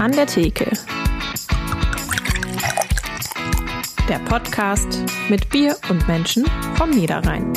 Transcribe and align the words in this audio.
An 0.00 0.12
der 0.12 0.26
Theke. 0.26 0.64
Der 4.08 4.18
Podcast 4.20 5.04
mit 5.28 5.50
Bier 5.50 5.76
und 5.90 6.08
Menschen 6.08 6.46
vom 6.76 6.88
Niederrhein. 6.88 7.52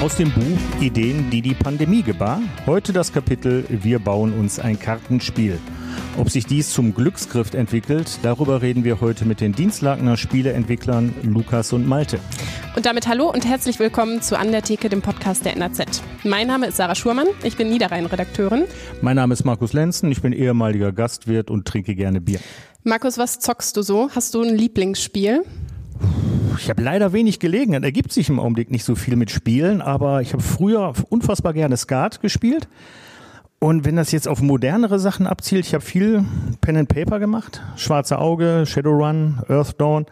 Aus 0.00 0.16
dem 0.16 0.32
Buch 0.32 0.80
Ideen, 0.80 1.28
die 1.28 1.42
die 1.42 1.52
Pandemie 1.52 2.02
gebar. 2.02 2.40
Heute 2.64 2.94
das 2.94 3.12
Kapitel 3.12 3.66
Wir 3.68 3.98
bauen 3.98 4.32
uns 4.32 4.58
ein 4.58 4.78
Kartenspiel. 4.78 5.60
Ob 6.16 6.30
sich 6.30 6.46
dies 6.46 6.70
zum 6.70 6.94
Glücksgriff 6.94 7.54
entwickelt, 7.54 8.20
darüber 8.22 8.62
reden 8.62 8.84
wir 8.84 9.00
heute 9.00 9.24
mit 9.24 9.40
den 9.40 9.52
Dienstlagener 9.52 10.16
Spieleentwicklern 10.16 11.12
Lukas 11.24 11.72
und 11.72 11.88
Malte. 11.88 12.20
Und 12.76 12.86
damit 12.86 13.08
hallo 13.08 13.32
und 13.32 13.44
herzlich 13.44 13.80
willkommen 13.80 14.22
zu 14.22 14.38
An 14.38 14.52
der 14.52 14.62
Theke, 14.62 14.88
dem 14.88 15.02
Podcast 15.02 15.44
der 15.44 15.56
NAZ. 15.56 16.04
Mein 16.22 16.46
Name 16.46 16.66
ist 16.66 16.76
Sarah 16.76 16.94
Schurmann, 16.94 17.26
ich 17.42 17.56
bin 17.56 17.68
Niederrhein-Redakteurin. 17.68 18.66
Mein 19.02 19.16
Name 19.16 19.34
ist 19.34 19.44
Markus 19.44 19.72
Lenzen, 19.72 20.12
ich 20.12 20.22
bin 20.22 20.32
ehemaliger 20.32 20.92
Gastwirt 20.92 21.50
und 21.50 21.66
trinke 21.66 21.96
gerne 21.96 22.20
Bier. 22.20 22.38
Markus, 22.84 23.18
was 23.18 23.40
zockst 23.40 23.76
du 23.76 23.82
so? 23.82 24.08
Hast 24.14 24.34
du 24.34 24.42
ein 24.42 24.54
Lieblingsspiel? 24.54 25.42
Ich 26.58 26.70
habe 26.70 26.80
leider 26.80 27.12
wenig 27.12 27.40
Gelegenheit. 27.40 27.82
Ergibt 27.82 28.12
sich 28.12 28.28
im 28.28 28.38
Augenblick 28.38 28.70
nicht 28.70 28.84
so 28.84 28.94
viel 28.94 29.16
mit 29.16 29.32
Spielen, 29.32 29.82
aber 29.82 30.22
ich 30.22 30.32
habe 30.32 30.42
früher 30.42 30.92
unfassbar 31.08 31.52
gerne 31.52 31.76
Skat 31.76 32.20
gespielt. 32.20 32.68
Und 33.64 33.86
wenn 33.86 33.96
das 33.96 34.12
jetzt 34.12 34.28
auf 34.28 34.42
modernere 34.42 34.98
Sachen 34.98 35.26
abzielt, 35.26 35.64
ich 35.64 35.72
habe 35.72 35.82
viel 35.82 36.22
Pen 36.60 36.76
and 36.76 36.86
Paper 36.90 37.18
gemacht, 37.18 37.62
Schwarze 37.76 38.18
Auge, 38.18 38.64
Shadowrun, 38.66 39.42
Earthdawn. 39.48 40.04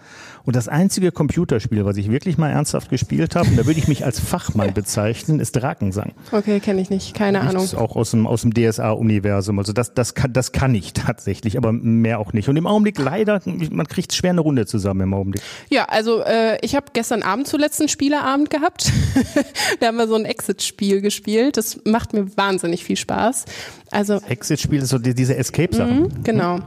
Und 0.45 0.57
das 0.57 0.69
einzige 0.69 1.13
Computerspiel, 1.13 1.85
was 1.85 1.97
ich 1.97 2.11
wirklich 2.11 2.39
mal 2.39 2.51
ernsthaft 2.51 2.91
gespielt 2.91 3.37
habe, 3.37 3.49
und 3.49 3.57
da 3.57 3.67
würde 3.67 3.79
ich 3.79 3.89
mich 3.89 4.05
als 4.05 4.19
Fachmann 4.21 4.75
bezeichnen, 4.75 5.41
ist 5.41 5.53
Drakensang. 5.53 6.13
Okay, 6.31 6.61
kenne 6.61 6.81
ich 6.81 6.91
nicht, 6.91 7.15
keine 7.15 7.39
das 7.39 7.49
Ahnung. 7.49 7.65
Ist 7.65 7.75
auch 7.75 7.97
aus 7.97 8.11
dem, 8.11 8.27
aus 8.27 8.43
dem 8.43 8.53
DSA-Universum. 8.53 9.59
Also 9.59 9.73
das, 9.73 9.95
das, 9.95 10.15
kann, 10.15 10.33
das 10.33 10.53
kann 10.53 10.75
ich 10.75 10.93
tatsächlich, 10.93 11.57
aber 11.57 11.73
mehr 11.73 12.19
auch 12.19 12.33
nicht. 12.33 12.49
Und 12.49 12.57
im 12.57 12.67
Augenblick 12.67 12.99
leider, 12.99 13.41
man 13.45 13.87
kriegt 13.87 14.13
schwer 14.13 14.31
eine 14.31 14.41
Runde 14.41 14.67
zusammen 14.67 15.03
im 15.03 15.15
Augenblick. 15.15 15.43
Ja, 15.71 15.85
also 15.85 16.23
äh, 16.23 16.59
ich 16.63 16.75
habe 16.75 16.87
gestern 16.93 17.23
Abend 17.23 17.47
zuletzt 17.47 17.81
einen 17.81 17.89
Spieleabend 17.89 18.51
gehabt. 18.51 18.93
da 19.81 19.89
haben 19.89 19.97
wir 19.97 20.09
so 20.09 20.15
ein 20.15 20.25
Exit-Spiel 20.25 21.01
gespielt. 21.01 21.57
Das 21.57 21.81
macht 21.85 22.13
mir 22.13 22.37
wahnsinnig 22.37 22.85
viel 22.85 22.97
Spaß. 22.97 23.45
Also 23.93 24.21
Exit-Spiel 24.27 24.83
ist 24.83 24.89
so 24.89 24.99
die, 24.99 25.15
diese 25.15 25.37
Escape-Sachen. 25.37 26.05
Mhm, 26.05 26.25
genau. 26.25 26.61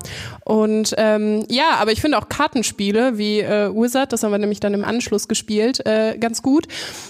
Und 0.44 0.94
ähm, 0.98 1.44
ja, 1.50 1.78
aber 1.80 1.92
ich 1.92 2.00
finde 2.00 2.20
auch 2.20 2.30
Kartenspiele 2.30 3.18
wie 3.18 3.40
äh, 3.40 3.74
Wizard, 3.74 4.14
das 4.14 4.22
haben 4.22 4.32
wir 4.32 4.38
nämlich 4.38 4.60
dann 4.60 4.76
im 4.76 4.86
Anschluss 4.86 5.28
gespielt, 5.28 5.84
äh, 5.88 6.18
ganz 6.20 6.44
gut. 6.44 6.68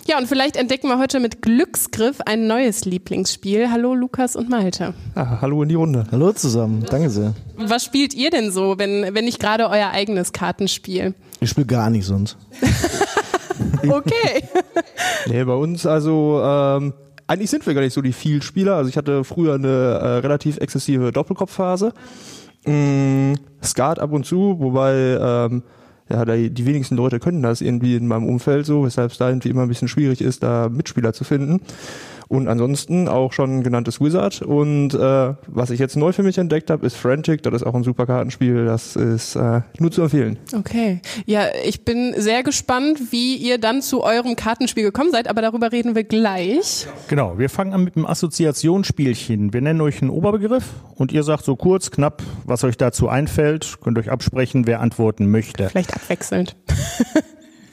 Ja, 0.07 0.17
und 0.17 0.27
vielleicht 0.27 0.55
entdecken 0.55 0.87
wir 0.87 0.99
heute 0.99 1.19
mit 1.19 1.41
Glücksgriff 1.41 2.21
ein 2.25 2.47
neues 2.47 2.85
Lieblingsspiel. 2.85 3.69
Hallo 3.69 3.93
Lukas 3.93 4.37
und 4.37 4.49
Malte. 4.49 4.93
Ah, 5.15 5.41
hallo 5.41 5.63
in 5.63 5.69
die 5.69 5.75
Runde. 5.75 6.05
Hallo 6.11 6.31
zusammen, 6.31 6.85
danke 6.89 7.09
sehr. 7.09 7.33
Was 7.57 7.83
spielt 7.83 8.13
ihr 8.13 8.29
denn 8.29 8.51
so, 8.51 8.77
wenn, 8.77 9.13
wenn 9.13 9.25
nicht 9.25 9.39
gerade 9.39 9.69
euer 9.69 9.91
eigenes 9.91 10.31
Kartenspiel? 10.31 11.13
Ich 11.41 11.49
spiele 11.49 11.67
gar 11.67 11.89
nicht 11.89 12.05
sonst. 12.05 12.37
okay. 13.89 14.43
nee, 15.27 15.43
bei 15.43 15.53
uns 15.53 15.85
also 15.85 16.41
ähm, 16.41 16.93
eigentlich 17.27 17.49
sind 17.49 17.65
wir 17.65 17.73
gar 17.73 17.81
nicht 17.81 17.93
so 17.93 18.01
die 18.01 18.13
Vielspieler. 18.13 18.75
Also 18.75 18.89
ich 18.89 18.97
hatte 18.97 19.23
früher 19.23 19.55
eine 19.55 19.67
äh, 19.67 20.07
relativ 20.19 20.57
exzessive 20.57 21.11
Doppelkopfphase. 21.11 21.93
Mm, 22.65 23.33
Skat 23.63 23.99
ab 23.99 24.11
und 24.11 24.25
zu, 24.25 24.59
wobei 24.59 25.17
ähm, 25.19 25.63
ja, 26.09 26.23
die, 26.25 26.49
die 26.51 26.65
wenigsten 26.65 26.95
Leute 26.95 27.19
können 27.19 27.41
das 27.41 27.61
irgendwie 27.61 27.95
in 27.95 28.07
meinem 28.07 28.27
Umfeld 28.27 28.65
so, 28.65 28.83
weshalb 28.83 29.11
es 29.11 29.17
da 29.17 29.29
irgendwie 29.29 29.49
immer 29.49 29.63
ein 29.63 29.67
bisschen 29.67 29.87
schwierig 29.87 30.21
ist, 30.21 30.43
da 30.43 30.69
Mitspieler 30.69 31.13
zu 31.13 31.23
finden. 31.23 31.61
Und 32.27 32.47
ansonsten 32.47 33.07
auch 33.07 33.33
schon 33.33 33.63
genanntes 33.63 34.01
Wizard. 34.01 34.41
Und 34.41 34.93
äh, 34.93 35.33
was 35.47 35.69
ich 35.69 35.79
jetzt 35.79 35.95
neu 35.95 36.11
für 36.11 36.23
mich 36.23 36.37
entdeckt 36.37 36.69
habe, 36.69 36.85
ist 36.85 36.95
Frantic. 36.95 37.43
Das 37.43 37.53
ist 37.53 37.63
auch 37.63 37.75
ein 37.75 37.83
super 37.83 38.05
Kartenspiel. 38.05 38.65
Das 38.65 38.95
ist 38.95 39.35
äh, 39.35 39.61
nur 39.79 39.91
zu 39.91 40.01
empfehlen. 40.01 40.37
Okay. 40.55 41.01
Ja, 41.25 41.43
ich 41.63 41.85
bin 41.85 42.13
sehr 42.17 42.43
gespannt, 42.43 43.11
wie 43.11 43.35
ihr 43.35 43.57
dann 43.57 43.81
zu 43.81 44.03
eurem 44.03 44.35
Kartenspiel 44.35 44.83
gekommen 44.83 45.11
seid, 45.11 45.27
aber 45.27 45.41
darüber 45.41 45.71
reden 45.71 45.95
wir 45.95 46.03
gleich. 46.03 46.87
Genau, 47.07 47.37
wir 47.37 47.49
fangen 47.49 47.73
an 47.73 47.83
mit 47.83 47.95
einem 47.95 48.05
Assoziationsspielchen. 48.05 49.53
Wir 49.53 49.61
nennen 49.61 49.81
euch 49.81 50.01
einen 50.01 50.11
Oberbegriff 50.11 50.65
und 50.95 51.11
ihr 51.11 51.23
sagt 51.23 51.45
so 51.45 51.55
kurz, 51.55 51.91
knapp, 51.91 52.23
was 52.45 52.63
euch 52.63 52.77
dazu 52.77 53.07
einfällt. 53.07 53.77
Könnt 53.83 53.97
euch 53.97 54.09
absprechen, 54.09 54.67
wer 54.67 54.81
antworten 54.81 55.29
möchte. 55.29 55.69
Vielleicht 55.69 55.95
abwechselnd. 55.95 56.55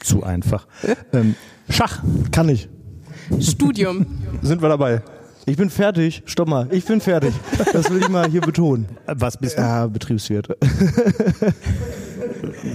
zu 0.01 0.23
einfach. 0.23 0.67
ähm, 1.13 1.37
Schach. 1.69 2.03
Kann 2.33 2.49
ich. 2.49 2.69
Studium. 3.41 4.07
Sind 4.43 4.63
wir 4.63 4.69
dabei? 4.69 5.03
Ich 5.45 5.57
bin 5.57 5.71
fertig. 5.71 6.23
Stopp 6.27 6.49
mal. 6.49 6.69
Ich 6.71 6.85
bin 6.85 7.01
fertig. 7.01 7.33
Das 7.73 7.91
will 7.91 8.01
ich 8.01 8.09
mal 8.09 8.29
hier 8.31 8.41
betonen. 8.41 8.87
Was 9.07 9.37
bist 9.37 9.59
du? 9.59 9.63
Ja, 9.63 9.87
Betriebswirt. 9.89 10.49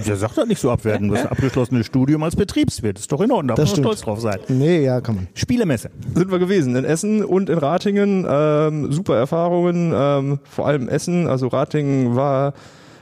Der 0.06 0.16
sagt 0.16 0.36
doch 0.36 0.46
nicht 0.46 0.60
so 0.60 0.70
abwerten. 0.70 1.08
Das 1.08 1.24
abgeschlossene 1.26 1.82
Studium 1.82 2.22
als 2.22 2.36
Betriebswirt. 2.36 2.98
Ist 2.98 3.10
doch 3.10 3.20
in 3.22 3.30
Ordnung. 3.30 3.48
Da 3.56 3.62
Das 3.62 3.70
muss 3.70 3.78
man 3.78 3.84
stolz 3.84 4.00
drauf 4.02 4.20
sein. 4.20 4.38
Nee, 4.48 4.84
ja, 4.84 5.00
kann 5.00 5.14
man. 5.14 5.28
Spielemesse. 5.34 5.90
sind 6.14 6.30
wir 6.30 6.38
gewesen 6.38 6.76
in 6.76 6.84
Essen 6.84 7.24
und 7.24 7.48
in 7.48 7.58
Ratingen. 7.58 8.26
Ähm, 8.28 8.92
super 8.92 9.16
Erfahrungen, 9.16 9.92
ähm, 9.94 10.38
vor 10.44 10.66
allem 10.66 10.88
Essen. 10.88 11.26
Also 11.26 11.48
Ratingen 11.48 12.16
war 12.16 12.52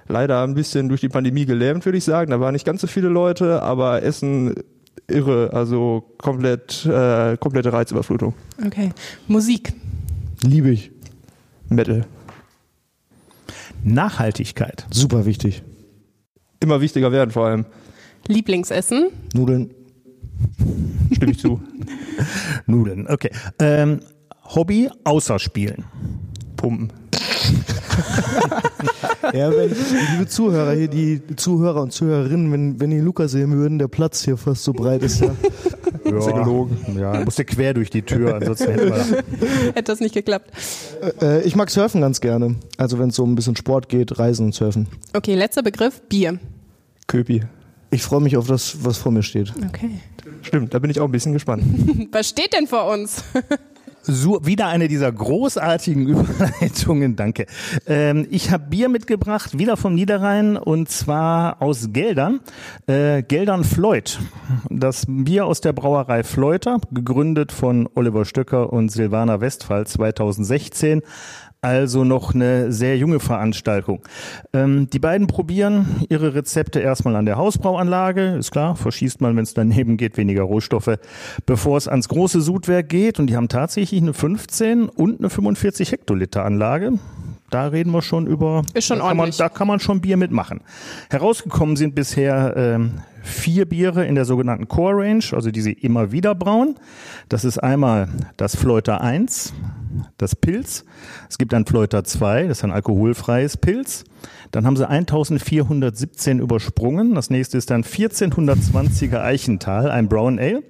leider 0.07 0.45
ein 0.45 0.55
bisschen 0.55 0.89
durch 0.89 1.01
die 1.01 1.09
Pandemie 1.09 1.45
gelähmt, 1.47 1.85
würde 1.85 1.99
ich 1.99 2.05
sagen. 2.05 2.31
Da 2.31 2.39
waren 2.39 2.53
nicht 2.53 2.67
ganz 2.67 2.81
so 2.83 2.87
viele 2.87 3.09
Leute, 3.09 3.63
aber 3.63 4.03
Essen 4.05 4.55
irre, 5.09 5.51
also 5.53 6.15
komplett 6.19 6.87
äh, 6.87 7.37
komplette 7.37 7.73
Reizüberflutung. 7.73 8.35
Okay. 8.65 8.91
Musik. 9.29 9.73
Liebe 10.43 10.71
ich. 10.71 10.91
Metal. 11.69 12.07
Nachhaltigkeit. 13.85 14.87
Super 14.91 15.27
wichtig. 15.27 15.63
Immer 16.61 16.81
wichtiger 16.81 17.13
werden 17.13 17.31
vor 17.31 17.47
allem. 17.47 17.67
Lieblingsessen. 18.27 19.09
Nudeln. 19.35 19.71
Stimme 21.13 21.33
ich 21.33 21.39
zu. 21.39 21.61
Nudeln. 22.67 23.07
Okay. 23.09 23.31
Ähm, 23.59 24.01
Hobby 24.55 24.91
außer 25.05 25.39
Spielen. 25.39 25.85
Pumpen. 26.57 26.93
Ja, 29.33 29.51
wenn, 29.51 29.71
liebe 30.13 30.27
Zuhörer 30.29 30.73
hier, 30.73 30.89
die 30.89 31.21
Zuhörer 31.35 31.83
und 31.83 31.93
Zuhörerinnen, 31.93 32.53
wenn, 32.53 32.81
wenn 32.81 32.91
die 32.91 33.01
Lukas 33.01 33.33
sehen 33.33 33.53
würden, 33.53 33.79
der 33.79 33.89
Platz 33.89 34.25
hier 34.25 34.37
fast 34.37 34.63
so 34.63 34.73
breit 34.73 35.03
ist, 35.03 35.21
ja. 35.21 35.35
Ja, 36.05 36.19
Ist 36.19 36.27
ja 36.27 36.33
gelogen. 36.39 36.79
Ja, 36.97 37.25
musste 37.25 37.45
quer 37.45 37.75
durch 37.75 37.91
die 37.91 38.03
Tür, 38.03 38.37
ansonsten 38.37 38.71
hätten 38.71 38.87
wir 38.87 39.25
Hätte 39.75 39.83
das 39.83 39.99
nicht 39.99 40.15
geklappt. 40.15 40.51
Äh, 41.21 41.43
ich 41.43 41.57
mag 41.57 41.71
Surfen 41.71 42.01
ganz 42.01 42.21
gerne. 42.21 42.55
Also 42.77 42.99
wenn 43.01 43.09
es 43.09 43.17
so 43.17 43.25
ein 43.25 43.35
bisschen 43.35 43.57
Sport 43.57 43.89
geht, 43.89 44.19
Reisen 44.19 44.47
und 44.47 44.55
Surfen. 44.55 44.87
Okay, 45.13 45.35
letzter 45.35 45.65
Begriff. 45.65 46.01
Bier. 46.09 46.39
Köpi. 47.09 47.43
Ich 47.91 48.03
freue 48.03 48.21
mich 48.21 48.37
auf 48.37 48.47
das, 48.47 48.85
was 48.85 48.99
vor 48.99 49.11
mir 49.11 49.23
steht. 49.23 49.53
Okay. 49.69 49.91
Stimmt, 50.43 50.75
da 50.75 50.79
bin 50.79 50.91
ich 50.91 51.01
auch 51.01 51.07
ein 51.07 51.13
bisschen 51.13 51.33
gespannt. 51.33 51.65
Was 52.13 52.29
steht 52.29 52.53
denn 52.53 52.67
vor 52.67 52.93
uns? 52.93 53.25
So, 54.09 54.47
wieder 54.47 54.69
eine 54.69 54.87
dieser 54.87 55.11
großartigen 55.11 56.07
Überleitungen, 56.09 57.17
danke. 57.17 57.47
Ähm, 57.89 58.29
ich 58.31 58.53
habe 58.53 58.69
Bier 58.71 58.89
mitgebracht, 58.89 59.59
wieder 59.59 59.77
vom 59.77 59.97
Niederrhein 59.97 60.57
und 60.57 60.89
zwar 60.89 61.61
aus 61.61 61.89
Geldern. 61.93 62.39
Äh, 62.87 63.25
Geldern 63.25 63.65
Floyd. 63.65 64.21
Das 64.71 65.07
Bier 65.09 65.47
aus 65.47 65.61
der 65.61 65.73
Brauerei 65.73 66.23
Fleuter, 66.23 66.79
gegründet 66.93 67.51
von 67.51 67.89
Oliver 67.97 68.25
Stöcker 68.25 68.73
und 68.73 68.91
Silvana 68.91 69.41
Westphal 69.41 69.89
2016. 69.89 71.03
Also 71.67 72.05
noch 72.05 72.33
eine 72.33 72.71
sehr 72.71 72.97
junge 72.97 73.19
Veranstaltung. 73.19 74.01
Ähm, 74.53 74.89
die 74.89 75.01
beiden 75.01 75.27
probieren 75.27 76.07
ihre 76.09 76.33
Rezepte 76.33 76.79
erstmal 76.79 77.17
an 77.17 77.27
der 77.27 77.39
Hausbrauanlage. 77.39 78.37
Ist 78.37 78.53
klar, 78.53 78.77
verschießt 78.77 79.21
man, 79.21 79.35
wenn 79.35 79.43
es 79.43 79.53
daneben 79.53 79.97
geht, 79.97 80.17
weniger 80.17 80.45
Rohstoffe, 80.45 80.97
bevor 81.45 81.77
es 81.77 81.89
ans 81.89 82.09
große 82.09 82.41
Sudwerk 82.41 82.89
geht. 82.89 83.19
Und 83.19 83.27
die 83.27 83.35
haben 83.35 83.49
tatsächlich 83.49 84.01
eine 84.01 84.15
15 84.15 84.89
und 84.89 85.19
eine 85.19 85.29
45 85.29 85.91
Hektoliter 85.91 86.45
Anlage. 86.45 87.01
Da 87.51 87.67
reden 87.69 87.93
wir 87.93 88.03
schon 88.03 88.27
über. 88.27 88.63
Ist 88.75 88.87
schon 88.87 88.99
da 88.99 89.09
kann 89.09 89.17
man, 89.17 89.25
ordentlich. 89.25 89.39
Da 89.39 89.49
kann 89.49 89.69
man 89.69 89.81
schon 89.81 90.01
Bier 90.01 90.17
mitmachen. 90.17 90.61
Herausgekommen 91.11 91.77
sind 91.77 91.95
bisher 91.95 92.55
ähm, 92.57 93.01
vier 93.23 93.67
Biere 93.67 94.07
in 94.07 94.15
der 94.15 94.25
sogenannten 94.25 94.69
Core 94.69 95.03
Range, 95.03 95.25
also 95.33 95.51
die 95.51 95.61
sie 95.61 95.73
immer 95.73 96.13
wieder 96.13 96.35
brauen. 96.35 96.77
Das 97.29 97.45
ist 97.45 97.59
einmal 97.59 98.09
das 98.37 98.57
Fleuter 98.57 99.01
1, 99.01 99.53
das 100.17 100.35
Pilz. 100.35 100.85
Es 101.29 101.39
gibt 101.39 101.53
ein 101.55 101.67
Fleuter 101.67 102.05
2, 102.05 102.49
das 102.49 102.59
ist 102.59 102.65
ein 102.65 102.73
alkoholfreies 102.73 103.57
Pilz. 103.57 104.05
Dann 104.53 104.67
haben 104.67 104.77
sie 104.77 104.89
1417 104.89 106.39
übersprungen. 106.39 107.15
Das 107.15 107.31
nächste 107.31 107.59
ist 107.59 107.71
dann 107.71 107.83
1420er 107.83 109.21
Eichental, 109.21 109.91
ein 109.91 110.09
Brown 110.09 110.39
Ale. 110.39 110.63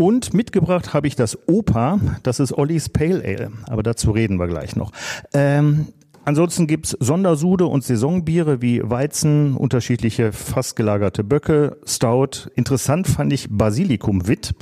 Und 0.00 0.32
mitgebracht 0.32 0.94
habe 0.94 1.08
ich 1.08 1.14
das 1.14 1.38
Opa, 1.46 2.00
das 2.22 2.40
ist 2.40 2.56
Ollis 2.56 2.88
Pale 2.88 3.22
Ale, 3.22 3.52
aber 3.66 3.82
dazu 3.82 4.12
reden 4.12 4.38
wir 4.38 4.48
gleich 4.48 4.74
noch. 4.74 4.92
Ähm, 5.34 5.88
Ansonsten 6.24 6.66
gibt's 6.66 6.96
Sondersude 7.00 7.66
und 7.66 7.82
Saisonbiere 7.82 8.62
wie 8.62 8.82
Weizen, 8.84 9.56
unterschiedliche 9.56 10.32
fast 10.32 10.76
gelagerte 10.76 11.24
Böcke, 11.24 11.78
Stout. 11.86 12.50
Interessant 12.54 13.08
fand 13.08 13.32
ich 13.32 13.48
Basilikum 13.50 14.28
Witt. 14.28 14.54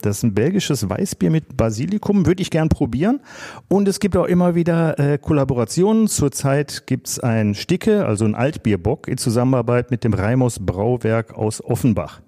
Das 0.00 0.18
ist 0.18 0.22
ein 0.24 0.34
belgisches 0.34 0.88
Weißbier 0.88 1.30
mit 1.30 1.56
Basilikum, 1.56 2.26
würde 2.26 2.42
ich 2.42 2.50
gern 2.50 2.70
probieren. 2.70 3.20
Und 3.68 3.88
es 3.88 4.00
gibt 4.00 4.16
auch 4.16 4.24
immer 4.24 4.54
wieder 4.54 4.98
äh, 4.98 5.18
Kollaborationen. 5.18 6.08
Zurzeit 6.08 6.86
gibt's 6.86 7.20
ein 7.20 7.54
Sticke, 7.54 8.04
also 8.06 8.24
ein 8.24 8.34
Altbierbock 8.34 9.06
in 9.06 9.18
Zusammenarbeit 9.18 9.90
mit 9.90 10.04
dem 10.04 10.14
Reimos 10.14 10.58
Brauwerk 10.58 11.34
aus 11.34 11.62
Offenbach. 11.62 12.20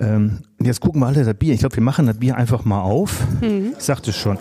Ähm, 0.00 0.38
jetzt 0.60 0.80
gucken 0.80 1.00
wir 1.02 1.06
alle 1.06 1.24
das 1.24 1.34
Bier. 1.34 1.52
Ich 1.52 1.60
glaube, 1.60 1.76
wir 1.76 1.82
machen 1.82 2.06
das 2.06 2.16
Bier 2.16 2.36
einfach 2.36 2.64
mal 2.64 2.80
auf. 2.80 3.22
Ich 3.76 3.84
sagte 3.84 4.10
es 4.10 4.16
schon. 4.16 4.38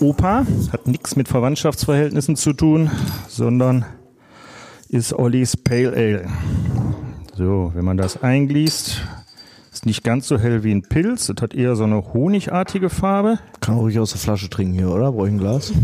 Opa 0.00 0.46
hat 0.72 0.86
nichts 0.86 1.16
mit 1.16 1.28
Verwandtschaftsverhältnissen 1.28 2.36
zu 2.36 2.52
tun, 2.52 2.90
sondern 3.28 3.84
ist 4.88 5.12
Ollis 5.12 5.56
Pale 5.56 5.92
Ale. 5.92 6.26
So, 7.36 7.72
wenn 7.74 7.84
man 7.84 7.96
das 7.96 8.22
eingießt, 8.22 9.02
ist 9.72 9.86
nicht 9.86 10.04
ganz 10.04 10.28
so 10.28 10.38
hell 10.38 10.62
wie 10.62 10.72
ein 10.72 10.82
Pilz. 10.82 11.28
Es 11.28 11.42
hat 11.42 11.54
eher 11.54 11.74
so 11.76 11.84
eine 11.84 12.12
honigartige 12.12 12.90
Farbe. 12.90 13.38
Kann 13.60 13.76
ruhig 13.76 13.98
aus 13.98 14.10
der 14.10 14.20
Flasche 14.20 14.48
trinken 14.48 14.74
hier, 14.74 14.90
oder? 14.90 15.12
Brauche 15.12 15.26
ich 15.26 15.34
ein 15.34 15.38
Glas? 15.38 15.72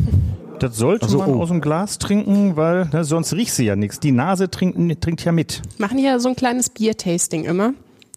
Das 0.58 0.74
sollte 0.78 1.04
Also, 1.04 1.18
man 1.18 1.34
oh. 1.34 1.42
aus 1.42 1.50
dem 1.50 1.60
Glas 1.60 1.98
trinken, 1.98 2.56
weil 2.56 2.86
ne, 2.86 3.04
sonst 3.04 3.34
riecht 3.34 3.52
sie 3.52 3.66
ja 3.66 3.76
nichts. 3.76 4.00
Die 4.00 4.10
Nase 4.10 4.50
trinkt, 4.50 5.02
trinkt 5.02 5.22
ja 5.22 5.30
mit. 5.30 5.60
Machen 5.76 5.98
hier 5.98 6.18
so 6.18 6.30
ein 6.30 6.34
kleines 6.34 6.70
Biertasting 6.70 7.44
immer. 7.44 7.74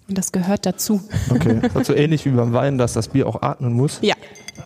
Und 0.09 0.17
das 0.17 0.31
gehört 0.31 0.65
dazu. 0.65 1.01
Okay. 1.29 1.59
Das 1.61 1.75
ist 1.75 1.87
so 1.87 1.93
ähnlich 1.93 2.25
wie 2.25 2.31
beim 2.31 2.51
Wein, 2.51 2.79
dass 2.79 2.93
das 2.93 3.09
Bier 3.09 3.27
auch 3.27 3.43
atmen 3.43 3.73
muss. 3.73 3.99
Ja. 4.01 4.15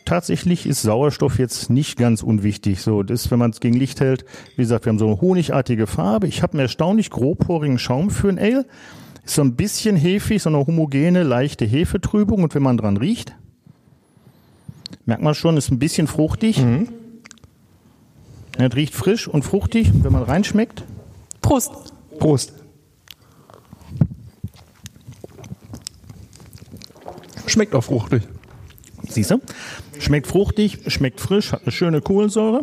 Tatsächlich 0.06 0.66
ist 0.66 0.82
Sauerstoff 0.82 1.38
jetzt 1.38 1.70
nicht 1.70 1.98
ganz 1.98 2.24
unwichtig. 2.24 2.82
So, 2.82 3.04
das, 3.04 3.30
wenn 3.30 3.40
man 3.40 3.52
es 3.52 3.60
gegen 3.60 3.76
Licht 3.76 4.00
hält, 4.00 4.24
wie 4.56 4.62
gesagt, 4.62 4.86
wir 4.86 4.92
haben 4.92 5.00
so 5.00 5.08
eine 5.08 5.20
honigartige 5.20 5.86
Farbe. 5.86 6.28
Ich 6.28 6.42
habe 6.42 6.54
einen 6.54 6.62
erstaunlich 6.62 7.10
grobporigen 7.10 7.78
Schaum 7.78 8.10
für 8.10 8.30
ein 8.30 8.40
Ale. 8.40 8.66
Ist 9.26 9.36
so 9.36 9.42
ein 9.42 9.56
bisschen 9.56 9.98
hefig, 9.98 10.42
so 10.42 10.50
eine 10.50 10.66
homogene, 10.66 11.24
leichte 11.24 11.66
Hefetrübung. 11.66 12.44
Und 12.44 12.56
wenn 12.56 12.64
man 12.64 12.78
dran 12.78 12.98
riecht, 12.98 13.36
merkt 15.06 15.24
man 15.24 15.36
schon, 15.36 15.58
ist 15.58 15.72
ein 15.72 15.80
bisschen 15.80 16.08
fruchtig. 16.08 16.58
Ja, 16.58 18.66
Es 18.66 18.76
riecht 18.76 18.94
frisch 18.94 19.28
und 19.28 19.44
fruchtig, 19.44 19.92
wenn 20.04 20.14
man 20.14 20.24
reinschmeckt. 20.24 20.84
Prost. 21.42 21.72
Prost. 22.20 22.54
Schmeckt 27.54 27.76
auch 27.76 27.84
fruchtig. 27.84 28.24
Siehst 29.08 29.30
du? 29.30 29.40
Schmeckt 30.00 30.26
fruchtig, 30.26 30.80
schmeckt 30.88 31.22
frisch, 31.22 31.52
hat 31.52 31.62
eine 31.62 31.72
schöne 31.72 32.02
Kohlensäure. 32.02 32.62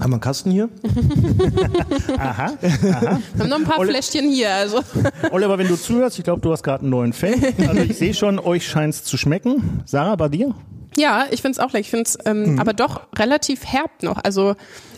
Haben 0.00 0.10
wir 0.10 0.14
einen 0.14 0.20
Kasten 0.20 0.50
hier? 0.50 0.68
Aha. 2.18 2.52
Wir 2.60 3.20
haben 3.38 3.48
noch 3.48 3.58
ein 3.58 3.64
paar 3.64 3.78
Olle- 3.78 3.92
Fläschchen 3.92 4.28
hier. 4.28 4.52
Also. 4.52 4.80
Oliver, 5.30 5.56
wenn 5.56 5.68
du 5.68 5.76
zuhörst, 5.76 6.18
ich 6.18 6.24
glaube, 6.24 6.40
du 6.40 6.50
hast 6.50 6.64
gerade 6.64 6.80
einen 6.82 6.90
neuen 6.90 7.12
Fan. 7.12 7.34
Also 7.68 7.80
ich 7.82 7.96
sehe 7.96 8.12
schon, 8.12 8.40
euch 8.40 8.66
scheint 8.66 8.94
es 8.94 9.04
zu 9.04 9.16
schmecken. 9.16 9.82
Sarah, 9.84 10.16
bei 10.16 10.28
dir? 10.28 10.52
Ja, 10.96 11.26
ich 11.30 11.42
finde 11.42 11.52
es 11.52 11.58
auch 11.60 11.68
lecker. 11.72 11.78
Ich 11.80 11.90
finde 11.90 12.04
es 12.06 12.18
ähm, 12.24 12.58
aber 12.58 12.72
doch 12.72 13.02
relativ 13.16 13.64
herb 13.64 14.02
noch. 14.02 14.18
Also 14.24 14.56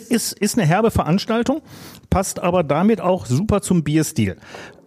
Ist, 0.09 0.33
ist 0.33 0.57
eine 0.57 0.67
herbe 0.67 0.91
Veranstaltung, 0.91 1.61
passt 2.11 2.41
aber 2.41 2.65
damit 2.65 3.01
auch 3.01 3.25
super 3.25 3.63
zum 3.63 3.85
Bierstil. 3.85 4.37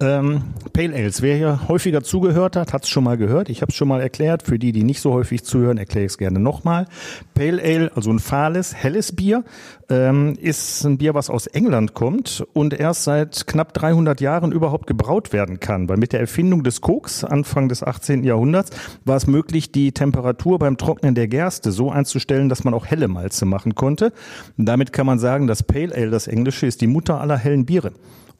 Ähm, 0.03 0.43
Pale 0.73 0.93
Ales, 0.93 1.21
wer 1.21 1.37
hier 1.37 1.67
häufiger 1.69 2.03
zugehört 2.03 2.57
hat, 2.57 2.73
hat 2.73 2.83
es 2.83 2.89
schon 2.89 3.05
mal 3.05 3.15
gehört. 3.15 3.47
Ich 3.47 3.61
habe 3.61 3.69
es 3.69 3.75
schon 3.75 3.87
mal 3.87 4.01
erklärt. 4.01 4.43
Für 4.43 4.59
die, 4.59 4.73
die 4.73 4.83
nicht 4.83 4.99
so 4.99 5.13
häufig 5.13 5.43
zuhören, 5.43 5.77
erkläre 5.77 6.05
ich 6.05 6.13
es 6.13 6.17
gerne 6.17 6.39
nochmal. 6.39 6.87
Pale 7.33 7.61
Ale, 7.63 7.91
also 7.95 8.11
ein 8.11 8.19
fahles, 8.19 8.75
helles 8.75 9.15
Bier, 9.15 9.45
ähm, 9.89 10.35
ist 10.41 10.83
ein 10.83 10.97
Bier, 10.97 11.13
was 11.13 11.29
aus 11.29 11.47
England 11.47 11.93
kommt 11.93 12.43
und 12.53 12.73
erst 12.73 13.03
seit 13.03 13.47
knapp 13.47 13.73
300 13.73 14.19
Jahren 14.19 14.51
überhaupt 14.51 14.87
gebraut 14.87 15.31
werden 15.31 15.59
kann. 15.59 15.87
Weil 15.87 15.97
mit 15.97 16.11
der 16.11 16.19
Erfindung 16.19 16.63
des 16.63 16.81
Koks 16.81 17.23
Anfang 17.23 17.69
des 17.69 17.83
18. 17.83 18.23
Jahrhunderts 18.23 18.71
war 19.05 19.15
es 19.15 19.27
möglich, 19.27 19.71
die 19.71 19.93
Temperatur 19.93 20.59
beim 20.59 20.77
Trocknen 20.77 21.15
der 21.15 21.27
Gerste 21.27 21.71
so 21.71 21.91
einzustellen, 21.91 22.49
dass 22.49 22.63
man 22.63 22.73
auch 22.73 22.85
helle 22.85 23.07
Malze 23.07 23.45
machen 23.45 23.75
konnte. 23.75 24.11
Und 24.57 24.65
damit 24.65 24.91
kann 24.91 25.05
man 25.05 25.19
sagen, 25.19 25.47
dass 25.47 25.63
Pale 25.63 25.95
Ale, 25.95 26.09
das 26.09 26.27
Englische, 26.27 26.65
ist 26.65 26.81
die 26.81 26.87
Mutter 26.87 27.12
aller 27.19 27.37
hellen 27.37 27.65
Biere. 27.65 27.93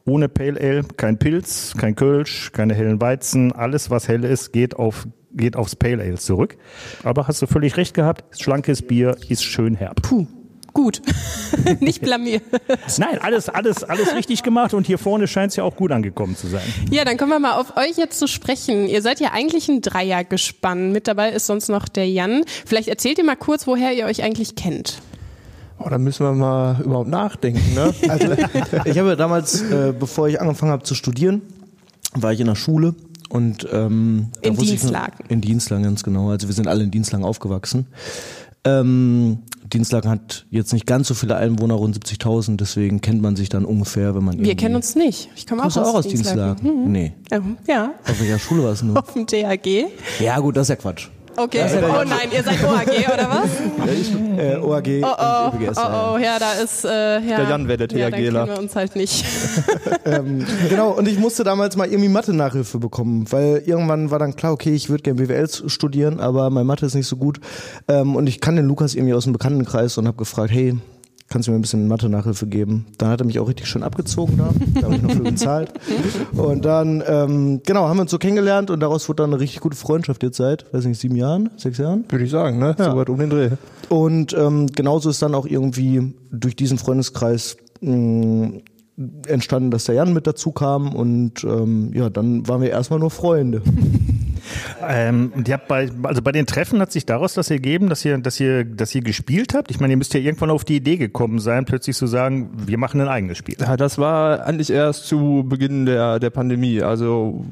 Ohne 0.06 0.28
Pale 0.28 0.60
Ale 0.60 0.84
kein 0.96 1.18
Pilz, 1.18 1.74
kein 1.78 1.96
Kölsch, 1.96 2.52
keine 2.52 2.74
hellen 2.74 3.00
Weizen. 3.00 3.52
Alles, 3.52 3.90
was 3.90 4.08
hell 4.08 4.24
ist, 4.24 4.52
geht 4.52 4.76
auf 4.76 5.06
geht 5.36 5.56
aufs 5.56 5.76
Pale 5.76 6.02
Ale 6.02 6.16
zurück. 6.16 6.56
Aber 7.02 7.26
hast 7.26 7.42
du 7.42 7.46
völlig 7.46 7.76
recht 7.76 7.94
gehabt. 7.94 8.24
Schlankes 8.38 8.82
Bier 8.82 9.16
ist 9.28 9.42
schön 9.42 9.74
herb. 9.74 10.00
puh, 10.02 10.26
gut. 10.72 11.00
Nicht 11.80 12.02
blamiert. 12.02 12.42
Nein, 12.98 13.18
alles, 13.20 13.48
alles, 13.48 13.82
alles 13.82 14.14
richtig 14.14 14.42
gemacht 14.42 14.74
und 14.74 14.86
hier 14.86 14.98
vorne 14.98 15.26
scheint 15.26 15.50
es 15.50 15.56
ja 15.56 15.64
auch 15.64 15.76
gut 15.76 15.92
angekommen 15.92 16.36
zu 16.36 16.48
sein. 16.48 16.62
Ja, 16.90 17.04
dann 17.04 17.16
kommen 17.16 17.30
wir 17.30 17.38
mal 17.38 17.58
auf 17.58 17.76
euch 17.76 17.96
jetzt 17.96 18.18
zu 18.18 18.26
sprechen. 18.26 18.86
Ihr 18.88 19.00
seid 19.00 19.20
ja 19.20 19.30
eigentlich 19.32 19.68
ein 19.68 19.80
Dreiergespann. 19.80 20.92
Mit 20.92 21.08
dabei 21.08 21.30
ist 21.30 21.46
sonst 21.46 21.68
noch 21.68 21.88
der 21.88 22.08
Jan. 22.08 22.44
Vielleicht 22.66 22.88
erzählt 22.88 23.18
ihr 23.18 23.24
mal 23.24 23.36
kurz, 23.36 23.66
woher 23.66 23.92
ihr 23.94 24.06
euch 24.06 24.22
eigentlich 24.22 24.56
kennt. 24.56 25.00
Oh, 25.78 25.88
da 25.88 25.98
müssen 25.98 26.24
wir 26.24 26.32
mal 26.32 26.80
überhaupt 26.82 27.08
nachdenken. 27.08 27.74
Ne? 27.74 27.92
Also 28.08 28.28
ich 28.84 28.98
habe 28.98 29.16
damals, 29.16 29.60
äh, 29.62 29.92
bevor 29.98 30.28
ich 30.28 30.40
angefangen 30.40 30.72
habe 30.72 30.82
zu 30.84 30.94
studieren, 30.94 31.42
war 32.14 32.32
ich 32.32 32.40
in 32.40 32.46
der 32.46 32.54
Schule 32.54 32.94
und 33.28 33.66
ähm, 33.72 34.28
In 34.42 34.54
ich 34.54 34.58
Dienstlaken. 34.60 35.26
in 35.28 35.40
Dienstlaken 35.40 35.84
ganz 35.84 36.02
genau. 36.04 36.30
Also 36.30 36.46
wir 36.48 36.54
sind 36.54 36.68
alle 36.68 36.84
in 36.84 36.90
Dienstlaken 36.90 37.24
aufgewachsen. 37.26 37.86
Ähm, 38.66 39.38
Dienstlaken 39.72 40.10
hat 40.10 40.46
jetzt 40.50 40.72
nicht 40.72 40.86
ganz 40.86 41.08
so 41.08 41.14
viele 41.14 41.36
Einwohner, 41.36 41.74
rund 41.74 41.98
70.000, 41.98 42.56
deswegen 42.56 43.00
kennt 43.00 43.20
man 43.20 43.34
sich 43.36 43.48
dann 43.48 43.64
ungefähr, 43.64 44.14
wenn 44.14 44.24
man 44.24 44.38
Wir 44.42 44.54
kennen 44.56 44.76
uns 44.76 44.94
nicht. 44.94 45.28
Ich 45.36 45.46
komme 45.46 45.62
auch 45.62 45.66
aus, 45.66 45.76
auch 45.76 45.94
aus 45.96 46.06
Dienstlaken. 46.06 46.62
Dienstlaken? 46.62 46.92
Nee. 46.92 47.12
Ähm, 47.30 47.56
Ja, 47.66 47.90
Auf 48.08 48.20
welcher 48.20 48.38
Schule 48.38 48.62
warst 48.64 48.82
du? 48.82 48.94
auf 48.94 49.12
dem 49.12 49.26
DAG. 49.26 49.66
Ja 50.20 50.38
gut, 50.38 50.56
das 50.56 50.62
ist 50.66 50.68
ja 50.70 50.76
Quatsch. 50.76 51.08
Okay. 51.36 51.64
Oh 51.82 52.04
nein, 52.06 52.28
ihr 52.32 52.42
seid 52.42 52.62
OAG 52.62 53.12
oder 53.12 53.28
was? 53.28 54.38
Äh, 54.38 54.56
OAG 54.56 55.02
Oh 55.02 55.14
oh, 55.18 55.46
und 55.50 55.62
ÖBGS. 55.62 55.78
oh 55.78 55.80
ja. 55.80 56.12
oh, 56.14 56.18
ja, 56.18 56.38
da 56.38 56.52
ist 56.52 56.84
äh, 56.84 56.88
ja. 57.20 57.36
Der 57.38 57.48
Jan 57.48 57.68
wäre 57.68 57.86
der 57.86 57.98
Ja, 57.98 58.10
THGler. 58.10 58.44
kennen 58.44 58.56
wir 58.56 58.62
uns 58.62 58.76
halt 58.76 58.96
nicht. 58.96 59.24
ähm, 60.04 60.46
genau, 60.68 60.90
und 60.90 61.08
ich 61.08 61.18
musste 61.18 61.44
damals 61.44 61.76
mal 61.76 61.88
irgendwie 61.88 62.08
Mathe-Nachhilfe 62.08 62.78
bekommen, 62.78 63.26
weil 63.30 63.62
irgendwann 63.66 64.10
war 64.10 64.18
dann 64.18 64.36
klar, 64.36 64.52
okay, 64.52 64.74
ich 64.74 64.90
würde 64.90 65.02
gerne 65.02 65.20
BWL 65.26 65.48
studieren, 65.68 66.20
aber 66.20 66.50
mein 66.50 66.66
Mathe 66.66 66.86
ist 66.86 66.94
nicht 66.94 67.08
so 67.08 67.16
gut. 67.16 67.40
Ähm, 67.88 68.16
und 68.16 68.26
ich 68.28 68.40
kann 68.40 68.56
den 68.56 68.66
Lukas 68.66 68.94
irgendwie 68.94 69.14
aus 69.14 69.24
dem 69.24 69.32
Bekanntenkreis 69.32 69.98
und 69.98 70.06
habe 70.06 70.16
gefragt, 70.16 70.52
hey, 70.52 70.76
kannst 71.28 71.48
du 71.48 71.52
mir 71.52 71.58
ein 71.58 71.62
bisschen 71.62 71.88
Mathe-Nachhilfe 71.88 72.46
geben? 72.46 72.86
Dann 72.98 73.08
hat 73.08 73.20
er 73.20 73.26
mich 73.26 73.38
auch 73.38 73.48
richtig 73.48 73.66
schön 73.66 73.82
abgezogen 73.82 74.36
da, 74.38 74.50
da 74.80 74.86
habe 74.86 74.96
ich 74.96 75.02
noch 75.02 75.10
für 75.10 75.22
bezahlt. 75.22 75.72
Und 76.32 76.64
dann, 76.64 77.02
ähm, 77.06 77.60
genau, 77.64 77.88
haben 77.88 77.96
wir 77.96 78.02
uns 78.02 78.10
so 78.10 78.18
kennengelernt 78.18 78.70
und 78.70 78.80
daraus 78.80 79.08
wurde 79.08 79.22
dann 79.22 79.32
eine 79.32 79.40
richtig 79.40 79.60
gute 79.60 79.76
Freundschaft 79.76 80.22
jetzt 80.22 80.36
seit, 80.36 80.72
weiß 80.72 80.84
nicht, 80.84 81.00
sieben 81.00 81.16
Jahren, 81.16 81.50
sechs 81.56 81.78
Jahren. 81.78 82.04
Würde 82.08 82.24
ich 82.24 82.30
sagen, 82.30 82.58
ne? 82.58 82.74
So 82.78 82.96
weit 82.96 83.08
um 83.08 83.18
den 83.18 83.30
Dreh. 83.30 83.50
Und 83.88 84.34
ähm, 84.34 84.66
genauso 84.68 85.10
ist 85.10 85.22
dann 85.22 85.34
auch 85.34 85.46
irgendwie 85.46 86.14
durch 86.30 86.56
diesen 86.56 86.78
Freundeskreis 86.78 87.56
mh, 87.80 88.60
entstanden, 89.26 89.70
dass 89.70 89.84
der 89.84 89.96
Jan 89.96 90.12
mit 90.12 90.26
dazu 90.26 90.52
kam 90.52 90.94
und 90.94 91.42
ähm, 91.44 91.90
ja, 91.94 92.10
dann 92.10 92.46
waren 92.46 92.62
wir 92.62 92.70
erstmal 92.70 93.00
nur 93.00 93.10
Freunde. 93.10 93.62
Ähm, 94.86 95.32
habt 95.48 95.68
bei, 95.68 95.90
also 96.02 96.22
bei 96.22 96.32
den 96.32 96.46
Treffen 96.46 96.80
hat 96.80 96.92
sich 96.92 97.06
daraus 97.06 97.34
das 97.34 97.50
ergeben, 97.50 97.88
dass 97.88 98.04
ihr, 98.04 98.18
dass 98.18 98.40
ihr, 98.40 98.64
dass 98.64 98.94
ihr 98.94 99.02
gespielt 99.02 99.54
habt. 99.54 99.70
Ich 99.70 99.80
meine, 99.80 99.92
ihr 99.92 99.96
müsst 99.96 100.14
ja 100.14 100.20
irgendwann 100.20 100.50
auf 100.50 100.64
die 100.64 100.76
Idee 100.76 100.96
gekommen 100.96 101.38
sein, 101.38 101.64
plötzlich 101.64 101.96
zu 101.96 102.06
sagen, 102.06 102.50
wir 102.66 102.78
machen 102.78 103.00
ein 103.00 103.08
eigenes 103.08 103.38
Spiel. 103.38 103.56
Ja, 103.58 103.76
das 103.76 103.98
war 103.98 104.44
eigentlich 104.46 104.70
erst 104.70 105.06
zu 105.06 105.44
Beginn 105.48 105.86
der, 105.86 106.18
der 106.18 106.30
Pandemie. 106.30 106.82
Also 106.82 107.44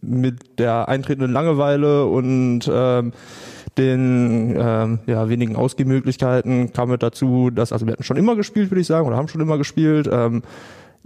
mit 0.00 0.58
der 0.58 0.88
eintretenden 0.88 1.32
Langeweile 1.32 2.06
und 2.06 2.70
ähm, 2.72 3.12
den 3.78 4.56
ähm, 4.58 4.98
ja, 5.06 5.28
wenigen 5.28 5.56
Ausgehmöglichkeiten 5.56 6.72
kam 6.72 6.90
es 6.90 6.98
dazu, 6.98 7.50
dass, 7.50 7.72
also 7.72 7.86
wir 7.86 7.92
hatten 7.92 8.02
schon 8.02 8.16
immer 8.16 8.36
gespielt, 8.36 8.70
würde 8.70 8.80
ich 8.80 8.86
sagen, 8.86 9.06
oder 9.06 9.16
haben 9.16 9.28
schon 9.28 9.40
immer 9.40 9.58
gespielt, 9.58 10.08
ähm, 10.10 10.42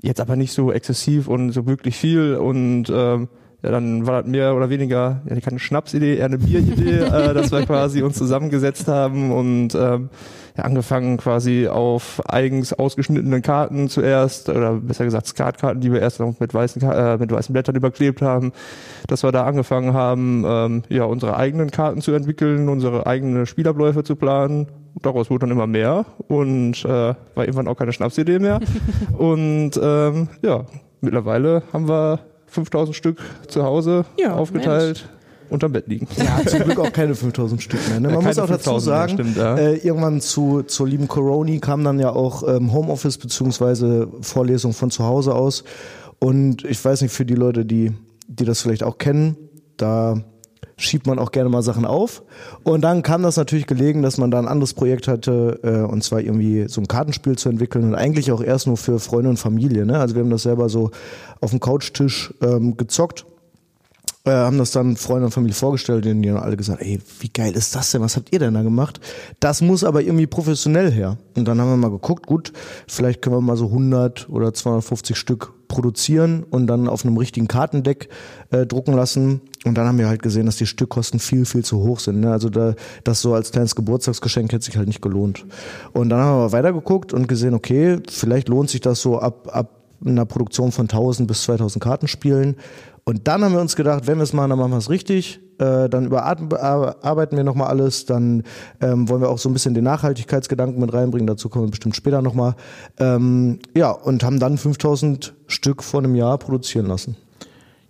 jetzt 0.03 0.21
aber 0.21 0.37
nicht 0.37 0.53
so 0.53 0.73
exzessiv 0.73 1.29
und 1.29 1.53
so 1.53 1.67
wirklich 1.67 1.97
viel 1.97 2.35
und 2.35 2.87
ähm, 2.91 3.29
ja, 3.65 3.71
dann 3.71 4.07
war 4.07 4.21
das 4.21 4.31
mehr 4.31 4.55
oder 4.55 4.69
weniger 4.69 5.23
ja, 5.27 5.41
keine 5.41 5.59
Schnapsidee, 5.59 6.19
eher 6.19 6.27
eine 6.27 6.37
Bieridee, 6.37 6.99
äh, 6.99 7.33
dass 7.33 7.51
wir 7.51 7.65
quasi 7.65 8.03
uns 8.03 8.17
zusammengesetzt 8.17 8.89
haben 8.89 9.33
und 9.33 9.75
ähm, 9.75 10.11
ja, 10.55 10.65
angefangen 10.65 11.17
quasi 11.17 11.67
auf 11.67 12.21
eigens 12.29 12.75
ausgeschnittenen 12.75 13.41
Karten 13.41 13.89
zuerst, 13.89 14.51
oder 14.51 14.75
besser 14.75 15.07
gesagt 15.07 15.27
Skatkarten, 15.29 15.81
die 15.81 15.91
wir 15.91 16.01
erst 16.01 16.21
noch 16.21 16.39
mit 16.39 16.53
weißen, 16.53 16.83
äh, 16.83 17.17
mit 17.17 17.33
weißen 17.33 17.55
Blättern 17.55 17.75
überklebt 17.75 18.21
haben, 18.21 18.53
dass 19.09 19.23
wir 19.23 19.33
da 19.33 19.45
angefangen 19.45 19.95
haben, 19.95 20.45
ähm, 20.47 20.83
ja, 20.91 21.05
unsere 21.05 21.37
eigenen 21.37 21.71
Karten 21.71 22.03
zu 22.03 22.13
entwickeln, 22.13 22.69
unsere 22.69 23.07
eigenen 23.07 23.47
Spielabläufe 23.47 24.05
zu 24.05 24.15
planen. 24.15 24.67
Daraus 25.01 25.31
wurde 25.31 25.47
dann 25.47 25.53
immer 25.53 25.67
mehr 25.67 26.05
und 26.29 26.85
äh, 26.85 26.89
war 26.89 27.17
irgendwann 27.37 27.67
auch 27.67 27.77
keine 27.77 27.93
Schnapsidee 27.93 28.41
mehr. 28.41 28.61
und 29.19 29.73
ähm, 29.83 30.29
ja, 30.43 30.67
mittlerweile 31.01 31.63
haben 31.73 31.89
wir 31.89 32.21
5000 32.55 32.97
Stück 32.97 33.19
zu 33.49 33.65
Hause 33.65 34.05
Ja, 34.19 34.35
aufgeteilt. 34.35 35.09
unterm 35.51 35.73
Bett 35.73 35.87
liegen. 35.89 36.09
Ja, 36.17 36.41
zum 36.47 36.61
Glück 36.65 36.79
auch 36.79 36.93
keine 36.93 37.15
5000 37.15 37.63
Stück 37.63 37.81
mehr. 37.89 38.01
Ne? 38.01 38.09
Man 38.09 38.21
Ja, 38.23 38.27
muss 38.29 38.39
auch 38.39 38.47
dazu 38.49 38.71
5000 38.71 38.87
mehr, 38.87 38.99
sagen, 38.99 39.13
stimmt, 39.13 39.37
ja. 39.37 39.57
äh, 39.57 39.75
irgendwann 39.77 40.21
zu, 40.21 40.63
zur 40.63 40.89
lieben 40.89 41.07
Coroni 41.09 41.59
kam 41.61 41.85
dann 41.85 41.99
ja 42.01 42.11
auch 42.11 42.43
ähm, 42.49 42.73
Homeoffice 42.73 43.19
beziehungsweise 43.19 44.09
Vorlesung 44.23 44.73
von 44.73 44.91
zu 44.91 45.05
Hause 45.05 45.35
aus. 45.35 45.65
Und 46.19 46.65
ich 46.65 46.83
weiß 46.83 47.03
nicht, 47.03 47.13
für 47.13 47.27
die 47.27 47.35
Leute, 47.35 47.65
die, 47.67 47.93
die 48.29 48.45
das 48.45 48.63
vielleicht 48.63 48.83
auch 48.85 48.99
kennen, 48.99 49.37
da 49.77 50.23
schiebt 50.77 51.07
man 51.07 51.19
auch 51.19 51.33
gerne 51.33 51.51
mal 51.51 51.63
Sachen 51.63 51.85
auf. 51.85 52.23
Und 52.63 52.83
dann 52.83 53.03
kam 53.03 53.23
das 53.23 53.37
natürlich 53.37 53.67
gelegen, 53.67 54.03
dass 54.03 54.19
man 54.19 54.31
da 54.31 54.39
ein 54.39 54.49
anderes 54.49 54.75
Projekt 54.75 55.09
hatte, 55.09 55.61
äh, 55.63 55.91
und 55.91 56.03
zwar 56.03 56.21
irgendwie 56.21 56.69
so 56.69 56.81
ein 56.81 56.89
Kartenspiel 56.89 57.37
zu 57.37 57.49
entwickeln 57.49 57.85
und 57.85 57.95
eigentlich 57.95 58.33
auch 58.33 58.43
erst 58.43 58.67
nur 58.67 58.77
für 58.77 58.99
Freunde 58.99 59.31
und 59.31 59.39
Familie. 59.39 59.87
Ne? 59.87 59.99
Also 59.99 60.15
wir 60.15 60.23
haben 60.23 60.31
das 60.31 60.43
selber 60.43 60.69
so 60.69 60.91
auf 61.41 61.51
dem 61.51 61.61
Couchtisch 61.61 62.35
ähm, 62.43 62.77
gezockt 62.77 63.27
äh, 64.25 64.31
haben 64.31 64.59
das 64.59 64.71
dann 64.71 64.97
Freunde 64.97 65.27
und 65.27 65.33
Familie 65.33 65.55
vorgestellt 65.55 66.07
und 66.07 66.23
die 66.23 66.31
haben 66.31 66.39
alle 66.39 66.57
gesagt, 66.57 66.81
ey, 66.81 66.99
wie 67.21 67.29
geil 67.29 67.53
ist 67.53 67.75
das 67.75 67.91
denn? 67.91 68.01
Was 68.01 68.17
habt 68.17 68.33
ihr 68.33 68.39
denn 68.39 68.55
da 68.55 68.63
gemacht? 68.63 68.99
Das 69.39 69.61
muss 69.61 69.85
aber 69.85 70.03
irgendwie 70.03 70.27
professionell 70.27 70.91
her. 70.91 71.19
Und 71.37 71.47
dann 71.47 71.61
haben 71.61 71.69
wir 71.69 71.77
mal 71.77 71.91
geguckt, 71.91 72.27
gut, 72.27 72.53
vielleicht 72.89 73.21
können 73.21 73.37
wir 73.37 73.41
mal 73.43 73.57
so 73.57 73.67
100 73.67 74.29
oder 74.31 74.55
250 74.55 75.17
Stück 75.17 75.53
produzieren 75.69 76.45
und 76.49 76.67
dann 76.67 76.89
auf 76.89 77.05
einem 77.05 77.19
richtigen 77.19 77.49
Kartendeck 77.49 78.09
äh, 78.51 78.65
drucken 78.65 78.95
lassen. 78.95 79.43
Und 79.65 79.77
dann 79.77 79.87
haben 79.87 79.99
wir 79.99 80.09
halt 80.09 80.23
gesehen, 80.23 80.47
dass 80.47 80.57
die 80.57 80.67
Stückkosten 80.67 81.21
viel, 81.21 81.45
viel 81.45 81.65
zu 81.65 81.83
hoch 81.83 82.01
sind. 82.01 82.21
Ne? 82.21 82.31
Also 82.31 82.49
da, 82.49 82.75
das 83.03 83.21
so 83.21 83.35
als 83.35 83.51
kleines 83.51 83.75
Geburtstagsgeschenk 83.75 84.53
hätte 84.53 84.65
sich 84.65 84.77
halt 84.77 84.87
nicht 84.87 85.03
gelohnt. 85.03 85.45
Und 85.93 86.09
dann 86.09 86.21
haben 86.21 86.39
wir 86.39 86.53
weitergeguckt 86.53 87.13
und 87.13 87.29
gesehen, 87.29 87.55
okay, 87.55 87.99
vielleicht 88.09 88.49
lohnt 88.49 88.71
sich 88.71 88.81
das 88.81 89.01
so 89.01 89.19
ab, 89.19 89.49
ab 89.53 89.81
einer 90.05 90.27
Produktion 90.27 90.73
von 90.73 90.85
1000 90.85 91.27
bis 91.27 91.43
2000 91.45 91.83
Kartenspielen. 91.83 92.57
Und 93.05 93.29
dann 93.29 93.45
haben 93.45 93.53
wir 93.53 93.61
uns 93.61 93.77
gedacht, 93.77 94.07
wenn 94.07 94.17
wir 94.17 94.23
es 94.23 94.33
machen, 94.33 94.51
dann 94.51 94.59
machen 94.59 94.73
wir 94.73 94.79
es 94.79 94.89
richtig. 94.89 95.41
Äh, 95.59 95.89
dann 95.89 96.07
überarbeiten 96.07 97.37
wir 97.37 97.45
nochmal 97.45 97.69
alles. 97.69 98.07
Dann 98.07 98.45
ähm, 98.81 99.09
wollen 99.09 99.21
wir 99.21 99.29
auch 99.29 99.39
so 99.39 99.51
ein 99.51 99.53
bisschen 99.53 99.75
den 99.75 99.85
Nachhaltigkeitsgedanken 99.85 100.81
mit 100.81 100.93
reinbringen. 100.93 101.27
Dazu 101.27 101.49
kommen 101.49 101.67
wir 101.67 101.71
bestimmt 101.71 101.95
später 101.95 102.23
nochmal. 102.23 102.55
Ähm, 102.99 103.59
ja, 103.77 103.91
und 103.91 104.25
haben 104.25 104.41
dann 104.41 104.57
5000 104.57 105.35
Stück 105.47 105.83
vor 105.83 106.01
einem 106.01 106.15
Jahr 106.15 106.39
produzieren 106.39 106.87
lassen. 106.87 107.17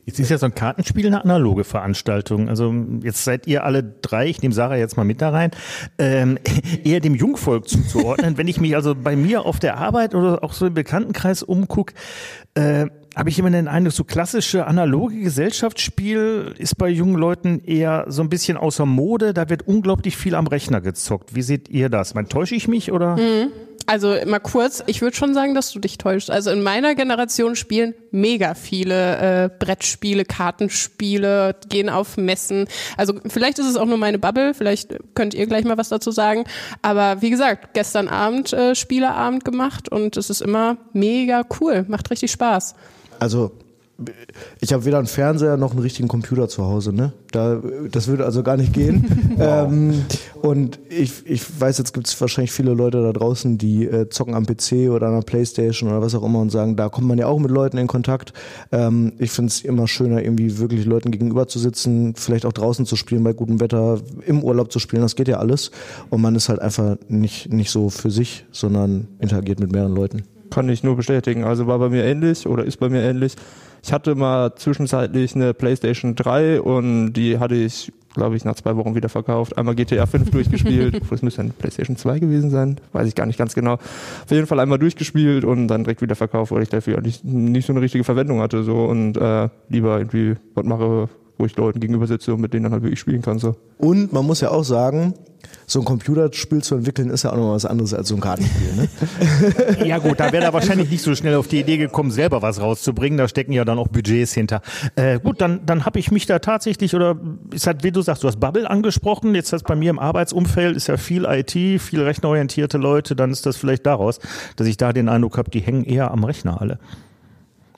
Jetzt 0.06 0.18
ist 0.18 0.30
ja 0.30 0.36
so 0.36 0.46
ein 0.46 0.54
Kartenspiel 0.54 1.06
eine 1.06 1.22
analoge 1.22 1.64
Veranstaltung. 1.64 2.48
Also 2.48 2.74
jetzt 3.02 3.24
seid 3.24 3.46
ihr 3.46 3.64
alle 3.64 3.82
drei, 3.82 4.28
ich 4.28 4.42
nehme 4.42 4.54
Sarah 4.54 4.76
jetzt 4.76 4.96
mal 4.96 5.04
mit 5.04 5.22
da 5.22 5.30
rein, 5.30 5.50
ähm, 5.98 6.38
eher 6.84 7.00
dem 7.00 7.14
Jungvolk 7.14 7.68
zuzuordnen. 7.68 8.36
Wenn 8.36 8.48
ich 8.48 8.60
mich 8.60 8.76
also 8.76 8.94
bei 8.94 9.16
mir 9.16 9.46
auf 9.46 9.60
der 9.60 9.78
Arbeit 9.78 10.14
oder 10.14 10.44
auch 10.44 10.52
so 10.52 10.66
im 10.66 10.74
Bekanntenkreis 10.74 11.42
umgucke, 11.42 11.94
äh, 12.54 12.86
habe 13.16 13.28
ich 13.28 13.38
immer 13.38 13.50
den 13.50 13.68
Eindruck, 13.68 13.92
so 13.92 14.04
klassische 14.04 14.66
analoge 14.66 15.20
Gesellschaftsspiel 15.20 16.54
ist 16.58 16.76
bei 16.76 16.88
jungen 16.88 17.16
Leuten 17.16 17.62
eher 17.64 18.06
so 18.08 18.22
ein 18.22 18.28
bisschen 18.28 18.56
außer 18.56 18.86
Mode. 18.86 19.34
Da 19.34 19.48
wird 19.48 19.66
unglaublich 19.66 20.16
viel 20.16 20.34
am 20.34 20.46
Rechner 20.46 20.80
gezockt. 20.80 21.34
Wie 21.34 21.42
seht 21.42 21.68
ihr 21.68 21.88
das? 21.88 22.14
Man 22.14 22.28
täusche 22.28 22.54
ich 22.54 22.68
mich 22.68 22.90
oder? 22.90 23.16
Also 23.86 24.16
mal 24.26 24.38
kurz, 24.38 24.82
ich 24.86 25.02
würde 25.02 25.14
schon 25.14 25.34
sagen, 25.34 25.54
dass 25.54 25.70
du 25.72 25.78
dich 25.78 25.98
täuschst. 25.98 26.30
Also 26.30 26.50
in 26.50 26.62
meiner 26.62 26.94
Generation 26.94 27.54
spielen 27.54 27.94
mega 28.10 28.54
viele 28.54 29.44
äh, 29.44 29.50
Brettspiele, 29.58 30.24
Kartenspiele, 30.24 31.54
gehen 31.68 31.90
auf 31.90 32.16
Messen. 32.16 32.66
Also 32.96 33.14
vielleicht 33.26 33.58
ist 33.58 33.66
es 33.66 33.76
auch 33.76 33.84
nur 33.84 33.98
meine 33.98 34.18
Bubble, 34.18 34.54
vielleicht 34.54 34.96
könnt 35.14 35.34
ihr 35.34 35.46
gleich 35.46 35.64
mal 35.64 35.76
was 35.76 35.90
dazu 35.90 36.10
sagen. 36.12 36.44
Aber 36.80 37.20
wie 37.20 37.30
gesagt, 37.30 37.74
gestern 37.74 38.08
Abend 38.08 38.54
äh, 38.54 38.74
Spieleabend 38.74 39.44
gemacht 39.44 39.90
und 39.90 40.16
es 40.16 40.30
ist 40.30 40.40
immer 40.40 40.78
mega 40.94 41.42
cool, 41.60 41.84
macht 41.86 42.10
richtig 42.10 42.32
Spaß. 42.32 42.74
Also 43.18 43.52
ich 44.60 44.72
habe 44.72 44.84
weder 44.84 44.98
einen 44.98 45.06
Fernseher 45.06 45.56
noch 45.56 45.70
einen 45.70 45.80
richtigen 45.80 46.08
Computer 46.08 46.48
zu 46.48 46.64
Hause, 46.64 46.92
ne? 46.92 47.12
Da, 47.30 47.60
das 47.92 48.08
würde 48.08 48.24
also 48.24 48.42
gar 48.42 48.56
nicht 48.56 48.72
gehen. 48.72 49.36
ähm, 49.38 50.04
und 50.42 50.80
ich, 50.88 51.24
ich 51.26 51.60
weiß, 51.60 51.78
jetzt 51.78 51.94
gibt 51.94 52.08
es 52.08 52.20
wahrscheinlich 52.20 52.50
viele 52.50 52.74
Leute 52.74 53.02
da 53.02 53.12
draußen, 53.12 53.56
die 53.56 53.86
äh, 53.86 54.08
zocken 54.08 54.34
am 54.34 54.46
PC 54.46 54.90
oder 54.90 55.08
an 55.08 55.14
der 55.14 55.22
Playstation 55.22 55.90
oder 55.90 56.02
was 56.02 56.14
auch 56.16 56.24
immer 56.24 56.40
und 56.40 56.50
sagen, 56.50 56.74
da 56.74 56.88
kommt 56.88 57.06
man 57.06 57.18
ja 57.18 57.26
auch 57.26 57.38
mit 57.38 57.52
Leuten 57.52 57.78
in 57.78 57.86
Kontakt. 57.86 58.32
Ähm, 58.72 59.12
ich 59.18 59.30
finde 59.30 59.50
es 59.50 59.60
immer 59.60 59.86
schöner, 59.86 60.22
irgendwie 60.22 60.58
wirklich 60.58 60.86
Leuten 60.86 61.12
gegenüber 61.12 61.46
zu 61.46 61.60
sitzen, 61.60 62.14
vielleicht 62.16 62.46
auch 62.46 62.52
draußen 62.52 62.86
zu 62.86 62.96
spielen 62.96 63.22
bei 63.22 63.32
gutem 63.32 63.60
Wetter, 63.60 64.00
im 64.26 64.42
Urlaub 64.42 64.72
zu 64.72 64.80
spielen, 64.80 65.02
das 65.02 65.14
geht 65.14 65.28
ja 65.28 65.38
alles. 65.38 65.70
Und 66.10 66.20
man 66.20 66.34
ist 66.34 66.48
halt 66.48 66.58
einfach 66.58 66.96
nicht, 67.08 67.52
nicht 67.52 67.70
so 67.70 67.90
für 67.90 68.10
sich, 68.10 68.44
sondern 68.50 69.06
interagiert 69.20 69.60
mit 69.60 69.70
mehreren 69.70 69.94
Leuten. 69.94 70.24
Kann 70.54 70.68
ich 70.68 70.84
nur 70.84 70.94
bestätigen. 70.94 71.42
Also 71.42 71.66
war 71.66 71.80
bei 71.80 71.88
mir 71.88 72.04
ähnlich 72.04 72.46
oder 72.46 72.64
ist 72.64 72.76
bei 72.76 72.88
mir 72.88 73.02
ähnlich. 73.02 73.34
Ich 73.82 73.92
hatte 73.92 74.14
mal 74.14 74.54
zwischenzeitlich 74.54 75.34
eine 75.34 75.52
PlayStation 75.52 76.14
3 76.14 76.60
und 76.60 77.12
die 77.14 77.40
hatte 77.40 77.56
ich, 77.56 77.92
glaube 78.14 78.36
ich, 78.36 78.44
nach 78.44 78.54
zwei 78.54 78.76
Wochen 78.76 78.94
wieder 78.94 79.08
verkauft. 79.08 79.58
Einmal 79.58 79.74
GTA 79.74 80.06
5 80.06 80.30
durchgespielt. 80.30 81.02
Es 81.10 81.22
müsste 81.22 81.42
eine 81.42 81.50
PlayStation 81.50 81.96
2 81.96 82.20
gewesen 82.20 82.50
sein. 82.50 82.76
Weiß 82.92 83.08
ich 83.08 83.16
gar 83.16 83.26
nicht 83.26 83.36
ganz 83.36 83.54
genau. 83.54 83.74
Auf 83.74 84.30
jeden 84.30 84.46
Fall 84.46 84.60
einmal 84.60 84.78
durchgespielt 84.78 85.44
und 85.44 85.66
dann 85.66 85.82
direkt 85.82 86.02
wieder 86.02 86.14
verkauft, 86.14 86.52
weil 86.52 86.62
ich 86.62 86.68
dafür 86.68 87.00
nicht, 87.00 87.24
nicht 87.24 87.66
so 87.66 87.72
eine 87.72 87.82
richtige 87.82 88.04
Verwendung 88.04 88.40
hatte. 88.40 88.62
So 88.62 88.84
und 88.84 89.16
äh, 89.16 89.48
lieber 89.68 89.98
irgendwie 89.98 90.36
was 90.54 90.64
mache, 90.64 91.08
wo 91.38 91.46
ich 91.46 91.56
Leuten 91.56 91.80
gegenüber 91.80 92.06
sitze 92.06 92.34
und 92.34 92.40
mit 92.40 92.54
denen 92.54 92.64
dann 92.64 92.72
halt 92.72 92.82
wirklich 92.82 93.00
spielen 93.00 93.22
kann. 93.22 93.38
So. 93.38 93.56
Und 93.78 94.12
man 94.12 94.24
muss 94.24 94.40
ja 94.40 94.50
auch 94.50 94.64
sagen, 94.64 95.14
so 95.66 95.80
ein 95.80 95.84
Computerspiel 95.84 96.62
zu 96.62 96.76
entwickeln 96.76 97.10
ist 97.10 97.24
ja 97.24 97.32
auch 97.32 97.36
noch 97.36 97.52
was 97.52 97.64
anderes 97.64 97.94
als 97.94 98.08
so 98.08 98.14
ein 98.14 98.20
Kartenspiel. 98.20 98.74
Ne? 98.76 98.88
Ja 99.84 99.98
gut, 99.98 100.20
da 100.20 100.32
wäre 100.32 100.44
er 100.44 100.52
wahrscheinlich 100.52 100.90
nicht 100.90 101.02
so 101.02 101.14
schnell 101.14 101.34
auf 101.34 101.48
die 101.48 101.60
Idee 101.60 101.76
gekommen, 101.76 102.10
selber 102.10 102.42
was 102.42 102.60
rauszubringen. 102.60 103.18
Da 103.18 103.28
stecken 103.28 103.52
ja 103.52 103.64
dann 103.64 103.78
auch 103.78 103.88
Budgets 103.88 104.32
hinter. 104.32 104.62
Äh, 104.96 105.18
gut, 105.18 105.40
dann, 105.40 105.64
dann 105.66 105.84
habe 105.84 105.98
ich 105.98 106.10
mich 106.10 106.26
da 106.26 106.38
tatsächlich, 106.38 106.94
oder 106.94 107.16
ist 107.52 107.66
halt, 107.66 107.82
wie 107.82 107.92
du 107.92 108.02
sagst, 108.02 108.22
du 108.22 108.28
hast 108.28 108.40
Bubble 108.40 108.68
angesprochen. 108.68 109.34
Jetzt 109.34 109.52
hast 109.52 109.64
bei 109.64 109.76
mir 109.76 109.90
im 109.90 109.98
Arbeitsumfeld 109.98 110.76
ist 110.76 110.86
ja 110.86 110.96
viel 110.96 111.24
IT, 111.24 111.52
viel 111.52 112.02
rechenorientierte 112.02 112.78
Leute. 112.78 113.16
Dann 113.16 113.30
ist 113.30 113.46
das 113.46 113.56
vielleicht 113.56 113.86
daraus, 113.86 114.20
dass 114.56 114.66
ich 114.66 114.76
da 114.76 114.92
den 114.92 115.08
Eindruck 115.08 115.38
habe, 115.38 115.50
die 115.50 115.60
hängen 115.60 115.84
eher 115.84 116.10
am 116.10 116.24
Rechner 116.24 116.60
alle. 116.60 116.78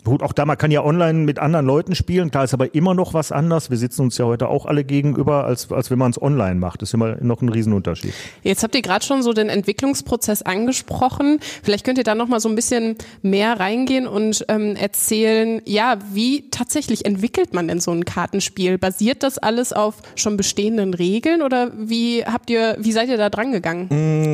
Gut, 0.06 0.22
auch 0.22 0.32
da, 0.32 0.44
man 0.44 0.56
kann 0.56 0.70
ja 0.70 0.84
online 0.84 1.25
mit 1.25 1.40
anderen 1.40 1.66
Leuten 1.66 1.96
spielen, 1.96 2.30
klar 2.30 2.44
ist 2.44 2.54
aber 2.54 2.76
immer 2.76 2.94
noch 2.94 3.12
was 3.12 3.32
anders. 3.32 3.70
Wir 3.70 3.76
sitzen 3.76 4.02
uns 4.02 4.16
ja 4.18 4.25
heute 4.25 4.48
auch 4.48 4.64
alle 4.64 4.84
gegenüber, 4.84 5.44
als, 5.44 5.72
als 5.72 5.90
wenn 5.90 5.98
man 5.98 6.12
es 6.12 6.22
online 6.22 6.54
macht. 6.54 6.80
Das 6.80 6.90
ist 6.90 6.94
immer 6.94 7.16
noch 7.20 7.42
ein 7.42 7.48
Riesenunterschied. 7.48 8.14
Jetzt 8.44 8.62
habt 8.62 8.76
ihr 8.76 8.82
gerade 8.82 9.04
schon 9.04 9.25
so 9.25 9.32
den 9.32 9.48
Entwicklungsprozess 9.48 10.42
angesprochen. 10.42 11.40
Vielleicht 11.64 11.84
könnt 11.84 11.98
ihr 11.98 12.04
da 12.04 12.14
noch 12.14 12.28
mal 12.28 12.38
so 12.38 12.48
ein 12.48 12.54
bisschen 12.54 12.94
mehr 13.22 13.58
reingehen 13.58 14.06
und 14.06 14.44
ähm, 14.46 14.76
erzählen, 14.76 15.60
ja, 15.64 15.98
wie 16.12 16.50
tatsächlich 16.50 17.04
entwickelt 17.04 17.52
man 17.52 17.66
denn 17.66 17.80
so 17.80 17.90
ein 17.90 18.04
Kartenspiel? 18.04 18.78
Basiert 18.78 19.25
das 19.25 19.38
alles 19.38 19.72
auf 19.72 19.96
schon 20.14 20.36
bestehenden 20.36 20.94
Regeln 20.94 21.42
oder 21.42 21.72
wie 21.76 22.25
habt 22.25 22.48
ihr, 22.48 22.76
wie 22.78 22.92
seid 22.92 23.08
ihr 23.08 23.18
da 23.18 23.28
dran 23.28 23.50
gegangen? 23.50 23.88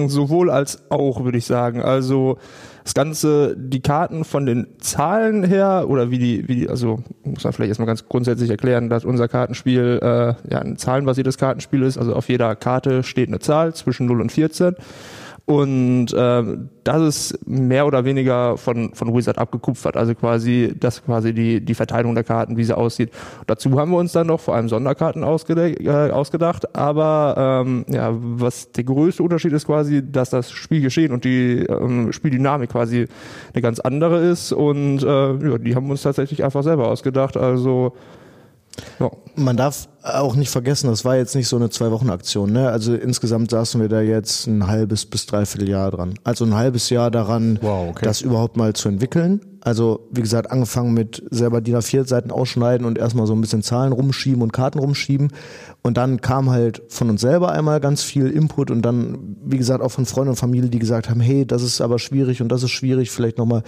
Mm, 0.05 0.09
Sowohl 0.11 0.50
als 0.50 0.83
auch, 0.91 1.25
würde 1.25 1.38
ich 1.38 1.47
sagen. 1.47 1.81
Also 1.81 2.37
das 2.85 2.95
Ganze, 2.95 3.57
die 3.57 3.81
Karten 3.81 4.25
von 4.25 4.47
den 4.47 4.67
Zahlen 4.79 5.45
her 5.45 5.87
oder 5.89 6.11
wie 6.11 6.19
die, 6.19 6.49
wie 6.49 6.55
die, 6.57 6.69
also 6.69 7.03
muss 7.25 7.45
man 7.45 7.53
vielleicht 7.53 7.71
erstmal 7.71 7.87
ganz 7.87 8.09
grundsätzlich 8.09 8.51
erklären, 8.51 8.89
dass 8.89 9.05
unser 9.05 9.29
Kartenspiel 9.29 10.01
äh, 10.03 10.35
ja 10.51 10.59
ein 10.61 10.77
zahlenbasiertes 10.77 11.39
Kartenspiel 11.39 11.83
ist. 11.83 11.99
Also 11.99 12.15
auf 12.15 12.29
jeder 12.29 12.57
Karte 12.57 13.03
steht 13.03 13.29
eine 13.29 13.39
Zahl 13.39 13.75
zwischen 13.75 14.07
0 14.07 14.21
und 14.21 14.33
14. 14.33 14.75
Und 15.45 16.13
äh, 16.13 16.45
das 16.85 17.03
ist 17.03 17.49
mehr 17.49 17.87
oder 17.87 18.05
weniger 18.05 18.57
von, 18.57 18.95
von 18.95 19.13
Wizard 19.15 19.39
abgekupfert. 19.39 19.97
Also 19.97 20.15
quasi, 20.15 20.73
das 20.79 21.05
quasi 21.05 21.35
die, 21.35 21.61
die 21.61 21.75
Verteilung 21.75 22.15
der 22.15 22.23
Karten, 22.23 22.57
wie 22.57 22.65
sie 22.65 22.77
aussieht. 22.77 23.11
Dazu 23.47 23.79
haben 23.79 23.91
wir 23.91 23.99
uns 23.99 24.13
dann 24.13 24.29
noch 24.29 24.41
vor 24.41 24.55
allem 24.55 24.69
Sonderkarten 24.69 25.25
ausgede 25.25 25.71
äh, 25.81 26.11
ausgedacht. 26.13 26.77
Aber 26.77 27.63
ähm, 27.67 27.85
ja, 27.89 28.11
was 28.13 28.71
der 28.71 28.85
größte 28.85 29.23
Unterschied 29.23 29.53
ist 29.53 29.67
quasi, 29.67 30.03
dass 30.09 30.31
das 30.31 30.53
Spielgeschehen 30.53 31.13
und 31.13 31.25
die 31.25 31.65
ähm, 31.69 32.13
Spieldynamik 32.13 32.71
quasi 32.71 33.09
eine 33.53 33.63
ganz 33.63 33.81
andere 33.81 34.21
ist. 34.21 34.53
Und 34.53 35.03
äh, 35.03 35.07
ja, 35.07 35.59
die 35.59 35.75
haben 35.75 35.87
wir 35.87 35.93
uns 35.93 36.03
tatsächlich 36.03 36.45
einfach 36.45 36.63
selber 36.63 36.87
ausgedacht. 36.89 37.37
Also 37.37 37.95
ja. 39.00 39.11
Man 39.35 39.57
darf 39.57 39.88
auch 40.02 40.35
nicht 40.35 40.50
vergessen, 40.50 40.88
das 40.88 41.05
war 41.05 41.17
jetzt 41.17 41.35
nicht 41.35 41.49
so 41.49 41.57
eine 41.57 41.71
Zwei-Wochen-Aktion. 41.71 42.52
Ne? 42.52 42.69
Also 42.69 42.95
insgesamt 42.95 43.50
saßen 43.50 43.81
wir 43.81 43.88
da 43.88 44.00
jetzt 44.00 44.47
ein 44.47 44.67
halbes 44.67 45.07
bis 45.07 45.26
dreiviertel 45.26 45.69
Jahr 45.69 45.91
dran. 45.91 46.14
Also 46.25 46.45
ein 46.45 46.55
halbes 46.55 46.91
Jahr 46.91 47.11
daran, 47.11 47.59
Wow, 47.62 47.91
okay. 47.91 48.05
das 48.05 48.21
überhaupt 48.21 48.57
mal 48.57 48.73
zu 48.75 48.88
entwickeln. 48.88 49.41
Also 49.64 50.09
wie 50.11 50.23
gesagt, 50.23 50.50
angefangen 50.50 50.92
mit 50.92 51.23
selber 51.31 51.61
DIN 51.61 51.76
A4 51.76 52.09
Seiten 52.09 52.33
ausschneiden 52.33 52.85
und 52.85 52.99
erstmal 52.99 53.28
so 53.28 53.33
ein 53.33 53.40
bisschen 53.40 53.62
Zahlen 53.62 53.92
rumschieben 53.92 54.42
und 54.42 54.52
Karten 54.52 54.81
rumschieben. 54.81 55.28
Und 55.83 55.97
dann 55.97 56.21
kam 56.21 56.50
halt 56.50 56.83
von 56.88 57.09
uns 57.11 57.21
selber 57.21 57.52
einmal 57.52 57.78
ganz 57.78 58.02
viel 58.02 58.28
Input 58.28 58.73
und 58.73 58.83
dann, 58.83 59.37
wie 59.45 59.59
gesagt, 59.59 59.81
auch 59.81 59.90
von 59.90 60.04
Freunden 60.04 60.31
und 60.31 60.37
Familie, 60.37 60.69
die 60.69 60.81
gesagt 60.81 61.09
haben, 61.09 61.21
hey, 61.21 61.47
das 61.47 61.62
ist 61.62 61.81
aber 61.81 62.00
schwierig 62.00 62.42
und 62.42 62.49
das 62.49 62.64
ist 62.64 62.73
schwierig, 62.73 63.12
vielleicht 63.12 63.38
nochmal 63.38 63.62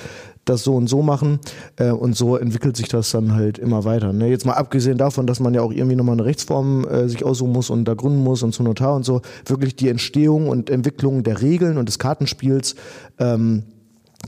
das 0.45 0.65
so 0.65 0.75
und 0.75 0.89
so 0.89 1.03
machen. 1.03 1.39
Äh, 1.77 1.91
Und 1.91 2.17
so 2.17 2.37
entwickelt 2.37 2.77
sich 2.77 2.89
das 2.89 3.13
dann 3.13 3.35
halt 3.35 3.59
immer 3.59 3.85
weiter. 3.85 4.13
Ne? 4.13 4.29
Jetzt 4.29 4.47
mal 4.47 4.55
abgesehen 4.55 4.99
davon, 4.99 5.29
dass 5.29 5.39
man 5.39 5.55
ja 5.55 5.63
auch 5.63 5.73
irgendwie 5.73 5.97
nochmal 5.97 6.15
eine 6.15 6.25
Rechtsform 6.25 6.87
äh, 6.87 7.09
sich 7.09 7.25
aussuchen 7.25 7.53
muss 7.53 7.71
und 7.71 7.85
da 7.85 7.95
gründen 7.95 8.23
muss 8.23 8.43
und 8.43 8.53
zum 8.53 8.67
Notar 8.67 8.95
und 8.95 9.05
so, 9.05 9.23
wirklich 9.47 9.77
die 9.77 9.89
Entstehung 9.89 10.49
und 10.49 10.71
Entwicklung 10.71 11.23
der 11.23 11.41
Regeln 11.41 11.79
und 11.79 11.89
des 11.89 11.99
Kartenspiels 11.99 12.75
ähm, 13.19 13.65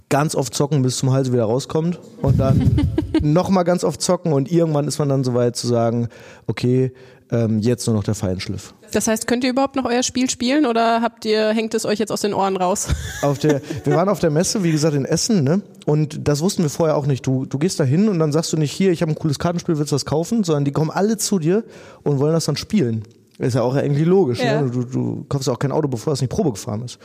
ganz 0.09 0.35
oft 0.35 0.55
zocken, 0.55 0.83
bis 0.83 0.99
zum 0.99 1.12
Hals 1.12 1.33
wieder 1.33 1.45
rauskommt 1.45 1.99
und 2.23 2.38
dann 2.38 2.88
nochmal 3.23 3.65
ganz 3.65 3.85
oft 3.85 4.00
zocken 4.00 4.33
und 4.33 4.50
irgendwann 4.50 4.87
ist 4.88 4.99
man 4.99 5.09
dann 5.09 5.25
so 5.25 5.35
weit 5.35 5.57
zu 5.57 5.67
sagen, 5.67 6.09
okay, 6.47 6.93
ähm, 7.31 7.59
jetzt 7.59 7.87
nur 7.87 7.97
noch 7.97 8.05
der 8.05 8.15
Feinschliff. 8.15 8.75
Das 8.93 9.09
heißt, 9.09 9.26
könnt 9.26 9.43
ihr 9.43 9.50
überhaupt 9.50 9.75
noch 9.76 9.85
euer 9.85 10.03
Spiel 10.03 10.31
spielen 10.31 10.65
oder 10.65 11.03
habt 11.03 11.25
ihr, 11.25 11.49
hängt 11.49 11.75
es 11.75 11.85
euch 11.85 11.99
jetzt 11.99 12.12
aus 12.12 12.21
den 12.21 12.35
Ohren 12.35 12.57
raus? 12.57 12.88
Auf 13.23 13.38
der, 13.38 13.61
wir 13.85 13.97
waren 13.97 14.09
auf 14.09 14.21
der 14.21 14.31
Messe, 14.31 14.62
wie 14.62 14.71
gesagt, 14.71 14.95
in 14.95 15.05
Essen, 15.05 15.43
ne? 15.43 15.62
Und 15.87 16.29
das 16.29 16.41
wussten 16.41 16.62
wir 16.62 16.71
vorher 16.71 16.97
auch 16.97 17.07
nicht. 17.07 17.26
Du, 17.26 17.47
du 17.47 17.59
gehst 17.59 17.81
da 17.81 17.85
hin 17.85 18.09
und 18.09 18.19
dann 18.19 18.33
sagst 18.33 18.53
du 18.53 18.57
nicht, 18.57 18.73
hier, 18.73 18.93
ich 18.93 19.03
habe 19.03 19.12
ein 19.12 19.17
cooles 19.17 19.38
Kartenspiel, 19.38 19.79
willst 19.79 19.93
du 19.93 19.97
das 19.97 20.05
kaufen? 20.05 20.45
Sondern 20.45 20.65
die 20.65 20.73
kommen 20.73 20.91
alle 20.91 21.17
zu 21.17 21.38
dir 21.38 21.65
und 22.03 22.19
wollen 22.19 22.33
das 22.33 22.45
dann 22.45 22.57
spielen. 22.57 23.03
Ist 23.38 23.55
ja 23.55 23.62
auch 23.62 23.76
irgendwie 23.76 24.05
logisch. 24.05 24.40
Ja. 24.40 24.62
Ne? 24.62 24.71
Du, 24.71 24.85
du 24.85 25.26
kaufst 25.28 25.47
ja 25.47 25.52
auch 25.52 25.59
kein 25.59 25.73
Auto, 25.73 25.88
bevor 25.88 26.14
es 26.14 26.23
nicht 26.23 26.31
Probe 26.31 26.52
gefahren 26.52 26.83
ist. 26.83 26.99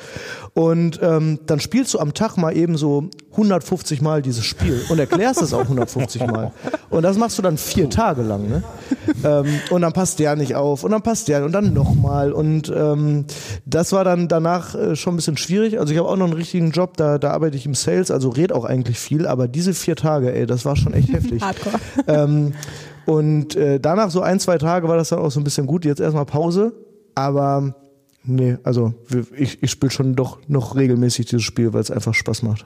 Und 0.53 0.99
ähm, 1.01 1.39
dann 1.45 1.59
spielst 1.59 1.93
du 1.93 1.99
am 1.99 2.13
Tag 2.13 2.37
mal 2.37 2.55
eben 2.55 2.77
so 2.77 3.09
150 3.31 4.01
Mal 4.01 4.21
dieses 4.21 4.45
Spiel 4.45 4.81
und 4.89 4.99
erklärst 4.99 5.41
es 5.41 5.53
auch 5.53 5.61
150 5.61 6.25
Mal. 6.27 6.51
Und 6.89 7.03
das 7.03 7.17
machst 7.17 7.37
du 7.37 7.41
dann 7.41 7.57
vier 7.57 7.89
Tage 7.89 8.21
lang. 8.21 8.47
Ne? 8.47 8.63
Ähm, 9.23 9.45
und 9.69 9.81
dann 9.81 9.91
passt 9.91 10.19
der 10.19 10.35
nicht 10.35 10.55
auf 10.55 10.83
und 10.83 10.91
dann 10.91 11.01
passt 11.01 11.27
der 11.27 11.43
und 11.43 11.51
dann 11.51 11.73
nochmal. 11.73 12.31
Und 12.31 12.71
ähm, 12.73 13.25
das 13.65 13.91
war 13.91 14.05
dann 14.05 14.27
danach 14.29 14.73
äh, 14.73 14.95
schon 14.95 15.13
ein 15.13 15.17
bisschen 15.17 15.37
schwierig. 15.37 15.79
Also 15.79 15.91
ich 15.93 15.99
habe 15.99 16.09
auch 16.09 16.17
noch 16.17 16.25
einen 16.25 16.33
richtigen 16.33 16.71
Job, 16.71 16.95
da, 16.95 17.17
da 17.17 17.31
arbeite 17.31 17.57
ich 17.57 17.65
im 17.65 17.75
Sales, 17.75 18.09
also 18.09 18.29
red 18.29 18.53
auch 18.53 18.63
eigentlich 18.63 18.99
viel. 18.99 19.27
Aber 19.27 19.47
diese 19.47 19.73
vier 19.73 19.97
Tage, 19.97 20.33
ey, 20.33 20.45
das 20.45 20.63
war 20.63 20.77
schon 20.77 20.93
echt 20.93 21.11
heftig. 21.11 21.41
Hardcore. 21.41 21.75
Ähm, 22.07 22.53
und 23.05 23.55
äh, 23.55 23.79
danach 23.79 24.09
so 24.11 24.21
ein, 24.21 24.39
zwei 24.39 24.57
Tage 24.57 24.87
war 24.87 24.97
das 24.97 25.09
dann 25.09 25.19
auch 25.19 25.31
so 25.31 25.39
ein 25.39 25.43
bisschen 25.43 25.67
gut. 25.67 25.85
Jetzt 25.85 25.99
erstmal 25.99 26.25
Pause. 26.25 26.73
Aber 27.15 27.75
nee, 28.23 28.57
also 28.63 28.93
ich, 29.35 29.61
ich 29.61 29.71
spiele 29.71 29.91
schon 29.91 30.15
doch 30.15 30.39
noch 30.47 30.75
regelmäßig 30.75 31.25
dieses 31.27 31.43
Spiel, 31.43 31.73
weil 31.73 31.81
es 31.81 31.91
einfach 31.91 32.13
Spaß 32.13 32.43
macht. 32.43 32.65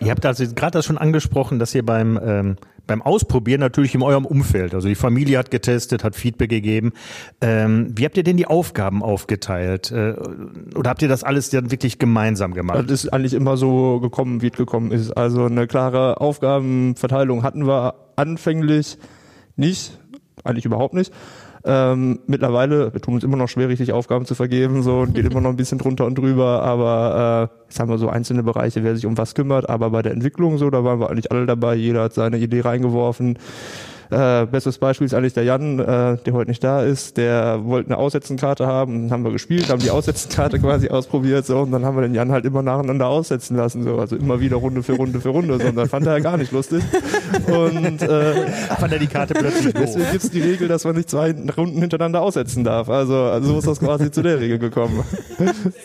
Ihr 0.00 0.10
habt 0.10 0.26
also 0.26 0.44
gerade 0.54 0.72
das 0.72 0.84
schon 0.84 0.98
angesprochen, 0.98 1.58
dass 1.58 1.74
ihr 1.74 1.84
beim, 1.84 2.18
ähm, 2.22 2.56
beim 2.88 3.02
Ausprobieren 3.02 3.60
natürlich 3.60 3.94
in 3.94 4.02
eurem 4.02 4.26
Umfeld, 4.26 4.74
also 4.74 4.88
die 4.88 4.96
Familie 4.96 5.38
hat 5.38 5.52
getestet, 5.52 6.02
hat 6.02 6.16
Feedback 6.16 6.50
gegeben. 6.50 6.92
Ähm, 7.40 7.92
wie 7.94 8.04
habt 8.04 8.16
ihr 8.16 8.24
denn 8.24 8.36
die 8.36 8.46
Aufgaben 8.46 9.02
aufgeteilt? 9.02 9.92
Äh, 9.92 10.14
oder 10.74 10.90
habt 10.90 11.02
ihr 11.02 11.08
das 11.08 11.22
alles 11.22 11.50
dann 11.50 11.70
wirklich 11.70 12.00
gemeinsam 12.00 12.52
gemacht? 12.52 12.90
Das 12.90 13.04
ist 13.04 13.12
eigentlich 13.12 13.34
immer 13.34 13.56
so 13.56 14.00
gekommen, 14.00 14.42
wie 14.42 14.48
es 14.48 14.56
gekommen 14.56 14.90
ist. 14.90 15.12
Also 15.12 15.44
eine 15.44 15.68
klare 15.68 16.20
Aufgabenverteilung 16.20 17.44
hatten 17.44 17.66
wir 17.66 17.94
anfänglich 18.16 18.98
nicht, 19.56 19.98
eigentlich 20.44 20.64
überhaupt 20.64 20.94
nicht. 20.94 21.12
Ähm, 21.64 22.18
mittlerweile, 22.26 22.92
wir 22.92 23.00
tun 23.00 23.14
uns 23.14 23.22
immer 23.22 23.36
noch 23.36 23.48
schwer, 23.48 23.68
richtig 23.68 23.92
Aufgaben 23.92 24.24
zu 24.24 24.34
vergeben, 24.34 24.82
so 24.82 25.00
und 25.00 25.14
geht 25.14 25.26
immer 25.30 25.40
noch 25.40 25.50
ein 25.50 25.56
bisschen 25.56 25.78
drunter 25.78 26.06
und 26.06 26.18
drüber, 26.18 26.62
aber 26.62 27.50
äh, 27.52 27.64
jetzt 27.68 27.78
haben 27.78 27.88
wir 27.88 27.98
so 27.98 28.08
einzelne 28.08 28.42
Bereiche, 28.42 28.82
wer 28.82 28.96
sich 28.96 29.06
um 29.06 29.16
was 29.16 29.34
kümmert, 29.34 29.68
aber 29.68 29.90
bei 29.90 30.02
der 30.02 30.12
Entwicklung 30.12 30.58
so, 30.58 30.70
da 30.70 30.82
waren 30.82 30.98
wir 30.98 31.10
eigentlich 31.10 31.30
alle 31.30 31.46
dabei, 31.46 31.76
jeder 31.76 32.02
hat 32.02 32.14
seine 32.14 32.38
Idee 32.38 32.62
reingeworfen. 32.62 33.38
Äh, 34.12 34.46
bestes 34.46 34.78
Beispiel 34.78 35.06
ist 35.06 35.14
eigentlich 35.14 35.34
der 35.34 35.44
Jan, 35.44 35.78
äh, 35.78 36.16
der 36.18 36.32
heute 36.32 36.50
nicht 36.50 36.62
da 36.62 36.82
ist. 36.82 37.16
Der 37.16 37.64
wollte 37.64 37.90
eine 37.90 37.98
Aussetzenkarte 37.98 38.66
haben, 38.66 39.02
dann 39.08 39.12
haben 39.12 39.24
wir 39.24 39.32
gespielt, 39.32 39.70
haben 39.70 39.80
die 39.80 39.90
Aussetzenkarte 39.90 40.58
quasi 40.58 40.88
ausprobiert, 40.88 41.46
so, 41.46 41.60
und 41.60 41.72
dann 41.72 41.84
haben 41.84 41.96
wir 41.96 42.02
den 42.02 42.14
Jan 42.14 42.32
halt 42.32 42.44
immer 42.44 42.62
nacheinander 42.62 43.08
aussetzen 43.08 43.56
lassen, 43.56 43.82
so, 43.82 43.98
also 43.98 44.16
immer 44.16 44.40
wieder 44.40 44.56
Runde 44.56 44.82
für 44.82 44.94
Runde 44.94 45.20
für 45.20 45.30
Runde, 45.30 45.58
so, 45.58 45.68
und 45.68 45.76
dann 45.76 45.88
fand 45.88 46.06
er 46.06 46.20
gar 46.20 46.36
nicht 46.36 46.52
lustig. 46.52 46.82
Und 47.46 48.02
äh, 48.02 48.32
Fand 48.78 48.92
er 48.92 48.98
die 48.98 49.06
Karte 49.06 49.34
plötzlich 49.34 49.74
deswegen 49.74 50.10
gibt's 50.10 50.30
die 50.30 50.40
Regel, 50.40 50.68
dass 50.68 50.84
man 50.84 50.96
nicht 50.96 51.10
zwei 51.10 51.34
Runden 51.56 51.80
hintereinander 51.80 52.20
aussetzen 52.22 52.64
darf. 52.64 52.88
Also, 52.88 53.16
also 53.16 53.52
so 53.52 53.58
ist 53.58 53.68
das 53.68 53.80
quasi 53.80 54.10
zu 54.10 54.22
der 54.22 54.40
Regel 54.40 54.58
gekommen. 54.58 55.04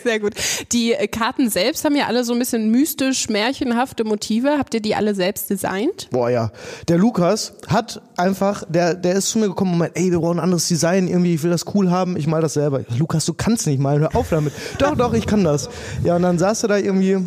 Sehr 0.02 0.20
gut. 0.20 0.34
Die 0.72 0.92
äh, 0.92 1.06
Karten 1.06 1.48
selbst 1.50 1.84
haben 1.84 1.96
ja 1.96 2.06
alle 2.06 2.24
so 2.24 2.32
ein 2.32 2.38
bisschen 2.38 2.70
mystisch, 2.70 3.28
märchenhafte 3.28 4.04
Motive. 4.04 4.58
Habt 4.58 4.74
ihr 4.74 4.80
die 4.80 4.94
alle 4.94 5.14
selbst 5.14 5.50
designt? 5.50 6.08
Boah, 6.10 6.30
ja. 6.30 6.50
Der 6.88 6.98
Lukas 6.98 7.54
hat 7.68 8.02
einfach, 8.18 8.64
der, 8.68 8.94
der 8.94 9.14
ist 9.14 9.28
zu 9.28 9.38
mir 9.38 9.48
gekommen 9.48 9.72
und 9.72 9.78
meint, 9.78 9.96
ey, 9.96 10.10
wir 10.10 10.18
brauchen 10.18 10.38
ein 10.38 10.44
anderes 10.44 10.68
Design, 10.68 11.08
irgendwie, 11.08 11.34
ich 11.34 11.42
will 11.42 11.50
das 11.50 11.64
cool 11.74 11.90
haben, 11.90 12.16
ich 12.16 12.26
mal 12.26 12.40
das 12.40 12.54
selber. 12.54 12.80
Lukas, 12.96 13.24
du 13.24 13.34
kannst 13.34 13.66
nicht 13.66 13.80
malen, 13.80 14.00
hör 14.00 14.16
auf 14.16 14.28
damit. 14.30 14.52
doch, 14.78 14.96
doch, 14.96 15.14
ich 15.14 15.26
kann 15.26 15.44
das. 15.44 15.68
Ja, 16.04 16.16
und 16.16 16.22
dann 16.22 16.38
saß 16.38 16.64
er 16.64 16.68
da 16.68 16.76
irgendwie 16.78 17.18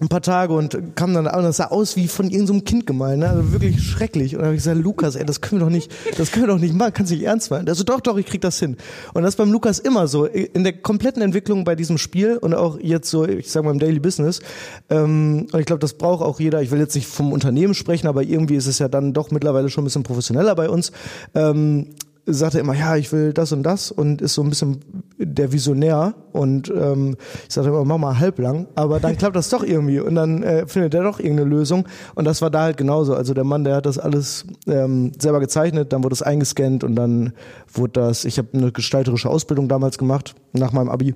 ein 0.00 0.08
paar 0.08 0.22
Tage 0.22 0.54
und 0.54 0.96
kam 0.96 1.12
dann 1.12 1.26
an, 1.26 1.42
das 1.44 1.58
sah 1.58 1.66
aus 1.66 1.96
wie 1.96 2.08
von 2.08 2.26
irgendeinem 2.30 2.58
so 2.58 2.64
Kind 2.64 2.86
gemalt, 2.86 3.18
ne? 3.18 3.28
also 3.28 3.52
wirklich 3.52 3.82
schrecklich. 3.82 4.34
Und 4.34 4.40
dann 4.40 4.46
habe 4.46 4.56
ich 4.56 4.62
gesagt, 4.62 4.82
Lukas, 4.82 5.14
ey, 5.14 5.26
das 5.26 5.40
können 5.40 5.60
wir 5.60 5.66
doch 5.66 5.72
nicht, 5.72 5.92
das 6.16 6.32
können 6.32 6.46
wir 6.46 6.54
doch 6.54 6.60
nicht 6.60 6.74
machen, 6.74 6.92
kannst 6.94 7.12
du 7.12 7.16
nicht 7.16 7.26
ernst 7.26 7.50
meinen. 7.50 7.68
Also 7.68 7.84
doch, 7.84 8.00
doch, 8.00 8.16
ich 8.16 8.26
krieg 8.26 8.40
das 8.40 8.58
hin. 8.58 8.76
Und 9.12 9.22
das 9.22 9.34
ist 9.34 9.36
beim 9.36 9.52
Lukas 9.52 9.78
immer 9.78 10.08
so, 10.08 10.24
in 10.24 10.64
der 10.64 10.72
kompletten 10.72 11.22
Entwicklung 11.22 11.64
bei 11.64 11.74
diesem 11.74 11.98
Spiel 11.98 12.38
und 12.38 12.54
auch 12.54 12.78
jetzt 12.80 13.10
so, 13.10 13.26
ich 13.26 13.50
sag 13.50 13.64
mal 13.64 13.72
im 13.72 13.78
Daily 13.78 14.00
Business. 14.00 14.40
Ähm, 14.88 15.46
und 15.52 15.60
ich 15.60 15.66
glaube, 15.66 15.80
das 15.80 15.94
braucht 15.94 16.24
auch 16.24 16.40
jeder. 16.40 16.62
Ich 16.62 16.70
will 16.70 16.80
jetzt 16.80 16.94
nicht 16.94 17.06
vom 17.06 17.32
Unternehmen 17.32 17.74
sprechen, 17.74 18.06
aber 18.06 18.22
irgendwie 18.22 18.56
ist 18.56 18.66
es 18.66 18.78
ja 18.78 18.88
dann 18.88 19.12
doch 19.12 19.30
mittlerweile 19.30 19.68
schon 19.68 19.82
ein 19.82 19.86
bisschen 19.86 20.02
professioneller 20.02 20.54
bei 20.54 20.70
uns. 20.70 20.92
Ähm, 21.34 21.88
sagt 22.26 22.54
er 22.54 22.60
immer, 22.60 22.74
ja, 22.74 22.96
ich 22.96 23.12
will 23.12 23.32
das 23.32 23.52
und 23.52 23.62
das 23.62 23.90
und 23.90 24.22
ist 24.22 24.34
so 24.34 24.42
ein 24.42 24.50
bisschen 24.50 24.80
der 25.18 25.52
Visionär 25.52 26.14
und 26.32 26.72
ähm, 26.74 27.16
ich 27.46 27.54
sagte 27.54 27.70
immer, 27.70 27.84
mach 27.84 27.98
mal 27.98 28.18
halblang, 28.18 28.68
aber 28.74 29.00
dann 29.00 29.16
klappt 29.16 29.36
das 29.36 29.48
doch 29.48 29.62
irgendwie 29.62 30.00
und 30.00 30.14
dann 30.14 30.42
äh, 30.42 30.66
findet 30.66 30.94
er 30.94 31.02
doch 31.02 31.18
irgendeine 31.18 31.48
Lösung 31.48 31.86
und 32.14 32.24
das 32.24 32.42
war 32.42 32.50
da 32.50 32.62
halt 32.62 32.76
genauso. 32.76 33.14
Also 33.14 33.34
der 33.34 33.44
Mann, 33.44 33.64
der 33.64 33.76
hat 33.76 33.86
das 33.86 33.98
alles 33.98 34.44
ähm, 34.66 35.12
selber 35.18 35.40
gezeichnet, 35.40 35.92
dann 35.92 36.04
wurde 36.04 36.14
es 36.14 36.22
eingescannt 36.22 36.84
und 36.84 36.94
dann 36.94 37.32
wurde 37.72 38.00
das, 38.00 38.24
ich 38.24 38.38
habe 38.38 38.48
eine 38.52 38.72
gestalterische 38.72 39.28
Ausbildung 39.28 39.68
damals 39.68 39.98
gemacht, 39.98 40.34
nach 40.52 40.72
meinem 40.72 40.88
Abi, 40.88 41.14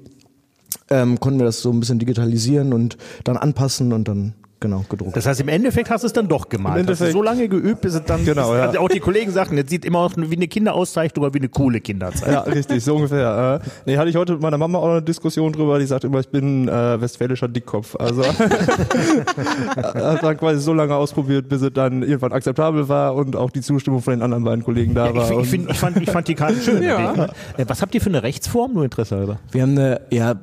ähm, 0.90 1.20
konnten 1.20 1.38
wir 1.38 1.46
das 1.46 1.60
so 1.60 1.70
ein 1.70 1.80
bisschen 1.80 1.98
digitalisieren 1.98 2.72
und 2.72 2.96
dann 3.24 3.36
anpassen 3.36 3.92
und 3.92 4.08
dann 4.08 4.34
genau 4.64 4.84
gedruckt. 4.88 5.16
Das 5.16 5.26
heißt, 5.26 5.40
im 5.40 5.48
Endeffekt 5.48 5.90
hast 5.90 6.02
du 6.02 6.06
es 6.06 6.12
dann 6.12 6.26
doch 6.28 6.48
gemalt. 6.48 6.80
Im 6.84 6.88
hast 6.88 7.00
du 7.00 7.04
Endeffekt- 7.04 7.12
so 7.12 7.22
lange 7.22 7.48
geübt, 7.48 7.80
bis 7.82 7.94
es 7.94 8.04
dann, 8.04 8.24
Genau, 8.24 8.50
bis, 8.50 8.58
ja. 8.58 8.66
also 8.66 8.78
auch 8.80 8.88
die 8.88 9.00
Kollegen 9.00 9.30
sagten, 9.30 9.56
jetzt 9.56 9.70
sieht 9.70 9.84
immer 9.84 10.00
aus 10.00 10.12
wie 10.16 10.34
eine 10.36 10.48
Kinderauszeichnung 10.48 11.24
oder 11.24 11.34
wie 11.34 11.38
eine 11.38 11.48
coole 11.48 11.80
Kinderzeichnung. 11.80 12.32
Ja, 12.32 12.40
richtig, 12.40 12.82
so 12.82 12.96
ungefähr. 12.96 13.60
Äh, 13.62 13.68
nee, 13.86 13.96
hatte 13.98 14.08
ich 14.10 14.16
heute 14.16 14.32
mit 14.32 14.42
meiner 14.42 14.58
Mama 14.58 14.78
auch 14.78 14.88
eine 14.90 15.02
Diskussion 15.02 15.52
drüber, 15.52 15.78
die 15.78 15.86
sagt 15.86 16.04
immer, 16.04 16.20
ich 16.20 16.28
bin 16.28 16.68
äh, 16.68 17.00
westfälischer 17.00 17.48
Dickkopf. 17.48 17.96
Also 17.96 18.22
hat 19.76 20.22
dann 20.22 20.36
quasi 20.36 20.60
so 20.60 20.72
lange 20.72 20.94
ausprobiert, 20.94 21.48
bis 21.48 21.62
es 21.62 21.72
dann 21.72 22.02
irgendwann 22.02 22.32
akzeptabel 22.32 22.88
war 22.88 23.14
und 23.14 23.36
auch 23.36 23.50
die 23.50 23.60
Zustimmung 23.60 24.00
von 24.02 24.12
den 24.14 24.22
anderen 24.22 24.44
beiden 24.44 24.64
Kollegen 24.64 24.94
da 24.94 25.10
Ich, 25.10 25.16
war. 25.16 25.40
ich, 25.40 25.48
find, 25.48 25.70
ich, 25.70 25.76
fand, 25.78 25.96
ich 26.00 26.10
fand 26.10 26.28
die 26.28 26.34
Karten 26.34 26.60
schön. 26.60 26.82
Ja. 26.94 27.28
Äh, 27.56 27.64
Was 27.66 27.80
habt 27.82 27.94
ihr 27.94 28.00
für 28.00 28.10
eine 28.10 28.22
Rechtsform? 28.22 28.74
Nur 28.74 28.84
Interesse 28.84 29.16
halber. 29.16 29.38
Wir 29.52 29.62
haben 29.62 29.70
eine, 29.72 30.00
ja, 30.10 30.32
äh, 30.32 30.34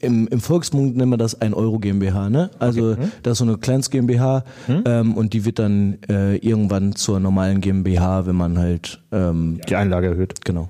im, 0.00 0.28
im 0.28 0.40
Volksmund 0.40 0.96
nennen 0.96 1.10
wir 1.10 1.16
das 1.16 1.40
1 1.40 1.54
Euro 1.54 1.78
GmbH, 1.78 2.28
ne? 2.30 2.50
Also 2.58 2.96
das 3.22 3.32
ist 3.32 3.38
so 3.38 3.44
eine 3.44 3.58
Kleins 3.58 3.90
GmbH 3.90 4.44
ähm, 4.68 5.14
und 5.14 5.32
die 5.32 5.44
wird 5.44 5.58
dann 5.58 5.98
äh, 6.08 6.36
irgendwann 6.36 6.94
zur 6.96 7.20
normalen 7.20 7.60
GmbH, 7.60 8.26
wenn 8.26 8.36
man 8.36 8.58
halt 8.58 9.00
ähm, 9.12 9.60
Die 9.68 9.76
Einlage 9.76 10.08
erhöht. 10.08 10.44
genau. 10.44 10.68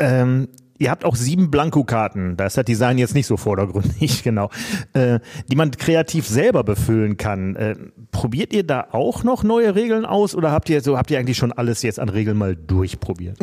Ähm, 0.00 0.48
ihr 0.78 0.90
habt 0.90 1.04
auch 1.04 1.16
sieben 1.16 1.50
Blankokarten. 1.50 2.36
Da 2.36 2.46
ist 2.46 2.56
das 2.56 2.64
Design 2.64 2.98
jetzt 2.98 3.14
nicht 3.14 3.26
so 3.26 3.36
vordergründig, 3.36 4.22
genau. 4.24 4.50
Äh, 4.92 5.20
die 5.50 5.56
man 5.56 5.70
kreativ 5.70 6.26
selber 6.26 6.64
befüllen 6.64 7.16
kann. 7.16 7.56
Äh, 7.56 7.76
probiert 8.10 8.52
ihr 8.52 8.64
da 8.64 8.88
auch 8.92 9.24
noch 9.24 9.42
neue 9.42 9.74
Regeln 9.74 10.04
aus 10.04 10.34
oder 10.34 10.52
habt 10.52 10.68
ihr 10.68 10.80
so 10.80 10.96
habt 10.96 11.10
ihr 11.10 11.18
eigentlich 11.18 11.36
schon 11.36 11.52
alles 11.52 11.82
jetzt 11.82 12.00
an 12.00 12.08
Regeln 12.08 12.36
mal 12.36 12.56
durchprobiert? 12.56 13.40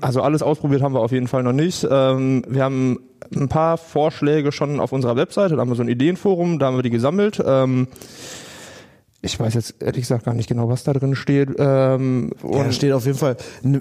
Also 0.00 0.22
alles 0.22 0.42
ausprobiert 0.42 0.82
haben 0.82 0.94
wir 0.94 1.00
auf 1.00 1.12
jeden 1.12 1.28
Fall 1.28 1.42
noch 1.42 1.52
nicht. 1.52 1.86
Ähm, 1.90 2.44
wir 2.48 2.62
haben 2.62 2.98
ein 3.34 3.48
paar 3.48 3.76
Vorschläge 3.78 4.52
schon 4.52 4.80
auf 4.80 4.92
unserer 4.92 5.16
Webseite, 5.16 5.54
da 5.54 5.60
haben 5.60 5.68
wir 5.68 5.76
so 5.76 5.82
ein 5.82 5.88
Ideenforum, 5.88 6.58
da 6.58 6.66
haben 6.66 6.76
wir 6.76 6.82
die 6.82 6.90
gesammelt. 6.90 7.42
Ähm, 7.44 7.88
ich 9.20 9.38
weiß 9.38 9.54
jetzt 9.54 9.82
ehrlich 9.82 10.02
gesagt 10.02 10.24
gar 10.24 10.34
nicht 10.34 10.48
genau, 10.48 10.68
was 10.68 10.84
da 10.84 10.92
drin 10.92 11.16
steht. 11.16 11.50
Ähm, 11.58 12.30
Ja, 12.42 12.48
und 12.48 12.66
da 12.66 12.72
steht 12.72 12.92
auf 12.92 13.04
jeden 13.04 13.18
Fall, 13.18 13.36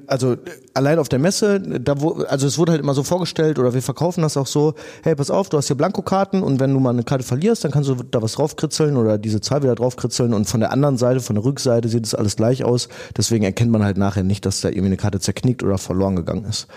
also 0.07 0.35
allein 0.73 0.97
auf 0.97 1.09
der 1.09 1.19
Messe, 1.19 1.59
da 1.59 2.01
wo, 2.01 2.23
also 2.23 2.47
es 2.47 2.57
wurde 2.57 2.71
halt 2.71 2.81
immer 2.81 2.95
so 2.95 3.03
vorgestellt 3.03 3.59
oder 3.59 3.73
wir 3.75 3.83
verkaufen 3.83 4.21
das 4.23 4.35
auch 4.35 4.47
so, 4.47 4.73
hey, 5.03 5.15
pass 5.15 5.29
auf, 5.29 5.49
du 5.49 5.57
hast 5.57 5.67
hier 5.67 5.75
Blankokarten 5.75 6.41
und 6.41 6.59
wenn 6.59 6.73
du 6.73 6.79
mal 6.79 6.89
eine 6.89 7.03
Karte 7.03 7.23
verlierst, 7.23 7.63
dann 7.63 7.71
kannst 7.71 7.89
du 7.89 7.95
da 7.95 8.21
was 8.21 8.33
draufkritzeln 8.33 8.97
oder 8.97 9.19
diese 9.19 9.39
Zahl 9.39 9.61
wieder 9.61 9.75
draufkritzeln 9.75 10.33
und 10.33 10.45
von 10.49 10.59
der 10.59 10.71
anderen 10.71 10.97
Seite, 10.97 11.19
von 11.19 11.35
der 11.35 11.45
Rückseite 11.45 11.87
sieht 11.87 12.05
es 12.05 12.15
alles 12.15 12.35
gleich 12.35 12.63
aus. 12.63 12.89
Deswegen 13.15 13.43
erkennt 13.43 13.71
man 13.71 13.83
halt 13.83 13.97
nachher 13.97 14.23
nicht, 14.23 14.43
dass 14.45 14.61
da 14.61 14.69
irgendwie 14.69 14.87
eine 14.87 14.97
Karte 14.97 15.19
zerknickt 15.19 15.61
oder 15.61 15.77
verloren 15.77 16.15
gegangen 16.15 16.45
ist. 16.45 16.67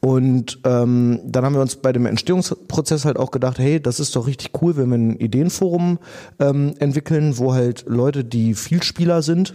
Und 0.00 0.60
ähm, 0.64 1.20
dann 1.24 1.44
haben 1.44 1.54
wir 1.54 1.60
uns 1.60 1.76
bei 1.76 1.92
dem 1.92 2.06
Entstehungsprozess 2.06 3.04
halt 3.04 3.18
auch 3.18 3.30
gedacht, 3.30 3.58
hey, 3.58 3.80
das 3.80 4.00
ist 4.00 4.16
doch 4.16 4.26
richtig 4.26 4.50
cool, 4.62 4.76
wenn 4.76 4.88
wir 4.88 4.96
ein 4.98 5.16
Ideenforum 5.16 5.98
ähm, 6.38 6.74
entwickeln, 6.78 7.38
wo 7.38 7.52
halt 7.52 7.84
Leute, 7.86 8.09
die 8.12 8.54
Vielspieler 8.54 9.22
sind, 9.22 9.54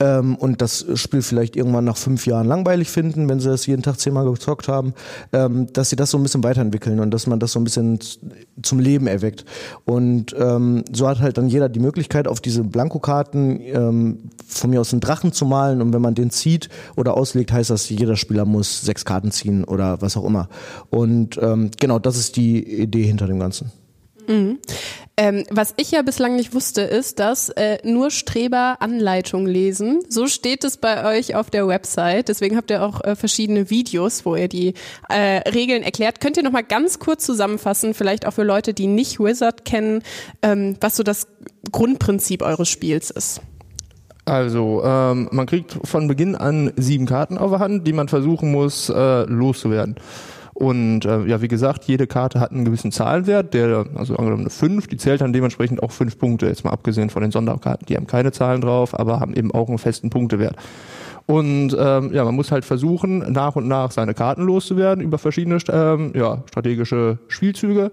ähm, 0.00 0.36
und 0.36 0.60
das 0.60 0.86
Spiel 0.94 1.22
vielleicht 1.22 1.56
irgendwann 1.56 1.84
nach 1.84 1.96
fünf 1.96 2.26
Jahren 2.26 2.46
langweilig 2.46 2.90
finden, 2.90 3.28
wenn 3.28 3.40
sie 3.40 3.48
das 3.48 3.66
jeden 3.66 3.82
Tag 3.82 3.98
zehnmal 3.98 4.30
gezockt 4.30 4.68
haben, 4.68 4.94
ähm, 5.32 5.72
dass 5.72 5.90
sie 5.90 5.96
das 5.96 6.10
so 6.10 6.18
ein 6.18 6.22
bisschen 6.22 6.44
weiterentwickeln 6.44 7.00
und 7.00 7.10
dass 7.10 7.26
man 7.26 7.40
das 7.40 7.52
so 7.52 7.60
ein 7.60 7.64
bisschen 7.64 7.98
zum 8.62 8.78
Leben 8.78 9.06
erweckt. 9.06 9.44
Und 9.84 10.34
ähm, 10.38 10.84
so 10.92 11.08
hat 11.08 11.20
halt 11.20 11.38
dann 11.38 11.48
jeder 11.48 11.68
die 11.68 11.80
Möglichkeit, 11.80 12.28
auf 12.28 12.40
diese 12.40 12.64
Blankokarten 12.64 13.60
ähm, 13.60 14.18
von 14.46 14.70
mir 14.70 14.80
aus 14.80 14.92
einen 14.92 15.00
Drachen 15.00 15.32
zu 15.32 15.46
malen 15.46 15.80
und 15.80 15.92
wenn 15.92 16.02
man 16.02 16.14
den 16.14 16.30
zieht 16.30 16.68
oder 16.96 17.16
auslegt, 17.16 17.52
heißt 17.52 17.70
das, 17.70 17.88
jeder 17.88 18.16
Spieler 18.16 18.44
muss 18.44 18.82
sechs 18.82 19.04
Karten 19.04 19.30
ziehen 19.30 19.64
oder 19.64 20.00
was 20.00 20.16
auch 20.16 20.24
immer. 20.24 20.48
Und 20.90 21.38
ähm, 21.40 21.70
genau, 21.78 21.98
das 21.98 22.16
ist 22.16 22.36
die 22.36 22.82
Idee 22.82 23.04
hinter 23.04 23.26
dem 23.26 23.38
Ganzen. 23.38 23.70
Ähm, 25.18 25.44
was 25.50 25.72
ich 25.78 25.92
ja 25.92 26.02
bislang 26.02 26.36
nicht 26.36 26.52
wusste, 26.52 26.82
ist, 26.82 27.20
dass 27.20 27.48
äh, 27.48 27.78
nur 27.84 28.10
Streber 28.10 28.76
Anleitung 28.80 29.46
lesen. 29.46 30.02
So 30.10 30.26
steht 30.26 30.62
es 30.62 30.76
bei 30.76 31.06
euch 31.16 31.34
auf 31.34 31.48
der 31.48 31.66
Website. 31.66 32.28
Deswegen 32.28 32.54
habt 32.54 32.70
ihr 32.70 32.82
auch 32.82 33.02
äh, 33.02 33.16
verschiedene 33.16 33.70
Videos, 33.70 34.26
wo 34.26 34.36
ihr 34.36 34.48
die 34.48 34.74
äh, 35.08 35.48
Regeln 35.48 35.82
erklärt. 35.82 36.20
Könnt 36.20 36.36
ihr 36.36 36.42
noch 36.42 36.52
mal 36.52 36.62
ganz 36.62 36.98
kurz 36.98 37.24
zusammenfassen, 37.24 37.94
vielleicht 37.94 38.26
auch 38.26 38.32
für 38.32 38.42
Leute, 38.42 38.74
die 38.74 38.88
nicht 38.88 39.18
Wizard 39.18 39.64
kennen, 39.64 40.02
ähm, 40.42 40.76
was 40.82 40.96
so 40.96 41.02
das 41.02 41.28
Grundprinzip 41.72 42.42
eures 42.42 42.68
Spiels 42.68 43.10
ist? 43.10 43.40
Also, 44.26 44.82
ähm, 44.84 45.28
man 45.32 45.46
kriegt 45.46 45.78
von 45.84 46.08
Beginn 46.08 46.34
an 46.34 46.72
sieben 46.76 47.06
Karten 47.06 47.38
auf 47.38 47.52
der 47.52 47.60
Hand, 47.60 47.86
die 47.86 47.92
man 47.94 48.08
versuchen 48.08 48.52
muss, 48.52 48.90
äh, 48.90 49.22
loszuwerden. 49.22 49.96
Und 50.56 51.04
äh, 51.04 51.26
ja, 51.26 51.42
wie 51.42 51.48
gesagt, 51.48 51.84
jede 51.84 52.06
Karte 52.06 52.40
hat 52.40 52.50
einen 52.50 52.64
gewissen 52.64 52.90
Zahlenwert, 52.90 53.52
der, 53.52 53.84
also 53.94 54.16
angenommen 54.16 54.44
eine 54.44 54.50
5, 54.50 54.86
die 54.86 54.96
zählt 54.96 55.20
dann 55.20 55.34
dementsprechend 55.34 55.82
auch 55.82 55.92
fünf 55.92 56.18
Punkte, 56.18 56.46
jetzt 56.46 56.64
mal 56.64 56.70
abgesehen 56.70 57.10
von 57.10 57.20
den 57.20 57.30
Sonderkarten. 57.30 57.84
Die 57.84 57.94
haben 57.94 58.06
keine 58.06 58.32
Zahlen 58.32 58.62
drauf, 58.62 58.98
aber 58.98 59.20
haben 59.20 59.34
eben 59.34 59.52
auch 59.52 59.68
einen 59.68 59.76
festen 59.76 60.08
Punktewert. 60.08 60.56
Und 61.26 61.76
ähm, 61.78 62.10
ja, 62.14 62.24
man 62.24 62.34
muss 62.34 62.52
halt 62.52 62.64
versuchen, 62.64 63.18
nach 63.30 63.54
und 63.54 63.68
nach 63.68 63.90
seine 63.90 64.14
Karten 64.14 64.44
loszuwerden 64.44 65.04
über 65.04 65.18
verschiedene 65.18 65.58
ähm, 65.70 66.12
ja, 66.14 66.42
strategische 66.48 67.18
Spielzüge 67.28 67.90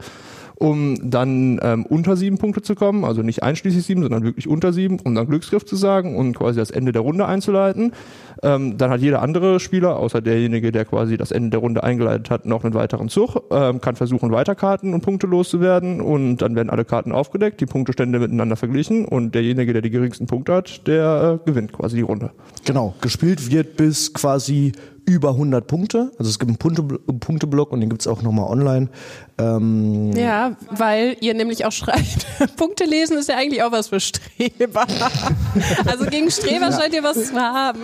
um 0.56 0.98
dann 1.10 1.60
ähm, 1.62 1.86
unter 1.86 2.16
sieben 2.16 2.38
Punkte 2.38 2.62
zu 2.62 2.76
kommen, 2.76 3.04
also 3.06 3.22
nicht 3.22 3.44
einschließlich 3.44 3.86
sieben, 3.86 4.02
sondern 4.02 4.24
wirklich 4.24 4.48
unter 4.48 4.74
sieben, 4.74 5.00
um 5.04 5.16
dann 5.16 5.28
Glücksgriff 5.28 5.66
zu 5.66 5.76
sagen 5.76 6.16
und 6.16 6.38
quasi 6.38 6.60
das 6.60 6.72
Ende 6.72 6.92
der 6.92 7.02
Runde 7.02 7.26
einzuleiten. 7.26 7.94
Ähm, 8.42 8.78
dann 8.78 8.89
hat 8.89 9.02
jeder 9.02 9.22
andere 9.22 9.60
Spieler, 9.60 9.98
außer 9.98 10.22
derjenige, 10.22 10.72
der 10.72 10.86
quasi 10.86 11.18
das 11.18 11.32
Ende 11.32 11.52
der 11.52 11.60
Runde 11.60 11.84
eingeleitet 11.84 12.30
hat, 12.30 12.46
noch 12.46 12.63
einen 12.63 12.74
weiteren 12.74 13.10
Zug, 13.10 13.42
ähm, 13.52 13.82
kann 13.82 13.96
versuchen, 13.96 14.32
weiter 14.32 14.56
Karten 14.56 14.94
und 14.94 15.02
Punkte 15.02 15.28
loszuwerden 15.28 16.02
und 16.02 16.38
dann 16.38 16.56
werden 16.56 16.70
alle 16.70 16.86
Karten 16.86 17.12
aufgedeckt, 17.12 17.62
die 17.62 17.66
Punktestände 17.66 18.20
miteinander 18.20 18.56
verglichen 18.56 19.06
und 19.06 19.36
derjenige, 19.36 19.74
der 19.74 19.82
die 19.82 19.89
geringsten 19.89 20.28
Punkte 20.28 20.54
hat, 20.54 20.88
der 20.88 21.39
äh, 21.42 21.46
gewinnt 21.50 21.74
quasi 21.74 21.98
die 21.98 22.02
Runde. 22.02 22.32
Genau, 22.66 22.96
gespielt 23.02 23.52
wird 23.52 23.78
bis 23.78 24.13
quasi 24.13 24.74
über 25.06 25.30
100 25.30 25.68
Punkte. 25.68 26.12
Also 26.18 26.30
es 26.30 26.39
gibt 26.39 26.50
einen 26.50 26.58
Punkte 26.58 26.84
Punkteblock 26.84 27.72
und 27.72 27.82
den 27.82 27.89
gibt's 27.89 28.08
auch 28.08 28.22
nochmal 28.22 28.50
online. 28.50 28.89
Ähm 29.38 30.12
ja, 30.15 30.56
weil 30.69 31.17
ihr 31.22 31.34
nämlich 31.34 31.65
auch 31.65 31.72
schreibt, 31.72 32.28
Punkte 32.56 32.86
lesen 32.86 33.17
ist 33.17 33.30
ja 33.30 33.36
eigentlich 33.36 33.63
auch 33.63 33.72
was 33.72 33.88
für 33.88 34.00
Streber. 34.00 34.86
also 35.86 36.06
gegen 36.06 36.30
Streber 36.30 36.69
ja. 36.69 36.72
scheint 36.72 36.93
ihr 36.93 37.04
was 37.04 37.30
zu 37.30 37.36
haben. 37.36 37.80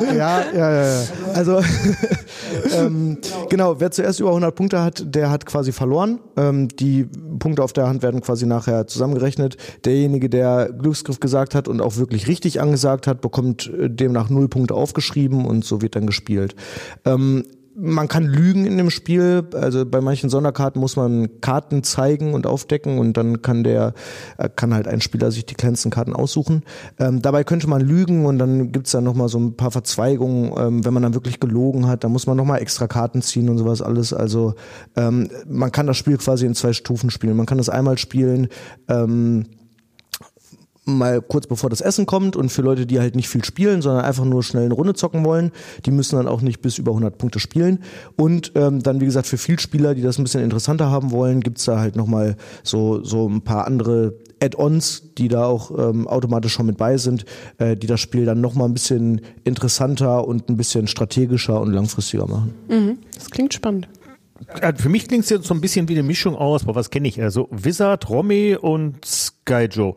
ja, 0.00 0.42
ja, 0.52 0.72
ja, 0.72 0.84
ja. 0.84 1.02
Also 1.34 1.60
ähm, 2.74 3.18
genau, 3.50 3.78
wer 3.78 3.90
zuerst 3.90 4.20
über 4.20 4.30
100 4.30 4.54
Punkte 4.54 4.82
hat, 4.82 5.04
der 5.06 5.30
hat 5.30 5.44
quasi 5.44 5.72
verloren. 5.72 6.20
Ähm, 6.36 6.68
die 6.68 7.04
Punkte 7.38 7.62
auf 7.62 7.74
der 7.74 7.88
Hand 7.88 8.02
werden 8.02 8.22
quasi 8.22 8.46
nachher 8.46 8.86
zusammengerechnet. 8.86 9.58
Derjenige, 9.84 10.30
der 10.30 10.72
Glücksgriff 10.72 11.20
gesagt 11.20 11.54
hat 11.54 11.68
und 11.68 11.82
auch 11.82 11.96
wirklich 11.96 12.26
richtig 12.26 12.60
angesagt 12.60 13.06
hat, 13.06 13.20
bekommt 13.20 13.70
äh, 13.78 13.90
demnach 13.90 14.30
null 14.30 14.48
Punkte 14.48 14.74
aufgeschrieben 14.74 15.44
und 15.44 15.64
so 15.64 15.82
wird 15.82 15.94
dann 15.94 16.06
gespielt. 16.06 16.54
Ähm, 17.04 17.44
man 17.74 18.08
kann 18.08 18.24
lügen 18.24 18.66
in 18.66 18.76
dem 18.76 18.90
Spiel. 18.90 19.44
Also 19.54 19.86
bei 19.86 20.00
manchen 20.00 20.30
Sonderkarten 20.30 20.80
muss 20.80 20.96
man 20.96 21.40
Karten 21.40 21.82
zeigen 21.82 22.34
und 22.34 22.46
aufdecken 22.46 22.98
und 22.98 23.16
dann 23.16 23.42
kann 23.42 23.64
der, 23.64 23.94
äh, 24.38 24.48
kann 24.54 24.74
halt 24.74 24.88
ein 24.88 25.00
Spieler 25.00 25.30
sich 25.30 25.46
die 25.46 25.54
kleinsten 25.54 25.90
Karten 25.90 26.12
aussuchen. 26.12 26.62
Ähm, 26.98 27.22
dabei 27.22 27.44
könnte 27.44 27.68
man 27.68 27.80
lügen 27.80 28.26
und 28.26 28.38
dann 28.38 28.72
gibt's 28.72 28.92
dann 28.92 29.04
nochmal 29.04 29.28
so 29.28 29.38
ein 29.38 29.56
paar 29.56 29.70
Verzweigungen. 29.70 30.52
Ähm, 30.56 30.84
wenn 30.84 30.94
man 30.94 31.02
dann 31.02 31.14
wirklich 31.14 31.40
gelogen 31.40 31.86
hat, 31.86 32.04
dann 32.04 32.12
muss 32.12 32.26
man 32.26 32.36
nochmal 32.36 32.60
extra 32.60 32.86
Karten 32.86 33.22
ziehen 33.22 33.48
und 33.48 33.58
sowas 33.58 33.82
alles. 33.82 34.12
Also 34.12 34.54
ähm, 34.96 35.28
man 35.48 35.72
kann 35.72 35.86
das 35.86 35.96
Spiel 35.96 36.18
quasi 36.18 36.46
in 36.46 36.54
zwei 36.54 36.72
Stufen 36.72 37.10
spielen. 37.10 37.36
Man 37.36 37.46
kann 37.46 37.58
das 37.58 37.68
einmal 37.68 37.98
spielen, 37.98 38.48
ähm, 38.88 39.44
mal 40.84 41.22
kurz 41.22 41.46
bevor 41.46 41.70
das 41.70 41.80
Essen 41.80 42.06
kommt 42.06 42.34
und 42.34 42.50
für 42.50 42.62
Leute, 42.62 42.86
die 42.86 42.98
halt 42.98 43.14
nicht 43.14 43.28
viel 43.28 43.44
spielen, 43.44 43.82
sondern 43.82 44.04
einfach 44.04 44.24
nur 44.24 44.42
schnell 44.42 44.64
eine 44.64 44.74
Runde 44.74 44.94
zocken 44.94 45.24
wollen, 45.24 45.52
die 45.86 45.92
müssen 45.92 46.16
dann 46.16 46.26
auch 46.26 46.40
nicht 46.40 46.60
bis 46.60 46.78
über 46.78 46.90
100 46.90 47.18
Punkte 47.18 47.38
spielen. 47.38 47.84
Und 48.16 48.52
ähm, 48.56 48.82
dann, 48.82 49.00
wie 49.00 49.04
gesagt, 49.04 49.26
für 49.26 49.38
viel 49.38 49.60
Spieler, 49.60 49.94
die 49.94 50.02
das 50.02 50.18
ein 50.18 50.24
bisschen 50.24 50.42
interessanter 50.42 50.90
haben 50.90 51.12
wollen, 51.12 51.40
gibt's 51.40 51.64
da 51.64 51.78
halt 51.78 51.94
nochmal 51.94 52.36
so, 52.64 53.04
so 53.04 53.28
ein 53.28 53.42
paar 53.42 53.66
andere 53.66 54.14
Add-ons, 54.42 55.14
die 55.16 55.28
da 55.28 55.44
auch 55.44 55.70
ähm, 55.78 56.08
automatisch 56.08 56.52
schon 56.52 56.66
mit 56.66 56.76
bei 56.76 56.96
sind, 56.96 57.24
äh, 57.58 57.76
die 57.76 57.86
das 57.86 58.00
Spiel 58.00 58.24
dann 58.24 58.40
nochmal 58.40 58.68
ein 58.68 58.74
bisschen 58.74 59.20
interessanter 59.44 60.26
und 60.26 60.48
ein 60.48 60.56
bisschen 60.56 60.88
strategischer 60.88 61.60
und 61.60 61.72
langfristiger 61.72 62.26
machen. 62.26 62.54
Mhm. 62.68 62.98
Das 63.14 63.30
klingt 63.30 63.54
spannend. 63.54 63.88
Für 64.76 64.88
mich 64.88 65.06
klingt 65.06 65.22
es 65.22 65.30
jetzt 65.30 65.46
so 65.46 65.54
ein 65.54 65.60
bisschen 65.60 65.88
wie 65.88 65.92
eine 65.92 66.02
Mischung 66.02 66.34
aus, 66.34 66.64
boah, 66.64 66.74
was 66.74 66.90
kenne 66.90 67.06
ich? 67.06 67.22
Also 67.22 67.48
Wizard, 67.52 68.10
Romy 68.10 68.56
und 68.60 69.04
Skyjo. 69.04 69.94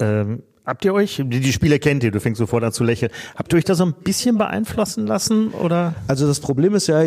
Ähm, 0.00 0.42
habt 0.66 0.84
ihr 0.84 0.92
euch, 0.92 1.22
die 1.24 1.52
Spieler 1.52 1.78
kennt 1.78 2.02
ihr, 2.02 2.10
du 2.10 2.20
fängst 2.20 2.38
sofort 2.38 2.64
an 2.64 2.72
zu 2.72 2.84
lächeln, 2.84 3.10
habt 3.36 3.52
ihr 3.52 3.56
euch 3.56 3.64
da 3.64 3.74
so 3.74 3.84
ein 3.84 3.94
bisschen 3.94 4.36
beeinflussen 4.36 5.06
lassen 5.06 5.50
oder? 5.50 5.94
Also 6.08 6.26
das 6.26 6.40
Problem 6.40 6.74
ist 6.74 6.88
ja, 6.88 7.04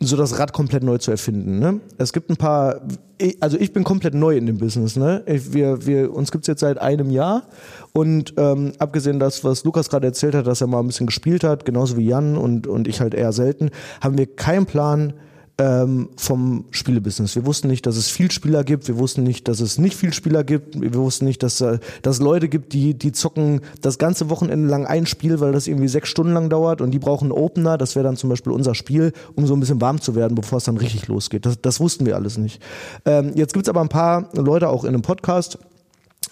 so 0.00 0.16
das 0.16 0.38
Rad 0.38 0.52
komplett 0.52 0.82
neu 0.82 0.98
zu 0.98 1.10
erfinden. 1.10 1.58
Ne? 1.58 1.80
Es 1.98 2.12
gibt 2.12 2.28
ein 2.28 2.36
paar, 2.36 2.82
also 3.40 3.56
ich 3.58 3.72
bin 3.72 3.84
komplett 3.84 4.14
neu 4.14 4.36
in 4.36 4.46
dem 4.46 4.58
Business. 4.58 4.96
Ne? 4.96 5.22
Wir, 5.26 5.86
wir, 5.86 6.12
uns 6.12 6.30
gibt's 6.32 6.48
jetzt 6.48 6.60
seit 6.60 6.78
einem 6.78 7.10
Jahr 7.10 7.44
und 7.92 8.34
ähm, 8.36 8.72
abgesehen 8.78 9.18
das, 9.18 9.44
was 9.44 9.64
Lukas 9.64 9.88
gerade 9.88 10.06
erzählt 10.06 10.34
hat, 10.34 10.46
dass 10.46 10.60
er 10.60 10.66
mal 10.66 10.80
ein 10.80 10.86
bisschen 10.86 11.06
gespielt 11.06 11.44
hat, 11.44 11.64
genauso 11.64 11.96
wie 11.96 12.06
Jan 12.06 12.36
und, 12.36 12.66
und 12.66 12.88
ich 12.88 13.00
halt 13.00 13.14
eher 13.14 13.32
selten, 13.32 13.70
haben 14.00 14.18
wir 14.18 14.26
keinen 14.26 14.66
Plan, 14.66 15.14
ähm, 15.58 16.10
vom 16.16 16.66
Spielebusiness. 16.70 17.34
Wir 17.34 17.46
wussten 17.46 17.68
nicht, 17.68 17.86
dass 17.86 17.96
es 17.96 18.08
viel 18.08 18.30
Spieler 18.30 18.62
gibt. 18.62 18.88
Wir 18.88 18.98
wussten 18.98 19.22
nicht, 19.22 19.48
dass 19.48 19.60
es 19.60 19.78
nicht 19.78 19.96
viel 19.96 20.12
Spieler 20.12 20.44
gibt. 20.44 20.78
Wir 20.78 20.94
wussten 20.94 21.24
nicht, 21.24 21.42
dass, 21.42 21.60
äh, 21.60 21.78
dass 22.02 22.16
es 22.16 22.22
Leute 22.22 22.48
gibt, 22.48 22.74
die, 22.74 22.94
die 22.94 23.12
zocken 23.12 23.62
das 23.80 23.98
ganze 23.98 24.28
Wochenende 24.28 24.68
lang 24.68 24.86
ein 24.86 25.06
Spiel, 25.06 25.40
weil 25.40 25.52
das 25.52 25.66
irgendwie 25.66 25.88
sechs 25.88 26.10
Stunden 26.10 26.34
lang 26.34 26.50
dauert 26.50 26.80
und 26.82 26.90
die 26.90 26.98
brauchen 26.98 27.32
einen 27.32 27.32
Opener. 27.32 27.78
Das 27.78 27.96
wäre 27.96 28.04
dann 28.04 28.16
zum 28.16 28.28
Beispiel 28.28 28.52
unser 28.52 28.74
Spiel, 28.74 29.12
um 29.34 29.46
so 29.46 29.54
ein 29.54 29.60
bisschen 29.60 29.80
warm 29.80 30.00
zu 30.00 30.14
werden, 30.14 30.34
bevor 30.34 30.58
es 30.58 30.64
dann 30.64 30.76
richtig 30.76 31.08
losgeht. 31.08 31.46
Das, 31.46 31.60
das 31.60 31.80
wussten 31.80 32.04
wir 32.04 32.16
alles 32.16 32.36
nicht. 32.36 32.60
Ähm, 33.06 33.32
jetzt 33.34 33.54
gibt's 33.54 33.68
aber 33.68 33.80
ein 33.80 33.88
paar 33.88 34.28
Leute 34.34 34.68
auch 34.68 34.84
in 34.84 34.88
einem 34.88 35.02
Podcast, 35.02 35.58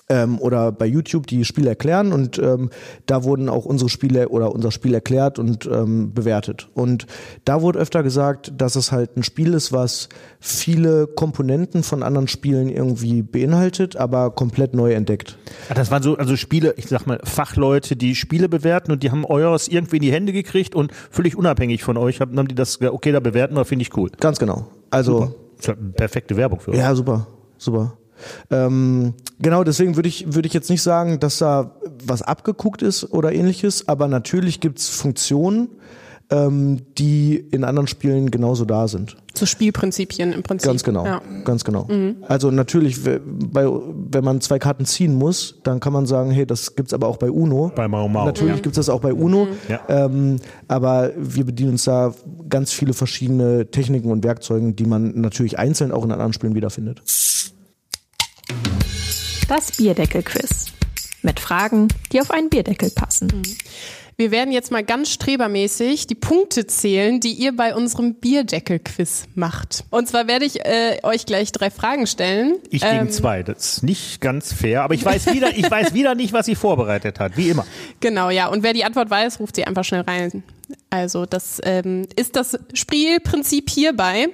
ähm, 0.08 0.38
oder 0.38 0.72
bei 0.72 0.86
YouTube 0.86 1.26
die 1.26 1.44
Spiele 1.44 1.70
erklären 1.70 2.12
und 2.12 2.38
ähm, 2.38 2.70
da 3.06 3.24
wurden 3.24 3.48
auch 3.48 3.64
unsere 3.64 3.88
Spiele 3.88 4.28
oder 4.28 4.52
unser 4.52 4.70
Spiel 4.70 4.94
erklärt 4.94 5.38
und 5.38 5.66
ähm, 5.66 6.12
bewertet. 6.12 6.68
Und 6.74 7.06
da 7.44 7.62
wurde 7.62 7.78
öfter 7.78 8.02
gesagt, 8.02 8.52
dass 8.56 8.76
es 8.76 8.92
halt 8.92 9.16
ein 9.16 9.22
Spiel 9.22 9.54
ist, 9.54 9.72
was 9.72 10.08
viele 10.40 11.06
Komponenten 11.06 11.82
von 11.82 12.02
anderen 12.02 12.28
Spielen 12.28 12.68
irgendwie 12.68 13.22
beinhaltet, 13.22 13.96
aber 13.96 14.30
komplett 14.30 14.74
neu 14.74 14.92
entdeckt. 14.92 15.38
Ah, 15.68 15.74
das 15.74 15.90
waren 15.90 16.02
so 16.02 16.16
also 16.16 16.36
Spiele, 16.36 16.74
ich 16.76 16.86
sag 16.86 17.06
mal 17.06 17.20
Fachleute, 17.24 17.96
die 17.96 18.14
Spiele 18.14 18.48
bewerten 18.48 18.92
und 18.92 19.02
die 19.02 19.10
haben 19.10 19.24
eures 19.24 19.68
irgendwie 19.68 19.96
in 19.96 20.02
die 20.02 20.12
Hände 20.12 20.32
gekriegt 20.32 20.74
und 20.74 20.92
völlig 21.10 21.36
unabhängig 21.36 21.82
von 21.82 21.96
euch 21.96 22.20
haben, 22.20 22.38
haben 22.38 22.48
die 22.48 22.54
das 22.54 22.80
okay 22.82 23.12
da 23.12 23.20
bewerten, 23.20 23.54
oder 23.54 23.64
finde 23.64 23.82
ich 23.82 23.96
cool. 23.96 24.10
Ganz 24.20 24.38
genau. 24.38 24.66
Also 24.90 25.34
super. 25.58 25.76
perfekte 25.96 26.36
Werbung 26.36 26.60
für 26.60 26.72
euch. 26.72 26.78
Ja, 26.78 26.94
super, 26.94 27.26
super. 27.56 27.96
Ähm, 28.50 29.14
genau, 29.40 29.64
deswegen 29.64 29.96
würde 29.96 30.08
ich, 30.08 30.34
würde 30.34 30.46
ich 30.46 30.54
jetzt 30.54 30.70
nicht 30.70 30.82
sagen, 30.82 31.20
dass 31.20 31.38
da 31.38 31.72
was 32.04 32.22
abgeguckt 32.22 32.82
ist 32.82 33.12
oder 33.12 33.32
ähnliches, 33.32 33.88
aber 33.88 34.08
natürlich 34.08 34.60
gibt's 34.60 34.88
Funktionen, 34.88 35.68
ähm, 36.30 36.80
die 36.96 37.36
in 37.36 37.64
anderen 37.64 37.86
Spielen 37.86 38.30
genauso 38.30 38.64
da 38.64 38.88
sind. 38.88 39.16
So 39.34 39.46
Spielprinzipien 39.46 40.32
im 40.32 40.42
Prinzip. 40.42 40.68
Ganz 40.68 40.84
genau, 40.84 41.04
ja. 41.04 41.20
ganz 41.44 41.64
genau. 41.64 41.84
Mhm. 41.84 42.16
Also 42.26 42.50
natürlich, 42.50 43.02
bei, 43.02 43.66
wenn 43.66 44.24
man 44.24 44.40
zwei 44.40 44.58
Karten 44.58 44.84
ziehen 44.84 45.14
muss, 45.14 45.60
dann 45.64 45.80
kann 45.80 45.92
man 45.92 46.06
sagen, 46.06 46.30
hey, 46.30 46.46
das 46.46 46.76
gibt's 46.76 46.94
aber 46.94 47.08
auch 47.08 47.16
bei 47.16 47.30
Uno. 47.30 47.72
Bei 47.74 47.88
Mau 47.88 48.08
Mau. 48.08 48.24
Natürlich 48.24 48.56
ja. 48.56 48.62
gibt's 48.62 48.76
das 48.76 48.88
auch 48.88 49.00
bei 49.00 49.12
Uno. 49.12 49.46
Mhm. 49.46 49.50
Ja. 49.68 49.80
Ähm, 49.88 50.36
aber 50.68 51.10
wir 51.16 51.44
bedienen 51.44 51.72
uns 51.72 51.84
da 51.84 52.14
ganz 52.48 52.72
viele 52.72 52.94
verschiedene 52.94 53.70
Techniken 53.70 54.10
und 54.10 54.24
Werkzeugen, 54.24 54.76
die 54.76 54.86
man 54.86 55.20
natürlich 55.20 55.58
einzeln 55.58 55.92
auch 55.92 56.04
in 56.04 56.12
anderen 56.12 56.32
Spielen 56.32 56.54
wiederfindet. 56.54 57.02
Das 59.48 59.72
Bierdeckel-Quiz. 59.72 60.66
Mit 61.22 61.40
Fragen, 61.40 61.88
die 62.12 62.20
auf 62.20 62.30
einen 62.30 62.50
Bierdeckel 62.50 62.90
passen. 62.90 63.28
Mhm. 63.28 63.42
Wir 64.16 64.30
werden 64.30 64.52
jetzt 64.52 64.70
mal 64.70 64.84
ganz 64.84 65.10
strebermäßig 65.10 66.06
die 66.06 66.14
Punkte 66.14 66.68
zählen, 66.68 67.18
die 67.18 67.32
ihr 67.32 67.56
bei 67.56 67.74
unserem 67.74 68.14
Bierdeckel-Quiz 68.14 69.24
macht. 69.34 69.84
Und 69.90 70.06
zwar 70.08 70.28
werde 70.28 70.44
ich 70.44 70.64
äh, 70.64 70.98
euch 71.02 71.26
gleich 71.26 71.50
drei 71.50 71.68
Fragen 71.70 72.06
stellen. 72.06 72.54
Ich 72.70 72.82
gegen 72.82 72.94
ähm, 72.94 73.10
zwei. 73.10 73.42
Das 73.42 73.78
ist 73.78 73.82
nicht 73.82 74.20
ganz 74.20 74.52
fair, 74.52 74.82
aber 74.82 74.94
ich 74.94 75.04
weiß 75.04 75.32
wieder, 75.32 75.56
ich 75.56 75.68
weiß 75.68 75.94
wieder 75.94 76.14
nicht, 76.14 76.32
was 76.32 76.46
sie 76.46 76.54
vorbereitet 76.54 77.18
hat, 77.18 77.36
wie 77.36 77.48
immer. 77.50 77.66
Genau, 78.00 78.28
ja. 78.28 78.48
Und 78.48 78.62
wer 78.62 78.72
die 78.72 78.84
Antwort 78.84 79.08
weiß, 79.08 79.40
ruft 79.40 79.56
sie 79.56 79.66
einfach 79.66 79.84
schnell 79.84 80.02
rein. 80.02 80.42
Also 80.90 81.26
das 81.26 81.60
ähm, 81.64 82.06
ist 82.16 82.36
das 82.36 82.58
Spielprinzip 82.72 83.70
hierbei. 83.70 84.28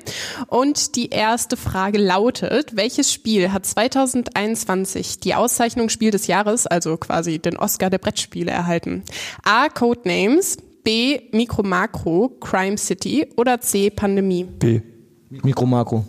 Und 0.46 0.96
die 0.96 1.10
erste 1.10 1.56
Frage 1.56 1.98
lautet, 1.98 2.76
welches 2.76 3.12
Spiel 3.12 3.52
hat 3.52 3.66
2021 3.66 5.20
die 5.20 5.34
Auszeichnung 5.34 5.88
Spiel 5.88 6.10
des 6.10 6.26
Jahres, 6.26 6.66
also 6.66 6.96
quasi 6.96 7.38
den 7.38 7.56
Oscar 7.56 7.90
der 7.90 7.98
Brettspiele 7.98 8.50
erhalten? 8.50 9.02
A. 9.42 9.68
Codenames, 9.68 10.58
B. 10.84 11.20
Micro 11.32 11.62
Macro, 11.62 12.28
Crime 12.40 12.78
City 12.78 13.28
oder 13.36 13.60
C. 13.60 13.90
Pandemie? 13.90 14.44
B. 14.44 14.80
Micro 15.28 15.66
Macro. 15.66 16.04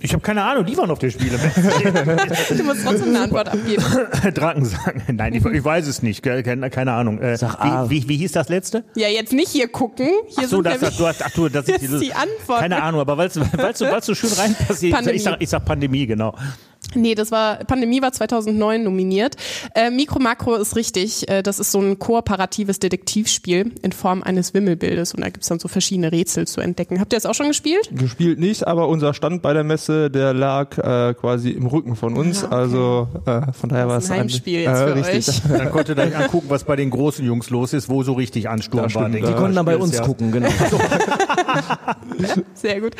Ich 0.00 0.12
habe 0.12 0.22
keine 0.22 0.44
Ahnung, 0.44 0.64
die 0.64 0.76
waren 0.76 0.90
auf 0.92 1.00
der 1.00 1.10
Spiele. 1.10 1.38
Du 2.56 2.62
musst 2.62 2.84
trotzdem 2.84 3.08
eine 3.08 3.22
Antwort 3.22 3.48
abgeben. 3.48 3.82
Drachen 4.34 4.64
sagen. 4.64 5.02
Nein, 5.12 5.34
ich, 5.34 5.44
ich 5.44 5.64
weiß 5.64 5.88
es 5.88 6.02
nicht. 6.02 6.22
Keine, 6.22 6.70
keine 6.70 6.92
Ahnung. 6.92 7.20
Äh, 7.20 7.36
Sag 7.36 7.58
A. 7.60 7.90
wie, 7.90 8.02
wie, 8.04 8.08
wie 8.08 8.16
hieß 8.18 8.32
das 8.32 8.48
letzte? 8.48 8.84
Ja, 8.94 9.08
jetzt 9.08 9.32
nicht 9.32 9.48
hier 9.48 9.66
gucken. 9.66 10.08
Hier 10.28 10.38
Ach 10.38 10.42
so, 10.44 10.56
sind 10.56 10.66
das, 10.66 10.78
das, 10.78 10.96
du 10.96 11.06
hast, 11.06 11.24
ach 11.24 11.30
du, 11.32 11.48
das 11.48 11.66
Das 11.66 11.76
ist 11.82 11.90
ist 11.90 12.00
die 12.02 12.14
Antwort. 12.14 12.60
Keine 12.60 12.80
Ahnung, 12.80 13.00
aber 13.00 13.16
weil 13.16 13.26
es 13.28 13.34
so, 13.34 13.42
so 14.00 14.14
schön 14.14 14.32
reinpasst, 14.32 14.82
ich, 14.84 14.92
Pandemie. 14.92 15.16
ich, 15.16 15.22
sag, 15.24 15.36
ich 15.40 15.48
sag 15.48 15.64
Pandemie, 15.64 16.06
genau. 16.06 16.32
Nee, 16.94 17.14
das 17.14 17.30
war, 17.30 17.56
Pandemie 17.64 18.02
war 18.02 18.12
2009 18.12 18.82
nominiert. 18.82 19.36
Äh, 19.74 19.90
Mikro 19.90 20.18
Makro 20.18 20.56
ist 20.56 20.76
richtig. 20.76 21.28
Äh, 21.28 21.42
das 21.42 21.58
ist 21.58 21.70
so 21.70 21.80
ein 21.80 21.98
kooperatives 21.98 22.78
Detektivspiel 22.78 23.72
in 23.82 23.92
Form 23.92 24.22
eines 24.22 24.54
Wimmelbildes 24.54 25.14
und 25.14 25.20
da 25.22 25.28
gibt's 25.28 25.48
dann 25.48 25.58
so 25.58 25.68
verschiedene 25.68 26.12
Rätsel 26.12 26.46
zu 26.46 26.60
entdecken. 26.60 27.00
Habt 27.00 27.12
ihr 27.12 27.16
das 27.16 27.26
auch 27.26 27.34
schon 27.34 27.48
gespielt? 27.48 27.88
Gespielt 27.92 28.38
nicht, 28.38 28.66
aber 28.66 28.88
unser 28.88 29.14
Stand 29.14 29.42
bei 29.42 29.52
der 29.52 29.64
Messe, 29.64 30.10
der 30.10 30.32
lag 30.32 30.78
äh, 30.78 31.14
quasi 31.14 31.50
im 31.50 31.66
Rücken 31.66 31.96
von 31.96 32.16
uns. 32.16 32.44
Also 32.44 33.08
äh, 33.26 33.52
von 33.52 33.68
daher 33.68 33.88
war 33.88 33.98
es 33.98 34.10
ein 34.10 34.20
Heimspiel 34.20 34.60
jetzt 34.60 34.78
für 34.78 34.94
richtig. 34.94 35.28
euch. 35.28 35.42
Dann 35.58 35.70
konnte 35.70 35.92
ihr 35.92 35.98
euch 35.98 36.16
angucken, 36.16 36.46
was 36.48 36.64
bei 36.64 36.76
den 36.76 36.90
großen 36.90 37.24
Jungs 37.24 37.50
los 37.50 37.72
ist, 37.74 37.88
wo 37.88 38.02
so 38.02 38.14
richtig 38.14 38.48
Ansturm 38.48 38.82
war. 38.82 38.90
stimmt, 38.90 39.14
die 39.16 39.20
konnten 39.20 39.54
dann 39.56 39.66
bei 39.66 39.76
uns 39.76 39.96
ja. 39.96 40.02
gucken, 40.02 40.32
genau. 40.32 40.48
Sehr 42.54 42.80
gut. 42.80 42.94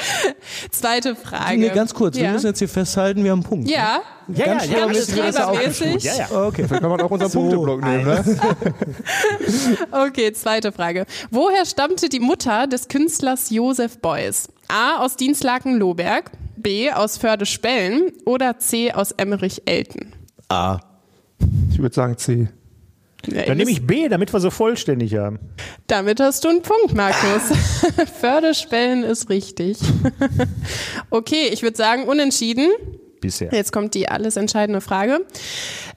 Zweite 0.71 1.17
Frage. 1.17 1.59
Nee, 1.59 1.69
ganz 1.71 1.95
kurz, 1.95 2.17
wir 2.17 2.25
Ja. 2.25 2.33
müssen 2.33 2.47
jetzt 2.47 2.59
hier 2.59 2.69
festhalten, 2.69 3.25
wir 3.25 3.31
haben 3.31 3.41
einen 3.41 3.49
Punkt. 3.49 3.71
ja, 3.71 3.78
Ja, 3.79 4.03
ja, 4.29 4.45
Ganz 4.45 4.67
ja, 4.67 4.79
ganz 4.81 5.17
ja 5.17 5.33
strebermäßig. 5.33 6.03
Ja, 6.03 6.15
ja. 6.17 6.47
Okay. 6.47 6.67
Dann 6.69 6.81
kann 6.81 6.91
man 6.91 7.01
auch 7.01 7.11
unseren 7.11 7.31
So. 7.31 7.41
Punkteblock 7.41 7.83
nehmen, 7.83 8.05
ne? 8.05 8.25
Okay, 9.91 10.33
zweite 10.33 10.73
Frage. 10.73 11.07
Woher 11.31 11.65
stammte 11.65 12.09
die 12.09 12.21
Mutter 12.21 12.67
des 12.67 12.89
Künstlers 12.89 13.51
Josef 13.51 13.99
Beuys? 13.99 14.49
A. 14.69 14.99
aus 15.03 15.17
Dienstlaken-Lohberg, 15.17 16.31
B. 16.57 16.91
aus 16.91 17.17
Förde-Spellen 17.17 18.13
oder 18.27 18.59
C. 18.59 18.93
aus 18.93 19.13
Emmerich-Elten? 19.13 20.13
A. 20.49 20.81
Ich 21.71 21.79
würde 21.79 21.95
sagen 21.95 22.19
C. 22.19 22.49
Ja, 23.27 23.43
Dann 23.47 23.57
nehme 23.57 23.71
ich 23.71 23.87
B, 23.87 24.09
damit 24.09 24.33
wir 24.33 24.41
so 24.41 24.51
vollständig 24.51 25.17
haben. 25.17 25.39
Damit 25.87 26.21
hast 26.21 26.45
du 26.45 26.49
einen 26.49 26.63
Punkt, 26.63 26.95
Markus. 26.95 27.43
Förderspellen 28.21 29.05
ist 29.05 29.29
richtig. 29.29 29.79
okay, 31.11 31.49
ich 31.53 31.63
würde 31.63 31.77
sagen, 31.77 32.05
unentschieden. 32.05 32.71
Bisher. 33.21 33.51
Jetzt 33.53 33.73
kommt 33.73 33.95
die 33.95 34.09
alles 34.09 34.37
entscheidende 34.37 34.81
Frage. 34.81 35.21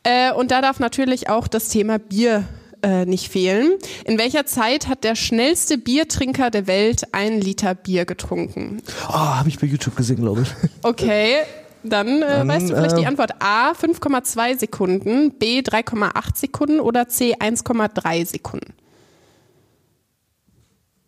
Äh, 0.03 0.33
und 0.33 0.51
da 0.51 0.61
darf 0.61 0.79
natürlich 0.79 1.29
auch 1.29 1.47
das 1.47 1.69
Thema 1.69 1.99
Bier 1.99 2.45
äh, 2.83 3.05
nicht 3.05 3.29
fehlen. 3.29 3.73
In 4.05 4.17
welcher 4.17 4.45
Zeit 4.45 4.87
hat 4.87 5.03
der 5.03 5.15
schnellste 5.15 5.77
Biertrinker 5.77 6.49
der 6.49 6.67
Welt 6.67 7.13
einen 7.13 7.39
Liter 7.39 7.75
Bier 7.75 8.05
getrunken? 8.05 8.81
Oh, 9.07 9.13
habe 9.13 9.49
ich 9.49 9.59
bei 9.59 9.67
YouTube 9.67 9.95
gesehen, 9.95 10.17
glaube 10.17 10.41
ich. 10.41 10.49
Okay, 10.83 11.37
dann, 11.83 12.21
äh, 12.21 12.47
weißt 12.47 12.69
du 12.69 12.75
vielleicht 12.75 12.95
äh, 12.95 12.99
die 13.01 13.07
Antwort. 13.07 13.33
A, 13.39 13.71
5,2 13.71 14.59
Sekunden, 14.59 15.31
B, 15.37 15.59
3,8 15.59 16.37
Sekunden 16.37 16.79
oder 16.79 17.07
C, 17.07 17.35
1,3 17.35 18.25
Sekunden? 18.25 18.73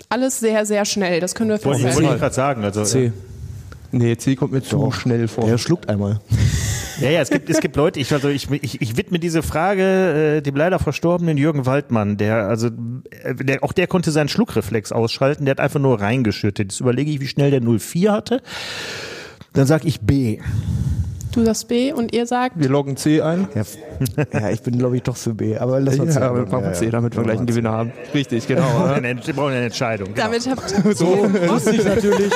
Alles 0.09 0.39
sehr, 0.39 0.65
sehr 0.65 0.85
schnell, 0.85 1.19
das 1.19 1.33
können 1.33 1.49
wir 1.49 1.57
festhalten. 1.57 1.95
wollte 1.95 2.13
ich 2.13 2.19
gerade 2.19 2.35
sagen. 2.35 2.63
Also, 2.63 2.83
C. 2.83 3.11
Nee, 3.93 4.17
C 4.17 4.35
kommt 4.35 4.51
mir 4.51 4.63
zu 4.63 4.91
schnell 4.91 5.27
vor. 5.27 5.47
Er 5.47 5.57
schluckt 5.57 5.87
einmal. 5.89 6.19
Ja, 7.01 7.09
ja, 7.09 7.21
es 7.21 7.31
gibt, 7.31 7.49
es 7.49 7.59
gibt 7.59 7.75
Leute, 7.75 7.99
ich, 7.99 8.13
also 8.13 8.29
ich, 8.29 8.49
ich, 8.51 8.79
ich 8.79 8.95
widme 8.95 9.17
diese 9.17 9.41
Frage 9.41 10.37
äh, 10.37 10.41
dem 10.41 10.55
leider 10.55 10.77
verstorbenen 10.77 11.37
Jürgen 11.37 11.65
Waldmann, 11.65 12.17
der, 12.17 12.47
also, 12.47 12.67
äh, 12.67 13.33
der, 13.33 13.63
auch 13.63 13.73
der 13.73 13.87
konnte 13.87 14.11
seinen 14.11 14.29
Schluckreflex 14.29 14.91
ausschalten, 14.91 15.45
der 15.45 15.53
hat 15.53 15.59
einfach 15.59 15.79
nur 15.79 15.99
reingeschüttet. 15.99 16.71
Jetzt 16.71 16.79
überlege 16.79 17.09
ich, 17.09 17.19
wie 17.19 17.27
schnell 17.27 17.49
der 17.49 17.61
04 17.61 18.11
hatte. 18.11 18.41
Dann 19.53 19.65
sag 19.65 19.85
ich 19.85 20.01
B. 20.01 20.39
Du 21.33 21.43
sagst 21.43 21.67
B 21.67 21.91
und 21.91 22.13
ihr 22.13 22.27
sagt 22.27 22.59
Wir 22.59 22.69
loggen 22.69 22.95
C 22.95 23.21
ein. 23.21 23.47
Ja, 23.55 23.63
ja 24.39 24.49
ich 24.51 24.61
bin, 24.61 24.77
glaube 24.77 24.95
ich, 24.97 25.03
doch 25.03 25.17
für 25.17 25.33
B. 25.33 25.57
Aber 25.57 25.79
lass 25.79 25.97
mal 25.97 26.05
Ja, 26.07 26.13
C. 26.13 26.19
aber 26.21 26.45
machen 26.45 26.63
wir 26.65 26.73
C, 26.73 26.89
damit 26.91 27.15
wir 27.15 27.23
gleich 27.23 27.37
einen 27.37 27.47
Gewinner 27.47 27.71
haben. 27.71 27.91
Richtig, 28.13 28.47
genau. 28.47 28.61
Wir 28.63 29.33
brauchen 29.33 29.51
ja. 29.51 29.57
eine, 29.57 29.65
Entscheidung. 29.65 30.13
Genau. 30.13 30.25
Damit 30.27 30.47
habt 30.47 30.69
So, 30.97 31.25
lustig 31.47 31.83
natürlich. 31.83 32.31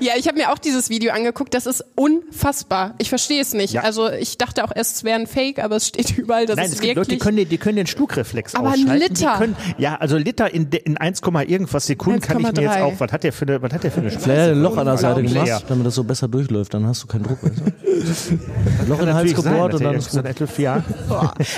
ja, 0.00 0.12
ich 0.16 0.26
habe 0.26 0.38
mir 0.38 0.52
auch 0.52 0.58
dieses 0.58 0.88
Video 0.88 1.12
angeguckt. 1.12 1.52
Das 1.54 1.66
ist 1.66 1.84
unfassbar. 1.96 2.94
Ich 2.98 3.10
verstehe 3.10 3.42
es 3.42 3.52
nicht. 3.52 3.74
Ja. 3.74 3.82
Also 3.82 4.10
ich 4.10 4.38
dachte 4.38 4.64
auch 4.64 4.72
erst, 4.74 4.96
es 4.96 5.04
wäre 5.04 5.18
ein 5.20 5.26
Fake, 5.26 5.58
aber 5.62 5.76
es 5.76 5.86
steht 5.88 6.16
überall, 6.16 6.46
dass 6.46 6.56
Nein, 6.56 6.66
es 6.66 6.74
es 6.74 6.80
gibt 6.80 6.96
Leute, 6.96 7.08
die 7.08 7.12
wirklich. 7.16 7.20
können, 7.20 7.36
den- 7.36 7.48
die 7.50 7.58
können 7.58 7.76
den 7.76 7.86
Schluckreflex 7.86 8.54
Aber 8.54 8.68
ein 8.68 8.74
ausschalten. 8.84 9.14
Liter. 9.14 9.32
Die 9.32 9.38
können, 9.38 9.56
ja, 9.76 9.96
also 9.96 10.16
Liter 10.16 10.52
in, 10.52 10.68
in 10.70 10.96
1, 10.96 11.20
irgendwas 11.46 11.86
Sekunden 11.86 12.20
kann 12.20 12.38
ich 12.40 12.52
mir 12.52 12.62
jetzt 12.62 12.76
1,3. 12.76 12.82
auch. 12.84 12.92
Was 13.00 13.12
hat 13.12 13.24
der 13.24 13.32
für 13.32 13.46
eine, 13.46 13.60
was 13.60 13.72
hat 13.72 13.84
der 13.84 13.90
für 13.90 14.00
eine 14.00 14.10
Vielleicht 14.10 14.26
hat 14.28 14.36
er 14.48 14.52
ein 14.52 14.62
Loch 14.62 14.76
an 14.78 14.86
der 14.86 14.96
Seite 14.96 15.22
gemacht, 15.22 15.64
damit 15.68 15.86
das 15.86 15.94
so 15.94 16.04
besser 16.04 16.28
durchläuft. 16.28 16.72
Dann 16.72 16.86
hast 16.86 17.02
du 17.02 17.06
keinen 17.06 17.24
Druck. 17.24 17.33
Weißt 17.42 18.30
du? 18.30 18.88
Loch 18.88 19.00
in 19.00 19.06
den 19.06 19.14
Hals 19.14 19.34
gebohrt 19.34 19.74
und 19.74 19.84
dann 19.84 19.94
ist 19.94 20.10
gut. 20.10 20.24
Etwas, 20.24 20.50
ja. 20.58 20.82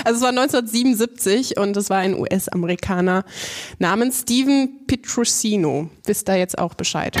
Also 0.03 0.17
es 0.17 0.21
war 0.21 0.29
1977 0.29 1.57
und 1.57 1.75
es 1.77 1.89
war 1.89 1.97
ein 1.97 2.17
US-Amerikaner 2.17 3.23
namens 3.79 4.21
Steven 4.21 4.85
Petrosino. 4.87 5.89
Wisst 6.05 6.29
ihr 6.29 6.35
jetzt 6.35 6.57
auch 6.57 6.73
Bescheid? 6.73 7.17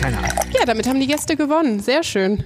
Keine 0.00 0.18
Ahnung. 0.18 0.30
Ja, 0.58 0.64
damit 0.66 0.86
haben 0.86 1.00
die 1.00 1.06
Gäste 1.06 1.36
gewonnen. 1.36 1.80
Sehr 1.80 2.02
schön. 2.02 2.44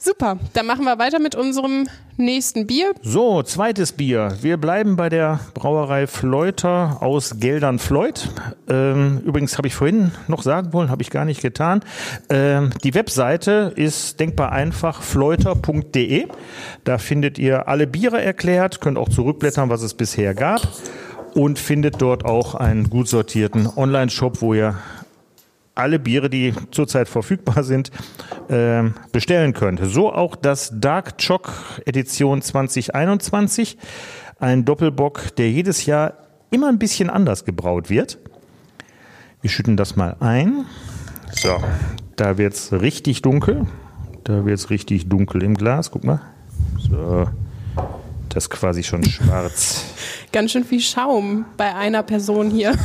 Super. 0.00 0.38
Dann 0.52 0.64
machen 0.66 0.84
wir 0.84 0.96
weiter 1.00 1.18
mit 1.18 1.34
unserem 1.34 1.88
nächsten 2.16 2.68
Bier. 2.68 2.92
So, 3.02 3.42
zweites 3.42 3.90
Bier. 3.90 4.36
Wir 4.40 4.56
bleiben 4.56 4.94
bei 4.94 5.08
der 5.08 5.40
Brauerei 5.54 6.06
Fleuter 6.06 6.98
aus 7.00 7.40
Geldern-Fleuth. 7.40 8.28
Ähm, 8.68 9.20
übrigens 9.24 9.58
habe 9.58 9.66
ich 9.66 9.74
vorhin 9.74 10.12
noch 10.28 10.42
sagen 10.42 10.72
wollen, 10.72 10.90
habe 10.90 11.02
ich 11.02 11.10
gar 11.10 11.24
nicht 11.24 11.42
getan. 11.42 11.80
Ähm, 12.28 12.70
die 12.84 12.94
Webseite 12.94 13.72
ist 13.74 14.20
denkbar 14.20 14.52
einfach 14.52 15.02
fleuter.de. 15.02 16.28
Da 16.84 16.98
findet 16.98 17.38
ihr 17.38 17.66
alle 17.66 17.88
Biere 17.88 18.22
erklärt, 18.22 18.80
könnt 18.80 18.98
auch 18.98 19.08
zurückblättern, 19.08 19.68
was 19.68 19.82
es 19.82 19.94
bisher 19.94 20.32
gab 20.32 20.62
und 21.34 21.58
findet 21.58 22.00
dort 22.00 22.24
auch 22.24 22.54
einen 22.54 22.88
gut 22.88 23.08
sortierten 23.08 23.68
Online-Shop, 23.76 24.42
wo 24.42 24.54
ihr 24.54 24.76
alle 25.78 25.98
Biere, 25.98 26.28
die 26.28 26.52
zurzeit 26.70 27.08
verfügbar 27.08 27.62
sind, 27.62 27.90
ähm, 28.48 28.94
bestellen 29.12 29.52
könnt. 29.52 29.80
So 29.84 30.12
auch 30.12 30.36
das 30.36 30.72
Dark 30.74 31.18
Choc 31.18 31.52
Edition 31.86 32.42
2021. 32.42 33.78
Ein 34.40 34.64
Doppelbock, 34.64 35.34
der 35.36 35.50
jedes 35.50 35.86
Jahr 35.86 36.14
immer 36.50 36.68
ein 36.68 36.78
bisschen 36.78 37.10
anders 37.10 37.44
gebraut 37.44 37.90
wird. 37.90 38.18
Wir 39.40 39.50
schütten 39.50 39.76
das 39.76 39.96
mal 39.96 40.16
ein. 40.20 40.64
So, 41.32 41.56
da 42.16 42.38
wird's 42.38 42.72
richtig 42.72 43.22
dunkel. 43.22 43.66
Da 44.24 44.44
wird's 44.44 44.70
richtig 44.70 45.08
dunkel 45.08 45.42
im 45.42 45.54
Glas. 45.54 45.90
Guck 45.90 46.04
mal. 46.04 46.20
So, 46.78 47.28
das 48.28 48.44
ist 48.44 48.50
quasi 48.50 48.82
schon 48.82 49.04
schwarz. 49.04 49.84
Ganz 50.32 50.52
schön 50.52 50.64
viel 50.64 50.80
Schaum 50.80 51.46
bei 51.56 51.74
einer 51.74 52.02
Person 52.02 52.50
hier. 52.50 52.74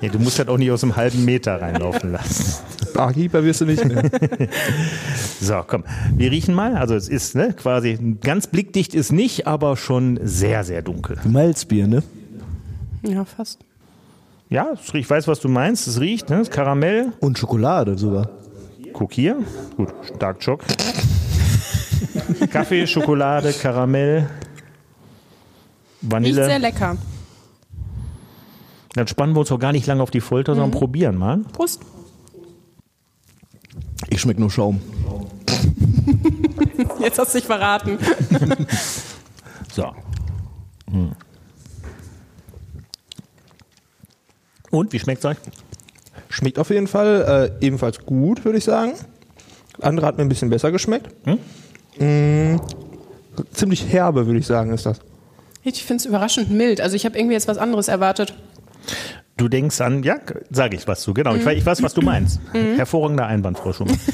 Ja, 0.00 0.10
du 0.10 0.20
musst 0.20 0.38
halt 0.38 0.48
auch 0.48 0.58
nicht 0.58 0.70
aus 0.70 0.84
einem 0.84 0.94
halben 0.94 1.24
Meter 1.24 1.60
reinlaufen 1.60 2.12
lassen. 2.12 2.62
Barkeeper 2.94 3.42
wirst 3.42 3.60
du 3.62 3.64
nicht 3.64 3.84
mehr. 3.84 4.02
So, 5.40 5.62
komm, 5.66 5.84
wir 6.16 6.30
riechen 6.30 6.54
mal. 6.54 6.76
Also 6.76 6.94
es 6.94 7.08
ist 7.08 7.34
ne, 7.34 7.52
quasi 7.52 8.16
ganz 8.20 8.46
blickdicht 8.46 8.94
ist 8.94 9.10
nicht, 9.12 9.46
aber 9.46 9.76
schon 9.76 10.20
sehr, 10.22 10.62
sehr 10.62 10.82
dunkel. 10.82 11.16
Malzbier, 11.24 11.88
ne? 11.88 12.02
Ja, 13.02 13.24
fast. 13.24 13.58
Ja, 14.50 14.74
ich 14.92 15.08
weiß, 15.08 15.28
was 15.28 15.40
du 15.40 15.48
meinst. 15.48 15.86
Es 15.88 16.00
riecht, 16.00 16.30
ne? 16.30 16.42
Karamell. 16.50 17.12
Und 17.20 17.38
Schokolade 17.38 17.98
sogar. 17.98 18.30
Guck 18.92 19.12
hier. 19.12 19.36
Gut, 19.76 19.92
Dark 20.18 20.40
Choc. 20.40 20.64
Kaffee, 22.50 22.86
Schokolade, 22.86 23.52
Karamell, 23.52 24.28
Vanille. 26.00 26.44
sehr 26.44 26.58
lecker. 26.58 26.96
Dann 28.94 29.06
spannen 29.06 29.34
wir 29.34 29.40
uns 29.40 29.52
auch 29.52 29.58
gar 29.58 29.72
nicht 29.72 29.86
lange 29.86 30.02
auf 30.02 30.10
die 30.10 30.20
Folter, 30.20 30.54
sondern 30.54 30.70
probieren 30.70 31.16
mal. 31.16 31.38
Prost. 31.52 31.82
Ich 34.08 34.20
schmeck 34.20 34.38
nur 34.38 34.50
Schaum. 34.50 34.80
Jetzt 37.00 37.18
hast 37.18 37.34
du 37.34 37.38
dich 37.38 37.46
verraten. 37.46 37.98
So. 39.70 39.94
Hm. 40.90 41.12
Und 44.70 44.92
wie 44.92 44.98
schmeckt's 44.98 45.24
euch? 45.24 45.36
Schmeckt 46.28 46.58
auf 46.58 46.70
jeden 46.70 46.88
Fall 46.88 47.52
äh, 47.60 47.64
ebenfalls 47.64 48.04
gut, 48.04 48.44
würde 48.44 48.58
ich 48.58 48.64
sagen. 48.64 48.94
Andere 49.80 50.06
hat 50.06 50.16
mir 50.16 50.24
ein 50.24 50.28
bisschen 50.28 50.50
besser 50.50 50.72
geschmeckt. 50.72 51.14
Mm, 51.98 52.56
ziemlich 53.52 53.92
herbe, 53.92 54.26
würde 54.26 54.38
ich 54.38 54.46
sagen, 54.46 54.72
ist 54.72 54.86
das. 54.86 55.00
Ich 55.62 55.84
finde 55.84 56.02
es 56.02 56.06
überraschend 56.06 56.50
mild. 56.50 56.80
Also 56.80 56.96
ich 56.96 57.04
habe 57.04 57.18
irgendwie 57.18 57.34
jetzt 57.34 57.48
was 57.48 57.58
anderes 57.58 57.88
erwartet. 57.88 58.34
Du 59.36 59.48
denkst 59.48 59.80
an, 59.80 60.02
ja, 60.02 60.16
sage 60.50 60.76
ich 60.76 60.88
was 60.88 61.00
zu, 61.02 61.14
genau. 61.14 61.34
Ich, 61.34 61.44
weiß, 61.44 61.56
ich 61.56 61.66
weiß, 61.66 61.82
was 61.82 61.94
du 61.94 62.02
meinst. 62.02 62.40
Hervorragender 62.52 63.26
Einwand, 63.26 63.58
Frau 63.58 63.72
Schumann. 63.72 63.98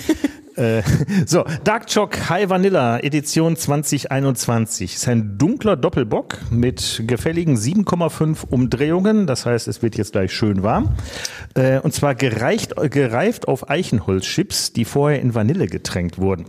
Äh, 0.57 0.83
so, 1.27 1.45
Dark 1.65 1.93
Choc 1.93 2.31
High 2.31 2.49
Vanilla 2.49 3.01
Edition 3.01 3.57
2021 3.57 4.95
ist 4.95 5.09
ein 5.09 5.37
dunkler 5.37 5.77
Doppelbock 5.77 6.39
mit 6.51 7.03
gefälligen 7.07 7.57
7,5 7.57 8.47
Umdrehungen. 8.51 9.27
Das 9.27 9.47
heißt, 9.47 9.67
es 9.67 9.83
wird 9.83 9.97
jetzt 9.97 10.13
gleich 10.13 10.33
schön 10.33 10.63
warm. 10.63 10.91
Äh, 11.55 11.81
und 11.81 11.93
zwar 11.93 12.15
gereicht, 12.15 12.75
gereift 12.77 13.49
auf 13.49 13.69
Eichenholzchips, 13.69 14.73
die 14.73 14.85
vorher 14.85 15.21
in 15.21 15.35
Vanille 15.35 15.67
getränkt 15.67 16.19
wurden. 16.19 16.47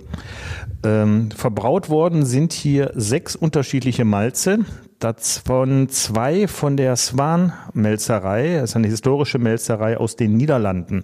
Ähm, 0.86 1.32
verbraut 1.32 1.90
worden 1.90 2.26
sind 2.26 2.54
hier 2.54 2.92
sechs 2.94 3.36
unterschiedliche 3.36 4.06
Malze, 4.06 4.60
davon 5.06 5.88
zwei 5.90 6.48
von 6.48 6.78
der 6.78 6.96
Swan 6.96 7.54
Melzerei, 7.74 8.56
das 8.56 8.72
ist 8.72 8.76
eine 8.76 8.88
historische 8.88 9.38
Melzerei 9.38 9.98
aus 9.98 10.16
den 10.16 10.36
Niederlanden. 10.36 11.04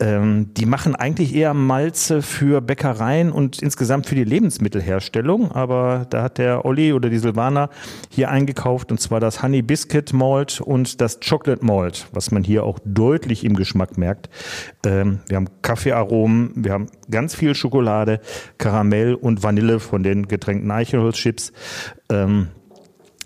Ähm, 0.00 0.52
die 0.54 0.66
machen 0.66 0.96
eigentlich 0.96 1.32
eher 1.32 1.54
Malze 1.54 2.20
für 2.20 2.60
Bäckereien 2.60 3.30
und 3.30 3.62
insgesamt 3.62 4.06
für 4.06 4.16
die 4.16 4.24
Lebensmittelherstellung, 4.24 5.52
aber 5.52 6.04
da 6.10 6.24
hat 6.24 6.38
der 6.38 6.64
Olli 6.64 6.92
oder 6.92 7.10
die 7.10 7.18
Silvana 7.18 7.70
hier 8.10 8.28
eingekauft 8.28 8.90
und 8.90 8.98
zwar 8.98 9.20
das 9.20 9.40
Honey 9.40 9.62
Biscuit 9.62 10.12
Malt 10.12 10.60
und 10.60 11.00
das 11.00 11.20
Chocolate 11.20 11.64
Malt, 11.64 12.08
was 12.12 12.32
man 12.32 12.42
hier 12.42 12.64
auch 12.64 12.80
deutlich 12.84 13.44
im 13.44 13.54
Geschmack 13.54 13.98
merkt. 13.98 14.30
Ähm, 14.84 15.20
wir 15.28 15.36
haben 15.36 15.48
Kaffeearomen, 15.62 16.52
wir 16.56 16.72
haben 16.72 16.88
ganz 17.08 17.36
viel 17.36 17.54
Schokolade, 17.54 18.20
Karamell 18.58 19.14
und 19.14 19.44
Vanille 19.44 19.78
von 19.78 20.02
den 20.02 20.26
getränkten 20.26 20.72
Eichenholzchips. 20.72 21.52
Ähm, 22.10 22.48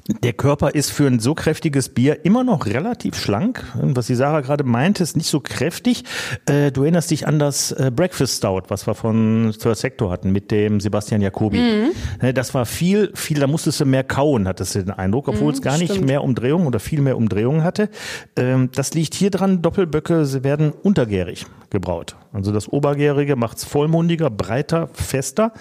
der 0.09 0.33
Körper 0.33 0.75
ist 0.75 0.90
für 0.90 1.07
ein 1.07 1.19
so 1.19 1.35
kräftiges 1.35 1.88
Bier 1.88 2.25
immer 2.25 2.45
noch 2.45 2.66
relativ 2.66 3.16
schlank. 3.16 3.64
Was 3.75 4.07
die 4.07 4.14
Sarah 4.14 4.40
gerade 4.40 4.64
meinte, 4.64 5.03
ist 5.03 5.16
nicht 5.16 5.29
so 5.29 5.40
kräftig. 5.40 6.05
Äh, 6.47 6.71
du 6.71 6.83
erinnerst 6.83 7.11
dich 7.11 7.27
an 7.27 7.38
das 7.38 7.73
äh, 7.73 7.90
Breakfast 7.95 8.38
Stout, 8.38 8.62
was 8.69 8.87
wir 8.87 8.95
von 8.95 9.55
Third 9.59 9.77
Sector 9.77 10.11
hatten 10.11 10.31
mit 10.31 10.51
dem 10.51 10.81
Sebastian 10.81 11.21
Jacobi. 11.21 11.59
Mhm. 11.59 12.35
Das 12.35 12.55
war 12.55 12.66
viel, 12.66 13.11
viel, 13.14 13.38
da 13.38 13.47
musstest 13.47 13.81
du 13.81 13.85
mehr 13.85 14.05
kauen, 14.05 14.47
hattest 14.47 14.75
du 14.75 14.85
den 14.85 14.90
Eindruck, 14.90 15.29
obwohl 15.29 15.49
mhm, 15.49 15.55
es 15.55 15.62
gar 15.62 15.79
nicht 15.79 15.92
stimmt. 15.92 16.07
mehr 16.07 16.23
Umdrehungen 16.23 16.66
oder 16.66 16.79
viel 16.79 17.01
mehr 17.01 17.16
Umdrehungen 17.16 17.64
hatte. 17.64 17.88
Ähm, 18.37 18.71
das 18.75 18.95
liegt 18.95 19.14
hier 19.14 19.31
dran, 19.31 19.62
Doppelböcke 19.62 20.25
sie 20.25 20.45
werden 20.45 20.73
untergärig 20.83 21.47
gebraut. 21.71 22.16
Also 22.33 22.53
das 22.53 22.69
Obergärige 22.69 23.35
macht 23.37 23.59
es 23.59 23.64
vollmundiger, 23.64 24.31
breiter, 24.31 24.88
fester, 24.92 25.53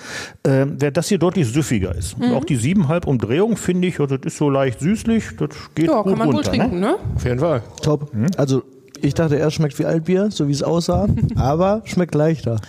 äh, 0.43 0.65
während 0.67 0.97
das 0.97 1.07
hier 1.07 1.17
deutlich 1.17 1.47
süffiger 1.47 1.95
ist. 1.95 2.17
Mhm. 2.17 2.33
Auch 2.33 2.45
die 2.45 2.57
siebenhalb 2.57 3.07
Umdrehungen 3.07 3.57
finde 3.57 3.87
ich, 3.87 3.95
das 3.95 4.19
ist 4.23 4.34
so 4.35 4.49
leicht 4.49 4.79
süßlich, 4.79 5.37
das 5.37 5.49
geht 5.75 5.87
ja, 5.87 6.01
gut 6.01 6.11
kann 6.11 6.19
man 6.19 6.29
runter, 6.29 6.51
wohl 6.51 6.57
trinken, 6.57 6.79
ne? 6.79 6.91
ne? 6.91 6.97
Auf 7.15 7.23
jeden 7.23 7.39
Fall. 7.39 7.61
Top. 7.81 8.13
Mhm. 8.13 8.27
Also 8.37 8.63
ich 9.01 9.13
dachte, 9.13 9.37
er 9.37 9.51
schmeckt 9.51 9.77
wie 9.77 9.85
Altbier, 9.85 10.31
so 10.31 10.47
wie 10.47 10.51
es 10.51 10.63
aussah, 10.63 11.07
aber 11.35 11.81
schmeckt 11.85 12.15
leichter. 12.15 12.59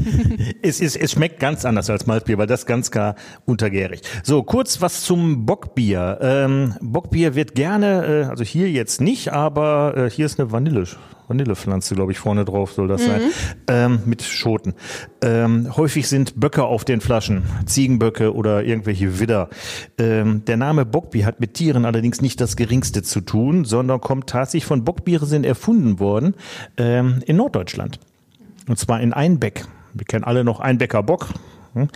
es, 0.62 0.80
ist, 0.80 0.96
es 0.96 1.12
schmeckt 1.12 1.40
ganz 1.40 1.64
anders 1.64 1.90
als 1.90 2.06
Malzbier, 2.06 2.38
weil 2.38 2.46
das 2.46 2.66
ganz 2.66 2.90
klar 2.90 3.16
untergärig. 3.44 4.02
So, 4.22 4.42
kurz 4.42 4.80
was 4.80 5.02
zum 5.02 5.46
Bockbier. 5.46 6.18
Ähm, 6.20 6.74
Bockbier 6.80 7.34
wird 7.34 7.54
gerne, 7.54 8.06
äh, 8.06 8.24
also 8.24 8.44
hier 8.44 8.70
jetzt 8.70 9.00
nicht, 9.00 9.32
aber 9.32 9.96
äh, 9.96 10.10
hier 10.10 10.26
ist 10.26 10.38
eine 10.40 10.52
Vanille 10.52 10.86
Vanillepflanze, 11.28 11.94
glaube 11.94 12.12
ich, 12.12 12.18
vorne 12.18 12.44
drauf 12.44 12.72
soll 12.72 12.88
das 12.88 13.02
mhm. 13.02 13.06
sein, 13.06 13.22
ähm, 13.68 14.00
mit 14.04 14.22
Schoten. 14.22 14.74
Ähm, 15.22 15.74
häufig 15.76 16.08
sind 16.08 16.38
Böcke 16.38 16.64
auf 16.64 16.84
den 16.84 17.00
Flaschen, 17.00 17.44
Ziegenböcke 17.66 18.34
oder 18.34 18.64
irgendwelche 18.64 19.18
Widder. 19.20 19.48
Ähm, 19.98 20.44
der 20.44 20.56
Name 20.56 20.84
Bockbier 20.84 21.26
hat 21.26 21.40
mit 21.40 21.54
Tieren 21.54 21.84
allerdings 21.84 22.20
nicht 22.20 22.40
das 22.40 22.56
Geringste 22.56 23.02
zu 23.02 23.20
tun, 23.20 23.64
sondern 23.64 24.00
kommt 24.00 24.28
tatsächlich 24.28 24.66
von 24.66 24.84
Bockbiere 24.84 25.26
sind 25.26 25.46
erfunden 25.46 25.98
worden 25.98 26.34
ähm, 26.76 27.20
in 27.26 27.36
Norddeutschland. 27.36 27.98
Und 28.68 28.78
zwar 28.78 29.00
in 29.00 29.12
Einbeck. 29.12 29.66
Wir 29.94 30.04
kennen 30.04 30.24
alle 30.24 30.44
noch 30.44 30.60
Einbecker 30.60 31.02
Bock. 31.02 31.28
Hm? 31.74 31.88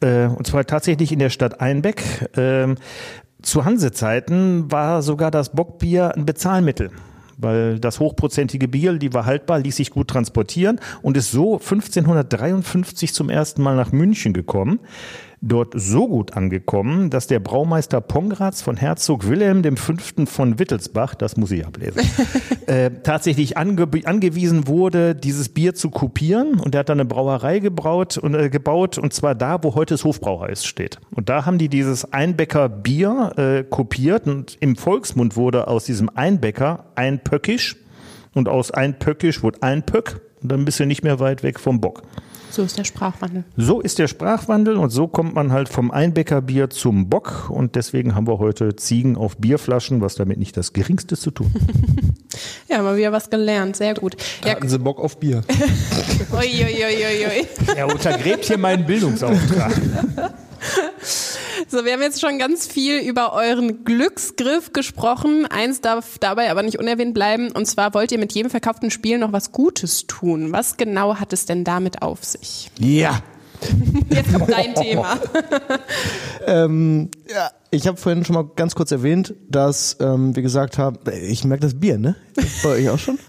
Äh, 0.00 0.26
und 0.26 0.46
zwar 0.46 0.64
tatsächlich 0.64 1.12
in 1.12 1.18
der 1.18 1.30
Stadt 1.30 1.60
Einbeck. 1.60 2.30
Ähm, 2.36 2.76
zu 3.42 3.64
Hansezeiten 3.64 4.70
war 4.70 5.02
sogar 5.02 5.30
das 5.30 5.50
Bockbier 5.50 6.14
ein 6.14 6.26
Bezahlmittel 6.26 6.90
weil 7.40 7.78
das 7.78 8.00
hochprozentige 8.00 8.68
Bier, 8.68 8.94
die 8.94 9.12
war 9.12 9.26
haltbar, 9.26 9.58
ließ 9.58 9.76
sich 9.76 9.90
gut 9.90 10.08
transportieren 10.08 10.80
und 11.02 11.16
ist 11.16 11.30
so 11.30 11.54
1553 11.54 13.12
zum 13.12 13.30
ersten 13.30 13.62
Mal 13.62 13.76
nach 13.76 13.92
München 13.92 14.32
gekommen 14.32 14.80
dort 15.42 15.72
so 15.74 16.06
gut 16.06 16.36
angekommen, 16.36 17.08
dass 17.08 17.26
der 17.26 17.40
Braumeister 17.40 18.00
Pongratz 18.00 18.60
von 18.60 18.76
Herzog 18.76 19.26
Wilhelm 19.26 19.76
V. 19.76 19.94
von 20.26 20.58
Wittelsbach, 20.58 21.14
das 21.14 21.36
muss 21.36 21.50
ich 21.50 21.66
ablesen, 21.66 22.02
äh, 22.66 22.90
tatsächlich 23.02 23.56
ange 23.56 23.88
angewiesen 24.04 24.66
wurde, 24.66 25.14
dieses 25.14 25.48
Bier 25.48 25.74
zu 25.74 25.90
kopieren. 25.90 26.60
Und 26.60 26.74
er 26.74 26.80
hat 26.80 26.90
dann 26.90 27.00
eine 27.00 27.08
Brauerei 27.08 27.58
gebraut 27.58 28.18
und, 28.18 28.34
äh, 28.34 28.50
gebaut, 28.50 28.98
und 28.98 29.14
zwar 29.14 29.34
da, 29.34 29.62
wo 29.62 29.74
heute 29.74 29.94
das 29.94 30.04
Hofbrauhaus 30.04 30.64
steht. 30.64 30.98
Und 31.10 31.28
da 31.30 31.46
haben 31.46 31.56
die 31.56 31.68
dieses 31.68 32.12
Einbecker 32.12 32.68
Bier 32.68 33.32
äh, 33.36 33.64
kopiert 33.64 34.26
und 34.26 34.58
im 34.60 34.76
Volksmund 34.76 35.36
wurde 35.36 35.68
aus 35.68 35.84
diesem 35.84 36.10
Einbecker 36.14 36.86
ein 36.96 37.24
Pöckisch 37.24 37.76
und 38.34 38.48
aus 38.48 38.70
ein 38.70 38.98
Pöckisch 38.98 39.42
wurde 39.42 39.62
ein 39.62 39.84
Pöck 39.84 40.20
und 40.42 40.52
dann 40.52 40.64
bist 40.64 40.80
du 40.80 40.86
nicht 40.86 41.02
mehr 41.02 41.18
weit 41.18 41.42
weg 41.42 41.58
vom 41.58 41.80
Bock. 41.80 42.02
So 42.50 42.62
ist 42.62 42.76
der 42.76 42.84
Sprachwandel. 42.84 43.44
So 43.56 43.80
ist 43.80 43.98
der 43.98 44.08
Sprachwandel 44.08 44.76
und 44.76 44.90
so 44.90 45.06
kommt 45.06 45.34
man 45.34 45.52
halt 45.52 45.68
vom 45.68 45.90
Einbäckerbier 45.90 46.68
zum 46.70 47.08
Bock 47.08 47.48
und 47.48 47.76
deswegen 47.76 48.14
haben 48.14 48.26
wir 48.26 48.38
heute 48.38 48.74
Ziegen 48.76 49.16
auf 49.16 49.36
Bierflaschen, 49.36 50.00
was 50.00 50.16
damit 50.16 50.38
nicht 50.38 50.56
das 50.56 50.72
Geringste 50.72 51.16
zu 51.16 51.30
tun. 51.30 51.52
ja, 52.68 52.82
mal 52.82 52.96
wieder 52.96 53.12
was 53.12 53.30
gelernt, 53.30 53.76
sehr 53.76 53.94
gut. 53.94 54.16
Ja, 54.44 54.52
Hatten 54.52 54.68
Sie 54.68 54.78
Bock 54.78 54.98
auf 54.98 55.18
Bier? 55.18 55.42
Uiuiuiui. 56.32 57.46
Er 57.76 57.86
untergräbt 57.86 58.44
hier 58.46 58.58
meinen 58.58 58.84
Bildungsauftrag. 58.84 59.72
So, 61.68 61.84
wir 61.84 61.92
haben 61.92 62.02
jetzt 62.02 62.20
schon 62.20 62.38
ganz 62.38 62.66
viel 62.66 63.00
über 63.00 63.32
euren 63.32 63.84
Glücksgriff 63.84 64.72
gesprochen. 64.72 65.46
Eins 65.46 65.80
darf 65.80 66.18
dabei 66.18 66.50
aber 66.50 66.62
nicht 66.62 66.78
unerwähnt 66.78 67.14
bleiben. 67.14 67.50
Und 67.52 67.66
zwar 67.66 67.92
wollt 67.94 68.12
ihr 68.12 68.18
mit 68.18 68.32
jedem 68.32 68.50
verkauften 68.50 68.90
Spiel 68.90 69.18
noch 69.18 69.32
was 69.32 69.52
Gutes 69.52 70.06
tun. 70.06 70.52
Was 70.52 70.76
genau 70.76 71.16
hat 71.16 71.32
es 71.32 71.46
denn 71.46 71.64
damit 71.64 72.02
auf 72.02 72.24
sich? 72.24 72.70
Ja. 72.78 73.20
Jetzt 74.08 74.32
kommt 74.32 74.50
dein 74.50 74.74
Thema. 74.74 75.18
ähm, 76.46 77.10
ja, 77.28 77.50
ich 77.70 77.86
habe 77.86 77.98
vorhin 77.98 78.24
schon 78.24 78.34
mal 78.34 78.50
ganz 78.56 78.74
kurz 78.74 78.90
erwähnt, 78.90 79.34
dass 79.48 79.98
ähm, 80.00 80.34
wir 80.34 80.42
gesagt 80.42 80.78
haben, 80.78 80.98
ich 81.12 81.44
merke 81.44 81.62
das 81.62 81.78
Bier, 81.78 81.98
ne? 81.98 82.16
Bei 82.62 82.70
euch 82.70 82.88
auch 82.88 82.98
schon? 82.98 83.18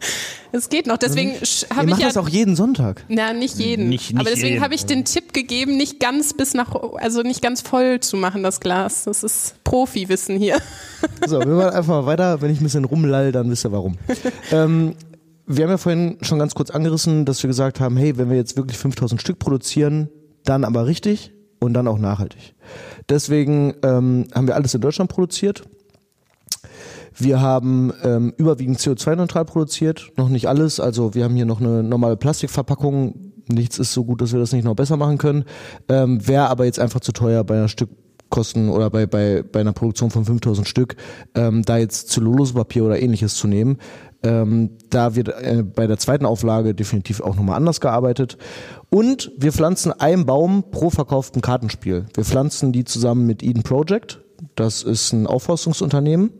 Es 0.54 0.70
geht 0.70 0.86
noch, 0.86 0.98
deswegen 0.98 1.32
habe 1.74 1.92
ich 1.92 1.98
ja 1.98 2.08
das 2.08 2.18
auch 2.18 2.28
jeden 2.28 2.56
Sonntag. 2.56 3.06
Na, 3.08 3.34
nicht 3.34 3.58
jeden. 3.58 3.90
Nicht, 3.90 4.12
nicht 4.12 4.20
Aber 4.20 4.30
deswegen 4.30 4.62
habe 4.62 4.76
ich 4.76 4.86
den 4.86 5.06
Tipp 5.06 5.34
gegeben, 5.34 5.78
nicht 5.78 6.00
ganz 6.00 6.34
bis 6.34 6.54
nach, 6.54 6.76
also 6.96 7.22
nicht 7.22 7.42
ganz 7.42 7.62
voll 7.62 8.02
zu 8.02 8.18
machen 8.18 8.44
das 8.44 8.60
Glas. 8.60 9.06
Das 9.06 9.24
ist 9.24 9.64
Profi-Wissen 9.64 10.38
hier. 10.38 10.58
So, 11.28 11.40
wir 11.40 11.48
machen 11.48 11.70
einfach 11.74 12.02
mal 12.02 12.06
weiter. 12.06 12.42
Wenn 12.42 12.52
ich 12.52 12.60
ein 12.60 12.64
bisschen 12.64 12.86
rumlall, 12.86 13.32
dann 13.32 13.50
wisst 13.50 13.66
ihr 13.66 13.72
warum. 13.72 13.98
ähm, 14.52 14.96
wir 15.48 15.64
haben 15.64 15.72
ja 15.72 15.78
vorhin 15.78 16.18
schon 16.22 16.40
ganz 16.40 16.54
kurz 16.54 16.70
angerissen, 16.70 17.26
dass 17.26 17.42
wir 17.42 17.48
gesagt 17.48 17.80
haben, 17.80 17.98
hey, 17.98 18.18
wenn 18.18 18.30
wir 18.30 18.38
jetzt 18.38 18.56
wirklich 18.58 18.78
5000 18.78 19.20
Stück 19.20 19.40
produzieren, 19.40 20.10
dann 20.46 20.64
aber 20.64 20.86
richtig 20.86 21.32
und 21.60 21.74
dann 21.74 21.88
auch 21.88 21.98
nachhaltig. 21.98 22.56
Deswegen 23.10 23.76
ähm, 23.84 24.28
haben 24.34 24.48
wir 24.48 24.56
alles 24.56 24.74
in 24.74 24.82
Deutschland 24.82 25.10
produziert. 25.12 25.64
Wir 27.16 27.42
haben 27.42 27.92
ähm, 28.04 28.34
überwiegend 28.38 28.80
CO2-neutral 28.80 29.46
produziert, 29.46 30.12
noch 30.18 30.30
nicht 30.30 30.48
alles. 30.48 30.80
Also 30.80 31.14
wir 31.14 31.24
haben 31.24 31.36
hier 31.36 31.46
noch 31.46 31.60
eine 31.60 31.84
normale 31.84 32.18
Plastikverpackung. 32.18 33.34
Nichts 33.48 33.80
ist 33.80 33.94
so 33.94 34.04
gut, 34.04 34.22
dass 34.22 34.32
wir 34.32 34.40
das 34.40 34.54
nicht 34.54 34.64
noch 34.64 34.76
besser 34.76 34.98
machen 34.98 35.18
können. 35.18 35.46
Ähm, 35.90 36.26
Wäre 36.26 36.48
aber 36.50 36.66
jetzt 36.66 36.80
einfach 36.80 37.02
zu 37.02 37.12
teuer 37.12 37.44
bei 37.44 37.56
einer 37.56 37.68
Stückkosten 37.68 38.70
oder 38.70 38.90
bei, 38.90 39.06
bei, 39.06 39.44
bei 39.44 39.60
einer 39.60 39.74
Produktion 39.74 40.10
von 40.10 40.26
5000 40.26 40.68
Stück, 40.68 40.96
ähm, 41.36 41.64
da 41.64 41.78
jetzt 41.78 42.10
Zellulosepapier 42.10 42.86
oder 42.86 43.02
ähnliches 43.02 43.36
zu 43.36 43.48
nehmen. 43.48 43.78
Ähm, 44.24 44.78
da 44.90 45.16
wird 45.16 45.30
äh, 45.30 45.64
bei 45.64 45.88
der 45.88 45.98
zweiten 45.98 46.26
Auflage 46.26 46.76
definitiv 46.76 47.22
auch 47.22 47.36
nochmal 47.36 47.56
anders 47.56 47.82
gearbeitet. 47.82 48.38
Und 48.90 49.32
wir 49.38 49.52
pflanzen 49.52 49.92
einen 49.92 50.26
Baum 50.26 50.66
pro 50.70 50.90
verkauften 50.90 51.42
Kartenspiel. 51.42 52.06
Wir 52.14 52.24
pflanzen 52.24 52.72
die 52.72 52.86
zusammen 52.86 53.26
mit 53.26 53.42
Eden 53.42 53.64
Project. 53.64 54.22
Das 54.56 54.84
ist 54.84 55.12
ein 55.12 55.28
Aufforstungsunternehmen. 55.28 56.32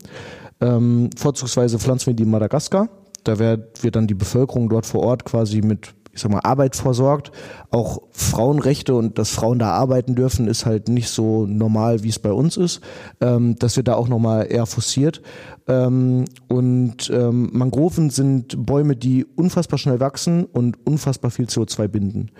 Ähm, 0.62 1.10
vorzugsweise 1.16 1.78
pflanzen 1.78 2.06
wir 2.06 2.14
die 2.14 2.22
in 2.22 2.30
Madagaskar. 2.30 2.88
Da 3.24 3.38
wird, 3.38 3.94
dann 3.94 4.06
die 4.06 4.14
Bevölkerung 4.14 4.68
dort 4.68 4.86
vor 4.86 5.02
Ort 5.02 5.24
quasi 5.24 5.60
mit 5.60 5.94
ich 6.14 6.20
sag 6.20 6.30
mal, 6.30 6.40
Arbeit 6.40 6.76
versorgt. 6.76 7.32
Auch 7.70 8.02
Frauenrechte 8.10 8.94
und 8.94 9.18
dass 9.18 9.30
Frauen 9.30 9.58
da 9.58 9.70
arbeiten 9.70 10.14
dürfen, 10.14 10.46
ist 10.46 10.66
halt 10.66 10.88
nicht 10.88 11.08
so 11.08 11.46
normal, 11.46 12.02
wie 12.02 12.10
es 12.10 12.18
bei 12.18 12.32
uns 12.32 12.56
ist. 12.56 12.80
Ähm, 13.20 13.56
das 13.58 13.76
wird 13.76 13.88
da 13.88 13.94
auch 13.94 14.08
nochmal 14.08 14.46
eher 14.50 14.66
forciert. 14.66 15.22
Ähm, 15.66 16.26
und 16.48 17.10
ähm, 17.10 17.50
Mangroven 17.52 18.10
sind 18.10 18.66
Bäume, 18.66 18.94
die 18.94 19.24
unfassbar 19.24 19.78
schnell 19.78 20.00
wachsen 20.00 20.44
und 20.44 20.86
unfassbar 20.86 21.30
viel 21.30 21.46
CO2 21.46 21.88
binden. 21.88 22.30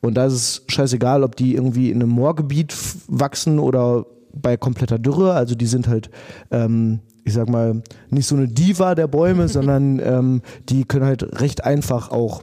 Und 0.00 0.14
da 0.14 0.26
ist 0.26 0.34
es 0.34 0.64
scheißegal, 0.68 1.22
ob 1.22 1.36
die 1.36 1.54
irgendwie 1.54 1.90
in 1.90 2.02
einem 2.02 2.10
Moorgebiet 2.10 2.76
wachsen 3.08 3.58
oder 3.58 4.04
bei 4.34 4.56
kompletter 4.56 4.98
Dürre. 4.98 5.32
Also 5.34 5.54
die 5.54 5.66
sind 5.66 5.88
halt 5.88 6.10
ähm, 6.50 7.00
ich 7.24 7.34
sag 7.34 7.48
mal, 7.48 7.82
nicht 8.10 8.26
so 8.26 8.36
eine 8.36 8.48
Diva 8.48 8.94
der 8.94 9.06
Bäume, 9.06 9.48
sondern 9.48 9.98
ähm, 10.00 10.42
die 10.68 10.84
können 10.84 11.04
halt 11.04 11.40
recht 11.40 11.64
einfach 11.64 12.10
auch 12.10 12.42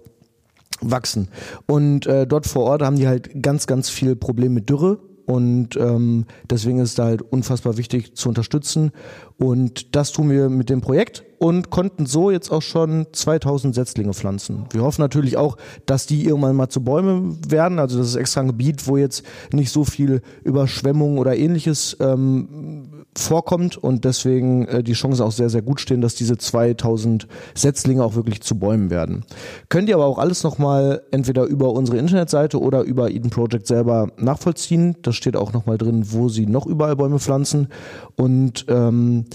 wachsen. 0.81 1.27
Und 1.65 2.07
äh, 2.07 2.25
dort 2.25 2.47
vor 2.47 2.63
Ort 2.63 2.81
haben 2.81 2.95
die 2.95 3.07
halt 3.07 3.41
ganz, 3.41 3.67
ganz 3.67 3.89
viel 3.89 4.15
Problem 4.15 4.53
mit 4.53 4.69
Dürre. 4.69 4.99
Und 5.25 5.75
ähm, 5.75 6.25
deswegen 6.49 6.79
ist 6.79 6.89
es 6.89 6.95
da 6.95 7.05
halt 7.05 7.21
unfassbar 7.21 7.77
wichtig 7.77 8.15
zu 8.15 8.29
unterstützen. 8.29 8.91
Und 9.39 9.95
das 9.95 10.11
tun 10.11 10.29
wir 10.29 10.49
mit 10.49 10.69
dem 10.69 10.81
Projekt 10.81 11.23
und 11.39 11.69
konnten 11.69 12.05
so 12.05 12.29
jetzt 12.29 12.51
auch 12.51 12.61
schon 12.61 13.07
2000 13.11 13.73
Setzlinge 13.73 14.13
pflanzen. 14.13 14.65
Wir 14.71 14.81
hoffen 14.81 15.01
natürlich 15.01 15.37
auch, 15.37 15.55
dass 15.85 16.05
die 16.05 16.25
irgendwann 16.25 16.57
mal 16.57 16.67
zu 16.67 16.83
Bäumen 16.83 17.39
werden. 17.49 17.79
Also 17.79 17.97
das 17.97 18.09
ist 18.09 18.15
extra 18.15 18.41
ein 18.41 18.47
Gebiet, 18.47 18.85
wo 18.87 18.97
jetzt 18.97 19.23
nicht 19.53 19.71
so 19.71 19.85
viel 19.85 20.21
Überschwemmung 20.43 21.17
oder 21.17 21.37
ähnliches 21.37 21.95
ähm, 22.01 23.05
vorkommt 23.17 23.77
und 23.77 24.05
deswegen 24.05 24.67
äh, 24.67 24.83
die 24.83 24.93
Chancen 24.93 25.23
auch 25.23 25.31
sehr, 25.31 25.49
sehr 25.49 25.61
gut 25.61 25.79
stehen, 25.79 26.01
dass 26.01 26.15
diese 26.15 26.37
2000 26.37 27.27
Setzlinge 27.55 28.03
auch 28.03 28.15
wirklich 28.15 28.41
zu 28.41 28.59
Bäumen 28.59 28.89
werden. 28.89 29.23
Könnt 29.69 29.87
ihr 29.87 29.95
aber 29.95 30.05
auch 30.05 30.17
alles 30.17 30.43
nochmal 30.43 31.03
entweder 31.11 31.45
über 31.45 31.71
unsere 31.71 31.97
Internetseite 31.97 32.59
oder 32.59 32.81
über 32.81 33.09
Eden 33.09 33.29
Project 33.29 33.67
selber 33.67 34.11
nachvollziehen. 34.17 34.97
Da 35.01 35.13
steht 35.13 35.37
auch 35.37 35.53
nochmal 35.53 35.77
drin, 35.77 36.03
wo 36.11 36.27
sie 36.27 36.45
noch 36.45 36.65
überall 36.65 36.97
Bäume 36.97 37.19
pflanzen 37.19 37.69
und 38.17 38.65
ähm, 38.67 39.25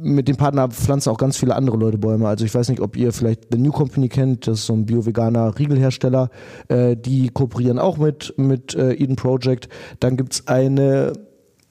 mit 0.00 0.28
dem 0.28 0.36
Partner 0.36 0.68
pflanzen 0.68 1.10
auch 1.10 1.18
ganz 1.18 1.36
viele 1.36 1.54
andere 1.54 1.76
Leute 1.76 1.98
Bäume. 1.98 2.28
Also 2.28 2.44
ich 2.44 2.54
weiß 2.54 2.68
nicht, 2.68 2.80
ob 2.80 2.96
ihr 2.96 3.12
vielleicht 3.12 3.48
The 3.52 3.58
New 3.58 3.72
Company 3.72 4.08
kennt, 4.08 4.46
das 4.46 4.60
ist 4.60 4.66
so 4.66 4.74
ein 4.74 4.86
bio-veganer 4.86 5.58
Riegelhersteller. 5.58 6.30
Äh, 6.68 6.96
die 6.96 7.28
kooperieren 7.28 7.78
auch 7.78 7.98
mit, 7.98 8.34
mit 8.36 8.74
äh, 8.74 8.92
Eden 8.92 9.16
Project. 9.16 9.68
Dann 10.00 10.16
gibt's 10.16 10.46
eine 10.48 11.12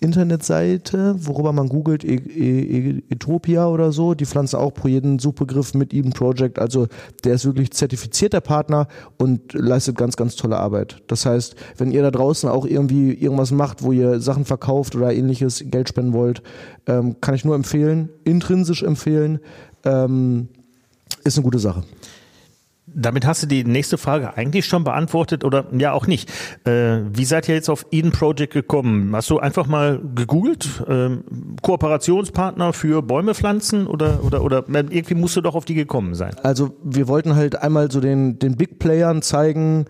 Internetseite, 0.02 1.16
worüber 1.20 1.54
man 1.54 1.70
googelt, 1.70 2.04
e 2.04 2.16
e 2.16 3.04
Etopia 3.10 3.68
oder 3.68 3.92
so. 3.92 4.16
Die 4.16 4.26
pflanzen 4.26 4.58
auch 4.58 4.74
pro 4.74 4.88
jeden 4.88 5.20
Suchbegriff 5.20 5.76
mit 5.76 5.94
Eden 5.94 6.12
Project. 6.12 6.58
Also 6.58 6.88
der 7.24 7.36
ist 7.36 7.46
wirklich 7.46 7.72
zertifizierter 7.72 8.42
Partner 8.42 8.88
und 9.18 9.54
leistet 9.54 9.98
ganz, 9.98 10.18
ganz 10.18 10.36
tolle 10.36 10.58
Arbeit. 10.58 11.04
Das 11.06 11.28
heißt, 11.28 11.56
wenn 11.78 11.92
ihr 11.92 12.02
da 12.02 12.10
draußen 12.10 12.50
auch 12.50 12.66
irgendwie 12.66 13.14
irgendwas 13.14 13.52
macht, 13.52 13.84
wo 13.84 13.92
ihr 13.92 14.20
Sachen 14.20 14.44
verkauft 14.44 14.96
oder 14.96 15.14
ähnliches, 15.14 15.64
Geld 15.68 15.90
spenden 15.90 16.14
wollt, 16.14 16.42
ähm, 16.88 17.22
kann 17.22 17.36
ich 17.36 17.46
nur 17.46 17.54
empfehlen, 17.54 18.10
intrinsisch 18.24 18.82
empfehlen. 18.82 19.40
Ähm, 19.86 20.48
ist 21.24 21.38
eine 21.38 21.44
gute 21.44 21.60
Sache. 21.60 21.84
Damit 22.94 23.26
hast 23.26 23.44
du 23.44 23.48
die 23.48 23.64
nächste 23.64 23.98
Frage 23.98 24.36
eigentlich 24.36 24.66
schon 24.66 24.84
beantwortet 24.84 25.44
oder 25.44 25.66
ja 25.72 25.94
auch 25.94 26.08
nicht. 26.08 26.30
Äh, 26.66 27.00
wie 27.14 27.26
seid 27.26 27.48
ihr 27.48 27.56
jetzt 27.56 27.70
auf 27.70 27.86
Eden 27.92 28.12
Project 28.12 28.54
gekommen? 28.54 29.16
Hast 29.16 29.30
du 29.30 29.40
einfach 29.40 29.68
mal 29.68 30.02
gegoogelt? 30.16 30.84
Ähm, 30.88 31.24
Kooperationspartner 31.62 32.74
für 32.74 33.02
Bäume 33.02 33.34
pflanzen 33.34 33.88
oder, 33.88 34.24
oder, 34.24 34.44
oder 34.44 34.66
irgendwie 34.68 35.16
musst 35.16 35.36
du 35.36 35.42
doch 35.42 35.56
auf 35.56 35.66
die 35.66 35.76
gekommen 35.76 36.16
sein? 36.16 36.36
Also 36.44 36.76
wir 36.84 37.08
wollten 37.08 37.36
halt 37.36 37.62
einmal 37.62 37.92
so 37.92 38.02
den, 38.02 38.40
den 38.40 38.58
Big 38.58 38.80
Playern 38.80 39.22
zeigen, 39.22 39.86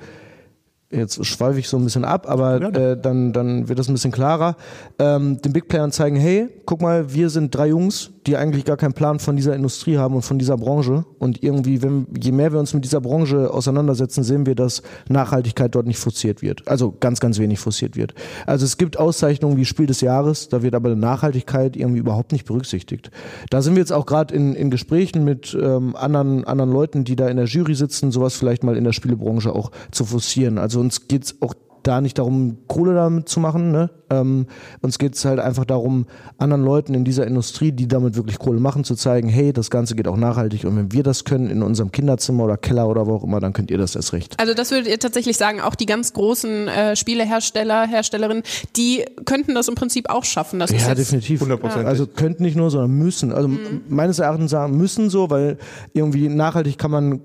jetzt 0.92 1.26
schweife 1.26 1.60
ich 1.60 1.70
so 1.70 1.78
ein 1.78 1.84
bisschen 1.84 2.06
ab, 2.06 2.30
aber 2.30 2.62
äh, 2.62 2.98
dann, 3.00 3.34
dann 3.34 3.70
wird 3.70 3.80
das 3.80 3.88
ein 3.88 3.94
bisschen 3.94 4.12
klarer, 4.12 4.56
ähm, 5.00 5.42
den 5.42 5.54
Big 5.54 5.68
Playern 5.68 5.92
zeigen, 5.92 6.18
hey, 6.18 6.50
guck 6.66 6.82
mal, 6.82 7.14
wir 7.14 7.30
sind 7.30 7.56
drei 7.56 7.68
Jungs, 7.68 8.12
die 8.28 8.38
eigentlich 8.38 8.66
gar 8.66 8.78
keinen 8.78 8.94
Plan 8.94 9.20
von 9.20 9.36
dieser 9.36 9.56
Industrie 9.56 9.98
haben 9.98 10.16
und 10.16 10.22
von 10.22 10.38
dieser 10.38 10.58
Branche. 10.58 11.06
Und 11.18 11.42
irgendwie, 11.44 11.82
wenn, 11.82 12.08
je 12.22 12.32
mehr 12.32 12.52
wir 12.52 12.60
uns 12.60 12.74
mit 12.74 12.84
dieser 12.84 13.02
Branche 13.02 13.52
auseinandersetzen, 13.52 14.24
sehen 14.24 14.46
wir, 14.46 14.56
dass 14.56 14.84
Nachhaltigkeit 15.10 15.74
dort 15.74 15.88
nicht 15.88 15.98
forciert 15.98 16.42
wird. 16.42 16.68
Also 16.68 16.94
ganz, 17.00 17.20
ganz 17.20 17.40
wenig 17.40 17.60
forciert 17.60 17.96
wird. 17.96 18.14
Also 18.46 18.66
es 18.66 18.78
gibt 18.78 18.98
Auszeichnungen 18.98 19.58
wie 19.58 19.66
Spiel 19.66 19.88
des 19.88 20.02
Jahres, 20.02 20.50
da 20.50 20.62
wird 20.62 20.76
aber 20.76 20.96
Nachhaltigkeit 20.96 21.76
irgendwie 21.76 22.00
überhaupt 22.00 22.32
nicht 22.32 22.46
berücksichtigt. 22.46 23.10
Da 23.50 23.62
sind 23.62 23.76
wir 23.76 23.82
jetzt 23.82 23.94
auch 23.94 24.06
gerade 24.06 24.34
in, 24.36 24.54
in 24.54 24.70
Gesprächen 24.70 25.24
mit 25.24 25.58
ähm, 25.60 25.96
anderen, 25.96 26.46
anderen 26.46 26.72
Leuten, 26.72 27.04
die 27.04 27.16
da 27.16 27.28
in 27.28 27.38
der 27.38 27.46
Jury 27.46 27.74
sitzen, 27.74 28.12
sowas 28.12 28.36
vielleicht 28.36 28.64
mal 28.64 28.78
in 28.78 28.84
der 28.84 28.94
Spielebranche 28.94 29.54
auch 29.54 29.72
zu 29.92 30.06
forcieren. 30.06 30.58
Also 30.58 30.80
uns 30.80 31.08
geht's 31.08 31.36
auch 31.42 31.54
da 31.84 32.02
nicht 32.02 32.18
darum, 32.18 32.58
Kohle 32.68 32.94
damit 32.94 33.30
zu 33.30 33.40
machen. 33.40 33.72
Ne? 33.72 33.90
Ähm, 34.10 34.48
uns 34.82 35.00
geht 35.00 35.16
es 35.16 35.26
halt 35.26 35.40
einfach 35.40 35.66
darum, 35.66 36.06
anderen 36.38 36.64
Leuten 36.64 36.94
in 36.94 37.04
dieser 37.04 37.26
Industrie, 37.26 37.72
die 37.72 37.88
damit 37.88 38.16
wirklich 38.16 38.40
Kohle 38.40 38.60
machen, 38.60 38.84
zu 38.84 38.96
zeigen, 38.96 39.30
hey, 39.30 39.54
das 39.54 39.70
Ganze 39.70 39.96
geht 39.96 40.08
auch 40.08 40.18
nachhaltig 40.18 40.66
und 40.66 40.76
wenn 40.76 40.92
wir 40.92 41.04
das 41.04 41.24
können 41.24 41.50
in 41.50 41.64
unserem 41.64 41.92
Kinderzimmer 41.92 42.44
oder 42.44 42.58
Keller 42.58 42.88
oder 42.88 43.08
wo 43.08 43.16
auch 43.16 43.24
immer, 43.24 43.40
dann 43.40 43.54
könnt 43.54 43.72
ihr 43.72 43.78
das 43.78 43.96
erst 43.96 44.14
recht. 44.14 44.40
Also 44.40 44.54
das 44.54 44.72
würdet 44.72 44.88
ihr 44.88 45.00
tatsächlich 45.00 45.38
sagen, 45.38 45.62
auch 45.62 45.76
die 45.76 45.86
ganz 45.86 46.14
großen 46.14 46.68
äh, 46.68 46.96
Spielehersteller, 46.96 47.88
Herstellerinnen, 47.88 48.44
die 48.76 49.06
könnten 49.26 49.56
das 49.56 49.68
im 49.68 49.76
Prinzip 49.76 50.10
auch 50.10 50.26
schaffen. 50.26 50.60
Das 50.60 50.72
ja, 50.72 50.94
definitiv. 50.94 51.42
100%. 51.42 51.86
Also 51.86 52.08
könnten 52.08 52.44
nicht 52.44 52.56
nur, 52.56 52.70
sondern 52.70 52.92
müssen. 52.92 53.32
Also 53.32 53.48
mhm. 53.48 53.82
meines 53.88 54.20
Erachtens 54.20 54.52
sagen 54.52 54.78
müssen 54.78 55.10
so, 55.10 55.30
weil 55.30 55.58
irgendwie 55.94 56.30
nachhaltig 56.30 56.78
kann 56.78 56.92
man 56.92 57.22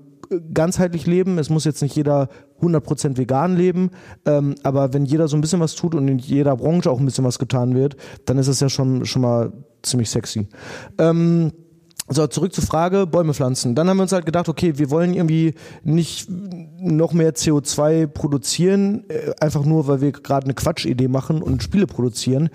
ganzheitlich 0.53 1.05
leben. 1.05 1.37
Es 1.37 1.49
muss 1.49 1.65
jetzt 1.65 1.81
nicht 1.81 1.95
jeder 1.95 2.29
100% 2.61 3.17
vegan 3.17 3.55
leben, 3.55 3.91
ähm, 4.25 4.55
aber 4.63 4.93
wenn 4.93 5.05
jeder 5.05 5.27
so 5.27 5.37
ein 5.37 5.41
bisschen 5.41 5.59
was 5.59 5.75
tut 5.75 5.95
und 5.95 6.07
in 6.07 6.17
jeder 6.17 6.55
Branche 6.57 6.89
auch 6.89 6.99
ein 6.99 7.05
bisschen 7.05 7.25
was 7.25 7.39
getan 7.39 7.75
wird, 7.75 7.97
dann 8.25 8.37
ist 8.37 8.47
es 8.47 8.59
ja 8.59 8.69
schon, 8.69 9.05
schon 9.05 9.21
mal 9.21 9.53
ziemlich 9.83 10.09
sexy. 10.09 10.47
Ähm, 10.97 11.51
so, 12.09 12.25
zurück 12.27 12.53
zur 12.53 12.63
Frage, 12.63 13.05
Bäume 13.05 13.33
pflanzen. 13.33 13.75
Dann 13.75 13.89
haben 13.89 13.97
wir 13.97 14.03
uns 14.03 14.13
halt 14.13 14.25
gedacht, 14.25 14.47
okay, 14.47 14.77
wir 14.77 14.89
wollen 14.89 15.13
irgendwie 15.13 15.55
nicht 15.83 16.29
noch 16.29 17.11
mehr 17.11 17.35
CO2 17.35 18.07
produzieren, 18.07 19.03
äh, 19.09 19.33
einfach 19.41 19.65
nur, 19.65 19.87
weil 19.87 19.99
wir 19.99 20.11
gerade 20.13 20.45
eine 20.45 20.53
Quatschidee 20.53 21.09
machen 21.09 21.41
und 21.41 21.63
Spiele 21.63 21.85
produzieren. 21.85 22.49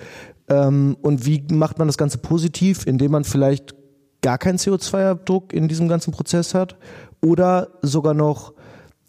Ähm, 0.48 0.96
und 1.02 1.26
wie 1.26 1.44
macht 1.52 1.78
man 1.78 1.86
das 1.86 1.98
Ganze 1.98 2.18
positiv, 2.18 2.86
indem 2.86 3.12
man 3.12 3.24
vielleicht 3.24 3.74
gar 4.22 4.38
keinen 4.38 4.56
CO2-Abdruck 4.56 5.52
in 5.52 5.68
diesem 5.68 5.88
ganzen 5.88 6.12
Prozess 6.12 6.54
hat 6.54 6.76
oder 7.22 7.68
sogar 7.82 8.14
noch 8.14 8.54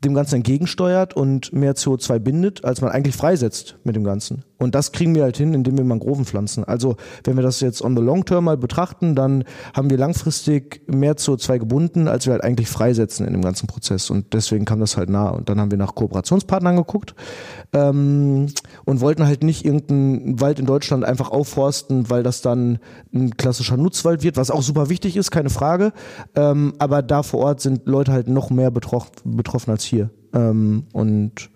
dem 0.03 0.13
Ganzen 0.13 0.35
entgegensteuert 0.35 1.13
und 1.13 1.53
mehr 1.53 1.75
CO2 1.75 2.19
bindet, 2.19 2.65
als 2.65 2.81
man 2.81 2.91
eigentlich 2.91 3.15
freisetzt 3.15 3.77
mit 3.83 3.95
dem 3.95 4.03
Ganzen. 4.03 4.43
Und 4.57 4.75
das 4.75 4.91
kriegen 4.91 5.15
wir 5.15 5.23
halt 5.23 5.37
hin, 5.37 5.53
indem 5.53 5.77
wir 5.77 5.85
Mangroven 5.85 6.25
pflanzen. 6.25 6.63
Also 6.63 6.97
wenn 7.23 7.35
wir 7.35 7.43
das 7.43 7.61
jetzt 7.61 7.81
on 7.81 7.95
the 7.95 8.03
long 8.03 8.25
term 8.25 8.45
mal 8.45 8.57
betrachten, 8.57 9.15
dann 9.15 9.45
haben 9.73 9.89
wir 9.89 9.97
langfristig 9.97 10.81
mehr 10.87 11.15
CO2 11.15 11.59
gebunden, 11.59 12.07
als 12.07 12.25
wir 12.25 12.33
halt 12.33 12.43
eigentlich 12.43 12.67
freisetzen 12.67 13.25
in 13.25 13.33
dem 13.33 13.41
ganzen 13.41 13.67
Prozess. 13.67 14.09
Und 14.09 14.33
deswegen 14.33 14.65
kam 14.65 14.79
das 14.79 14.97
halt 14.97 15.09
nah. 15.09 15.29
Und 15.29 15.49
dann 15.49 15.59
haben 15.59 15.71
wir 15.71 15.77
nach 15.77 15.95
Kooperationspartnern 15.95 16.75
geguckt 16.75 17.15
ähm, 17.73 18.47
und 18.85 19.01
wollten 19.01 19.25
halt 19.25 19.43
nicht 19.43 19.65
irgendeinen 19.65 20.39
Wald 20.39 20.59
in 20.59 20.65
Deutschland 20.65 21.03
einfach 21.03 21.31
aufforsten, 21.31 22.09
weil 22.09 22.23
das 22.23 22.41
dann 22.41 22.79
ein 23.13 23.35
klassischer 23.35 23.77
Nutzwald 23.77 24.23
wird, 24.23 24.37
was 24.37 24.51
auch 24.51 24.61
super 24.61 24.89
wichtig 24.89 25.17
ist, 25.17 25.31
keine 25.31 25.49
Frage. 25.49 25.91
Ähm, 26.35 26.73
aber 26.79 27.01
da 27.01 27.23
vor 27.23 27.41
Ort 27.41 27.61
sind 27.61 27.87
Leute 27.87 28.11
halt 28.11 28.27
noch 28.27 28.49
mehr 28.49 28.71
betroffen, 28.71 29.11
betroffen 29.25 29.71
als 29.71 29.83
hier. 29.83 30.09
Ähm, 30.33 30.83
und 30.93 31.49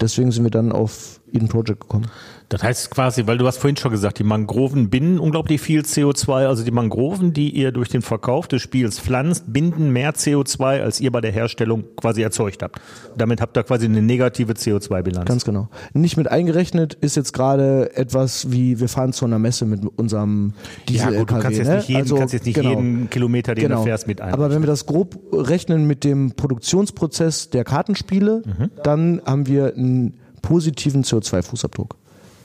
deswegen 0.00 0.32
sind 0.32 0.44
wir 0.44 0.50
dann 0.50 0.72
auf 0.72 1.17
Eden 1.32 1.48
Project 1.48 1.80
gekommen. 1.80 2.06
Das 2.50 2.62
heißt 2.62 2.90
quasi, 2.90 3.26
weil 3.26 3.36
du 3.36 3.46
hast 3.46 3.58
vorhin 3.58 3.76
schon 3.76 3.90
gesagt, 3.90 4.18
die 4.18 4.24
Mangroven 4.24 4.88
binden 4.88 5.18
unglaublich 5.18 5.60
viel 5.60 5.82
CO2. 5.82 6.46
Also 6.46 6.64
die 6.64 6.70
Mangroven, 6.70 7.34
die 7.34 7.50
ihr 7.50 7.72
durch 7.72 7.90
den 7.90 8.00
Verkauf 8.00 8.48
des 8.48 8.62
Spiels 8.62 8.98
pflanzt, 8.98 9.52
binden 9.52 9.90
mehr 9.92 10.14
CO2, 10.14 10.80
als 10.80 10.98
ihr 10.98 11.12
bei 11.12 11.20
der 11.20 11.30
Herstellung 11.30 11.84
quasi 11.96 12.22
erzeugt 12.22 12.62
habt. 12.62 12.80
Damit 13.18 13.42
habt 13.42 13.54
ihr 13.58 13.64
quasi 13.64 13.84
eine 13.84 14.00
negative 14.00 14.54
CO2-Bilanz. 14.54 15.26
Ganz 15.26 15.44
genau. 15.44 15.68
Nicht 15.92 16.16
mit 16.16 16.30
eingerechnet 16.30 16.94
ist 16.94 17.16
jetzt 17.16 17.34
gerade 17.34 17.94
etwas 17.94 18.50
wie, 18.50 18.80
wir 18.80 18.88
fahren 18.88 19.12
zu 19.12 19.26
einer 19.26 19.38
Messe 19.38 19.66
mit 19.66 19.82
unserem 19.98 20.54
Diesel 20.88 21.12
Ja 21.12 21.18
gut, 21.20 21.30
du 21.30 21.38
kannst 21.38 21.58
jetzt 21.58 21.68
ne? 21.68 21.76
nicht 21.76 21.88
jeden, 21.88 22.00
also, 22.00 22.16
kannst 22.16 22.32
jetzt 22.32 22.46
nicht 22.46 22.54
genau. 22.54 22.70
jeden 22.70 23.10
Kilometer, 23.10 23.54
den 23.54 23.64
Genau. 23.64 23.80
du 23.80 23.84
fährst, 23.84 24.06
mit 24.06 24.22
ein. 24.22 24.32
Aber 24.32 24.50
wenn 24.50 24.62
wir 24.62 24.66
das 24.66 24.86
grob 24.86 25.18
rechnen 25.32 25.86
mit 25.86 26.02
dem 26.02 26.32
Produktionsprozess 26.32 27.50
der 27.50 27.64
Kartenspiele, 27.64 28.42
Mhm. 28.46 28.70
dann 28.84 29.20
haben 29.26 29.46
wir 29.46 29.74
einen 29.74 30.14
positiven 30.42 31.04
CO2-Fußabdruck. 31.04 31.94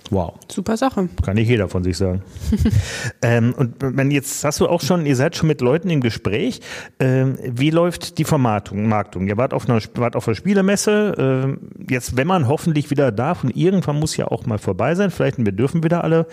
wow. 0.09 0.33
Super 0.51 0.77
Sache. 0.77 1.09
Kann 1.23 1.35
nicht 1.35 1.49
jeder 1.49 1.67
von 1.67 1.83
sich 1.83 1.97
sagen. 1.97 2.21
ähm, 3.21 3.53
und 3.57 3.75
wenn 3.79 4.11
jetzt 4.11 4.43
hast 4.43 4.59
du 4.59 4.67
auch 4.67 4.81
schon, 4.81 5.05
ihr 5.05 5.15
seid 5.15 5.35
schon 5.35 5.47
mit 5.47 5.61
Leuten 5.61 5.89
im 5.89 6.01
Gespräch. 6.01 6.61
Ähm, 6.99 7.37
wie 7.43 7.71
läuft 7.71 8.17
die 8.17 8.23
Vermarktung? 8.23 8.87
Marktung? 8.87 9.27
Ihr 9.27 9.37
wart 9.37 9.53
auf 9.53 9.67
einer, 9.67 9.81
wart 9.95 10.15
auf 10.15 10.27
einer 10.27 10.35
Spielemesse. 10.35 11.15
Ähm, 11.17 11.57
jetzt, 11.89 12.15
wenn 12.15 12.27
man 12.27 12.47
hoffentlich 12.47 12.91
wieder 12.91 13.11
darf 13.11 13.43
und 13.43 13.55
irgendwann 13.55 13.99
muss 13.99 14.15
ja 14.15 14.27
auch 14.27 14.45
mal 14.45 14.59
vorbei 14.59 14.93
sein, 14.95 15.09
vielleicht 15.09 15.43
wir 15.43 15.51
dürfen 15.51 15.83
wieder 15.83 16.03
alle, 16.03 16.27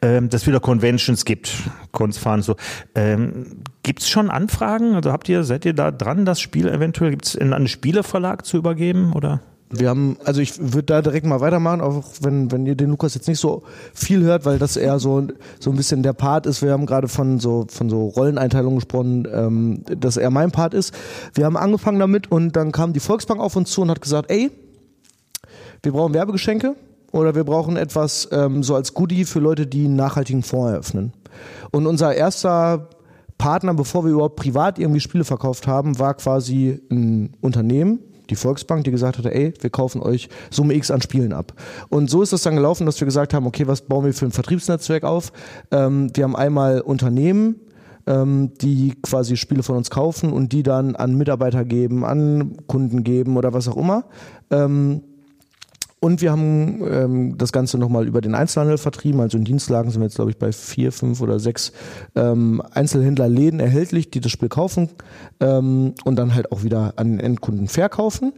ähm, 0.00 0.28
dass 0.28 0.46
wieder 0.46 0.60
Conventions 0.60 1.24
gibt, 1.24 1.54
Cons 1.90 2.18
fahren 2.18 2.42
so. 2.42 2.56
Ähm, 2.94 3.62
Gibt 3.82 4.00
es 4.00 4.08
schon 4.08 4.30
Anfragen? 4.30 4.94
Also 4.94 5.12
habt 5.12 5.28
ihr, 5.28 5.44
seid 5.44 5.64
ihr 5.64 5.74
da 5.74 5.90
dran, 5.90 6.24
das 6.24 6.40
Spiel 6.40 6.68
eventuell 6.68 7.10
gibt's 7.10 7.34
in 7.34 7.52
einen 7.52 7.68
Spieleverlag 7.68 8.46
zu 8.46 8.56
übergeben 8.56 9.12
oder? 9.12 9.40
Wir 9.70 9.88
haben, 9.88 10.18
also 10.24 10.40
ich 10.40 10.58
würde 10.60 10.84
da 10.84 11.02
direkt 11.02 11.26
mal 11.26 11.40
weitermachen, 11.40 11.80
auch 11.80 12.04
wenn, 12.20 12.52
wenn 12.52 12.66
ihr 12.66 12.74
den 12.74 12.90
Lukas 12.90 13.14
jetzt 13.14 13.26
nicht 13.26 13.40
so 13.40 13.62
viel 13.92 14.22
hört, 14.22 14.44
weil 14.44 14.58
das 14.58 14.76
eher 14.76 14.98
so, 14.98 15.26
so 15.58 15.70
ein 15.70 15.76
bisschen 15.76 16.02
der 16.02 16.12
Part 16.12 16.46
ist. 16.46 16.62
Wir 16.62 16.72
haben 16.72 16.86
gerade 16.86 17.08
von 17.08 17.40
so, 17.40 17.66
von 17.68 17.90
so 17.90 18.06
Rolleneinteilungen 18.08 18.78
gesprochen, 18.78 19.26
ähm, 19.32 19.82
dass 19.84 20.16
er 20.16 20.30
mein 20.30 20.50
Part 20.50 20.74
ist. 20.74 20.94
Wir 21.32 21.46
haben 21.46 21.56
angefangen 21.56 21.98
damit 21.98 22.30
und 22.30 22.54
dann 22.56 22.72
kam 22.72 22.92
die 22.92 23.00
Volksbank 23.00 23.40
auf 23.40 23.56
uns 23.56 23.70
zu 23.70 23.82
und 23.82 23.90
hat 23.90 24.00
gesagt, 24.00 24.30
ey, 24.30 24.50
wir 25.82 25.92
brauchen 25.92 26.14
Werbegeschenke 26.14 26.76
oder 27.10 27.34
wir 27.34 27.44
brauchen 27.44 27.76
etwas 27.76 28.28
ähm, 28.32 28.62
so 28.62 28.74
als 28.74 28.94
Goodie 28.94 29.24
für 29.24 29.40
Leute, 29.40 29.66
die 29.66 29.86
einen 29.86 29.96
nachhaltigen 29.96 30.42
Fonds 30.42 30.72
eröffnen. 30.72 31.12
Und 31.70 31.86
unser 31.86 32.14
erster 32.14 32.90
Partner, 33.38 33.74
bevor 33.74 34.04
wir 34.04 34.12
überhaupt 34.12 34.36
privat 34.36 34.78
irgendwie 34.78 35.00
Spiele 35.00 35.24
verkauft 35.24 35.66
haben, 35.66 35.98
war 35.98 36.14
quasi 36.14 36.80
ein 36.90 37.36
Unternehmen, 37.40 38.00
die 38.30 38.36
Volksbank, 38.36 38.84
die 38.84 38.90
gesagt 38.90 39.18
hatte, 39.18 39.34
ey, 39.34 39.52
wir 39.60 39.70
kaufen 39.70 40.02
euch 40.02 40.28
Summe 40.50 40.74
X 40.74 40.90
an 40.90 41.02
Spielen 41.02 41.32
ab. 41.32 41.52
Und 41.88 42.10
so 42.10 42.22
ist 42.22 42.32
es 42.32 42.42
dann 42.42 42.56
gelaufen, 42.56 42.86
dass 42.86 43.00
wir 43.00 43.06
gesagt 43.06 43.34
haben, 43.34 43.46
okay, 43.46 43.66
was 43.66 43.82
bauen 43.82 44.04
wir 44.04 44.14
für 44.14 44.26
ein 44.26 44.32
Vertriebsnetzwerk 44.32 45.04
auf? 45.04 45.32
Ähm, 45.70 46.10
wir 46.14 46.24
haben 46.24 46.36
einmal 46.36 46.80
Unternehmen, 46.80 47.56
ähm, 48.06 48.52
die 48.60 48.94
quasi 49.02 49.36
Spiele 49.36 49.62
von 49.62 49.76
uns 49.76 49.90
kaufen 49.90 50.32
und 50.32 50.52
die 50.52 50.62
dann 50.62 50.96
an 50.96 51.14
Mitarbeiter 51.16 51.64
geben, 51.64 52.04
an 52.04 52.56
Kunden 52.66 53.04
geben 53.04 53.36
oder 53.36 53.52
was 53.52 53.68
auch 53.68 53.76
immer. 53.76 54.04
Ähm, 54.50 55.02
und 56.04 56.20
wir 56.20 56.32
haben 56.32 56.82
ähm, 56.86 57.38
das 57.38 57.50
Ganze 57.50 57.78
nochmal 57.78 58.06
über 58.06 58.20
den 58.20 58.34
Einzelhandel 58.34 58.76
vertrieben. 58.76 59.20
Also 59.20 59.38
in 59.38 59.44
Dienstlagen 59.44 59.90
sind 59.90 60.02
wir 60.02 60.04
jetzt, 60.04 60.16
glaube 60.16 60.30
ich, 60.30 60.36
bei 60.36 60.52
vier, 60.52 60.92
fünf 60.92 61.22
oder 61.22 61.40
sechs 61.40 61.72
ähm, 62.14 62.62
Einzelhändlerläden 62.72 63.58
erhältlich, 63.58 64.10
die 64.10 64.20
das 64.20 64.30
Spiel 64.30 64.50
kaufen 64.50 64.90
ähm, 65.40 65.94
und 66.04 66.16
dann 66.16 66.34
halt 66.34 66.52
auch 66.52 66.62
wieder 66.62 66.92
an 66.96 67.12
den 67.12 67.20
Endkunden 67.20 67.68
verkaufen. 67.68 68.34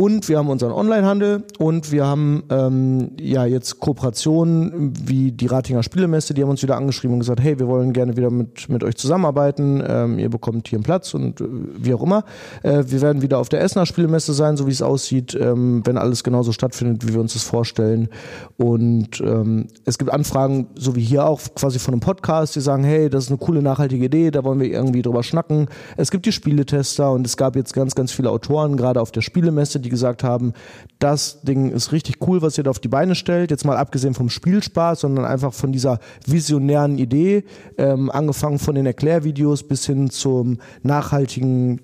Und 0.00 0.30
wir 0.30 0.38
haben 0.38 0.48
unseren 0.48 0.72
Onlinehandel 0.72 1.44
und 1.58 1.92
wir 1.92 2.06
haben 2.06 2.44
ähm, 2.48 3.10
ja 3.20 3.44
jetzt 3.44 3.80
Kooperationen 3.80 4.94
wie 4.98 5.30
die 5.30 5.44
Ratinger 5.44 5.82
Spielemesse, 5.82 6.32
die 6.32 6.40
haben 6.40 6.48
uns 6.48 6.62
wieder 6.62 6.78
angeschrieben 6.78 7.12
und 7.12 7.20
gesagt, 7.20 7.42
hey, 7.42 7.58
wir 7.58 7.68
wollen 7.68 7.92
gerne 7.92 8.16
wieder 8.16 8.30
mit, 8.30 8.70
mit 8.70 8.82
euch 8.82 8.96
zusammenarbeiten, 8.96 9.84
ähm, 9.86 10.18
ihr 10.18 10.30
bekommt 10.30 10.68
hier 10.68 10.78
einen 10.78 10.84
Platz 10.84 11.12
und 11.12 11.42
äh, 11.42 11.44
wie 11.76 11.92
auch 11.92 12.02
immer. 12.02 12.24
Äh, 12.62 12.84
wir 12.86 13.02
werden 13.02 13.20
wieder 13.20 13.36
auf 13.40 13.50
der 13.50 13.60
Essener 13.60 13.84
Spielemesse 13.84 14.32
sein, 14.32 14.56
so 14.56 14.66
wie 14.66 14.70
es 14.70 14.80
aussieht, 14.80 15.36
ähm, 15.38 15.82
wenn 15.84 15.98
alles 15.98 16.24
genauso 16.24 16.52
stattfindet, 16.52 17.06
wie 17.06 17.12
wir 17.12 17.20
uns 17.20 17.34
das 17.34 17.42
vorstellen. 17.42 18.08
Und 18.56 19.20
ähm, 19.20 19.66
es 19.84 19.98
gibt 19.98 20.10
Anfragen, 20.10 20.68
so 20.76 20.96
wie 20.96 21.02
hier 21.02 21.26
auch, 21.26 21.42
quasi 21.54 21.78
von 21.78 21.92
einem 21.92 22.00
Podcast, 22.00 22.56
die 22.56 22.60
sagen, 22.60 22.84
hey, 22.84 23.10
das 23.10 23.24
ist 23.24 23.28
eine 23.28 23.36
coole, 23.36 23.60
nachhaltige 23.60 24.06
Idee, 24.06 24.30
da 24.30 24.44
wollen 24.44 24.60
wir 24.60 24.70
irgendwie 24.70 25.02
drüber 25.02 25.22
schnacken. 25.22 25.66
Es 25.98 26.10
gibt 26.10 26.24
die 26.24 26.32
Spieletester 26.32 27.12
und 27.12 27.26
es 27.26 27.36
gab 27.36 27.54
jetzt 27.54 27.74
ganz, 27.74 27.94
ganz 27.94 28.12
viele 28.12 28.30
Autoren, 28.30 28.78
gerade 28.78 28.98
auf 28.98 29.10
der 29.10 29.20
Spielemesse, 29.20 29.78
die 29.78 29.89
gesagt 29.90 30.24
haben, 30.24 30.54
das 30.98 31.42
Ding 31.42 31.70
ist 31.70 31.92
richtig 31.92 32.26
cool, 32.26 32.40
was 32.40 32.56
ihr 32.56 32.64
da 32.64 32.70
auf 32.70 32.78
die 32.78 32.88
Beine 32.88 33.14
stellt. 33.14 33.50
Jetzt 33.50 33.66
mal 33.66 33.76
abgesehen 33.76 34.14
vom 34.14 34.30
Spielspaß, 34.30 35.00
sondern 35.00 35.26
einfach 35.26 35.52
von 35.52 35.72
dieser 35.72 35.98
visionären 36.26 36.96
Idee, 36.96 37.44
ähm, 37.76 38.10
angefangen 38.10 38.58
von 38.58 38.74
den 38.74 38.86
Erklärvideos 38.86 39.68
bis 39.68 39.84
hin 39.84 40.08
zum 40.08 40.58
nachhaltigen 40.82 41.82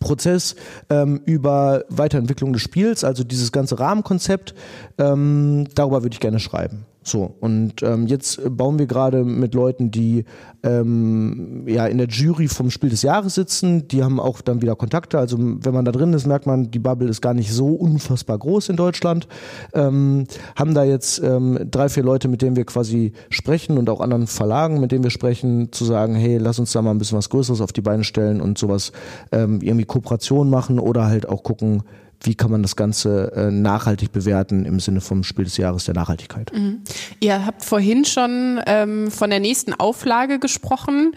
Prozess 0.00 0.56
ähm, 0.90 1.20
über 1.24 1.84
Weiterentwicklung 1.88 2.52
des 2.52 2.62
Spiels, 2.62 3.04
also 3.04 3.24
dieses 3.24 3.52
ganze 3.52 3.78
Rahmenkonzept, 3.78 4.54
ähm, 4.98 5.66
darüber 5.74 6.02
würde 6.02 6.14
ich 6.14 6.20
gerne 6.20 6.40
schreiben. 6.40 6.84
So, 7.08 7.34
und 7.40 7.82
ähm, 7.82 8.06
jetzt 8.06 8.38
bauen 8.54 8.78
wir 8.78 8.86
gerade 8.86 9.24
mit 9.24 9.54
Leuten, 9.54 9.90
die 9.90 10.26
ähm, 10.62 11.64
ja 11.66 11.86
in 11.86 11.96
der 11.96 12.08
Jury 12.08 12.48
vom 12.48 12.70
Spiel 12.70 12.90
des 12.90 13.00
Jahres 13.00 13.34
sitzen. 13.34 13.88
Die 13.88 14.04
haben 14.04 14.20
auch 14.20 14.42
dann 14.42 14.60
wieder 14.60 14.76
Kontakte. 14.76 15.18
Also 15.18 15.38
wenn 15.38 15.72
man 15.72 15.86
da 15.86 15.92
drin 15.92 16.12
ist, 16.12 16.26
merkt 16.26 16.44
man, 16.44 16.70
die 16.70 16.78
Bubble 16.78 17.08
ist 17.08 17.22
gar 17.22 17.32
nicht 17.32 17.50
so 17.50 17.68
unfassbar 17.68 18.36
groß 18.36 18.68
in 18.68 18.76
Deutschland. 18.76 19.26
Ähm, 19.72 20.24
haben 20.54 20.74
da 20.74 20.84
jetzt 20.84 21.22
ähm, 21.22 21.58
drei, 21.70 21.88
vier 21.88 22.02
Leute, 22.02 22.28
mit 22.28 22.42
denen 22.42 22.56
wir 22.56 22.66
quasi 22.66 23.12
sprechen 23.30 23.78
und 23.78 23.88
auch 23.88 24.02
anderen 24.02 24.26
Verlagen, 24.26 24.78
mit 24.78 24.92
denen 24.92 25.04
wir 25.04 25.10
sprechen, 25.10 25.72
zu 25.72 25.86
sagen, 25.86 26.14
hey, 26.14 26.36
lass 26.36 26.58
uns 26.58 26.72
da 26.72 26.82
mal 26.82 26.90
ein 26.90 26.98
bisschen 26.98 27.16
was 27.16 27.30
Größeres 27.30 27.62
auf 27.62 27.72
die 27.72 27.80
Beine 27.80 28.04
stellen 28.04 28.42
und 28.42 28.58
sowas 28.58 28.92
ähm, 29.32 29.60
irgendwie 29.62 29.86
Kooperation 29.86 30.50
machen 30.50 30.78
oder 30.78 31.06
halt 31.06 31.26
auch 31.26 31.42
gucken, 31.42 31.84
wie 32.20 32.34
kann 32.34 32.50
man 32.50 32.62
das 32.62 32.74
Ganze 32.74 33.32
äh, 33.34 33.50
nachhaltig 33.50 34.12
bewerten 34.12 34.64
im 34.64 34.80
Sinne 34.80 35.00
vom 35.00 35.22
Spiel 35.22 35.44
des 35.44 35.56
Jahres 35.56 35.84
der 35.84 35.94
Nachhaltigkeit. 35.94 36.52
Mhm. 36.52 36.82
Ihr 37.20 37.46
habt 37.46 37.64
vorhin 37.64 38.04
schon 38.04 38.60
ähm, 38.66 39.10
von 39.10 39.30
der 39.30 39.40
nächsten 39.40 39.72
Auflage 39.72 40.38
gesprochen. 40.38 41.12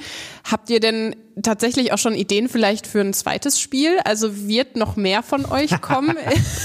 Habt 0.49 0.69
ihr 0.69 0.79
denn 0.79 1.15
tatsächlich 1.41 1.91
auch 1.91 1.97
schon 1.97 2.13
Ideen 2.13 2.49
vielleicht 2.49 2.85
für 2.85 3.01
ein 3.01 3.13
zweites 3.13 3.59
Spiel? 3.59 3.97
Also 4.05 4.47
wird 4.47 4.75
noch 4.75 4.95
mehr 4.95 5.23
von 5.23 5.45
euch 5.45 5.81
kommen? 5.81 6.15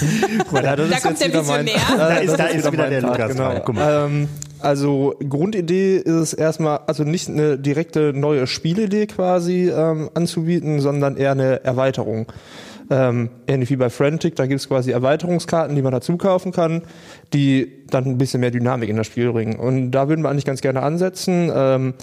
ja, 0.53 0.77
da 0.77 1.01
kommt 1.01 1.21
der 1.21 1.33
Visionär. 1.33 1.81
Da 1.97 2.17
ist, 2.17 2.37
da 2.37 2.47
ist 2.47 2.71
wieder 2.71 2.91
der 2.91 3.01
Part, 3.01 3.19
Lukas 3.19 3.33
genau. 3.33 3.63
Guck 3.65 3.75
mal. 3.75 4.07
Ähm, 4.07 4.29
also 4.61 5.15
Grundidee 5.29 5.99
ist 5.99 6.15
es 6.15 6.35
erstmal, 6.35 6.81
also 6.87 7.05
nicht 7.05 7.29
eine 7.29 7.59
direkte 7.59 8.13
neue 8.15 8.47
Spielidee 8.47 9.07
quasi 9.07 9.71
ähm, 9.71 10.11
anzubieten, 10.15 10.81
sondern 10.81 11.17
eher 11.17 11.33
eine 11.33 11.63
Erweiterung. 11.65 12.27
Ähm, 12.91 13.31
ähnlich 13.47 13.71
wie 13.71 13.77
bei 13.77 13.91
Frantic, 13.91 14.37
da 14.37 14.47
gibt 14.47 14.61
es 14.61 14.69
quasi 14.69 14.93
Erweiterungskarten, 14.93 15.75
die 15.75 15.83
man 15.83 15.93
dazu 15.93 16.17
kaufen 16.17 16.53
kann, 16.53 16.83
die 17.33 17.85
dann 17.91 18.05
ein 18.05 18.19
bisschen 18.19 18.41
mehr 18.41 18.51
Dynamik 18.51 18.89
in 18.89 18.97
das 18.97 19.07
Spiel 19.07 19.33
bringen. 19.33 19.57
Und 19.57 19.91
da 19.91 20.09
würden 20.09 20.23
wir 20.23 20.31
eigentlich 20.31 20.45
ganz 20.45 20.61
gerne 20.61 20.83
ansetzen. 20.83 21.51
Ähm, 21.55 21.95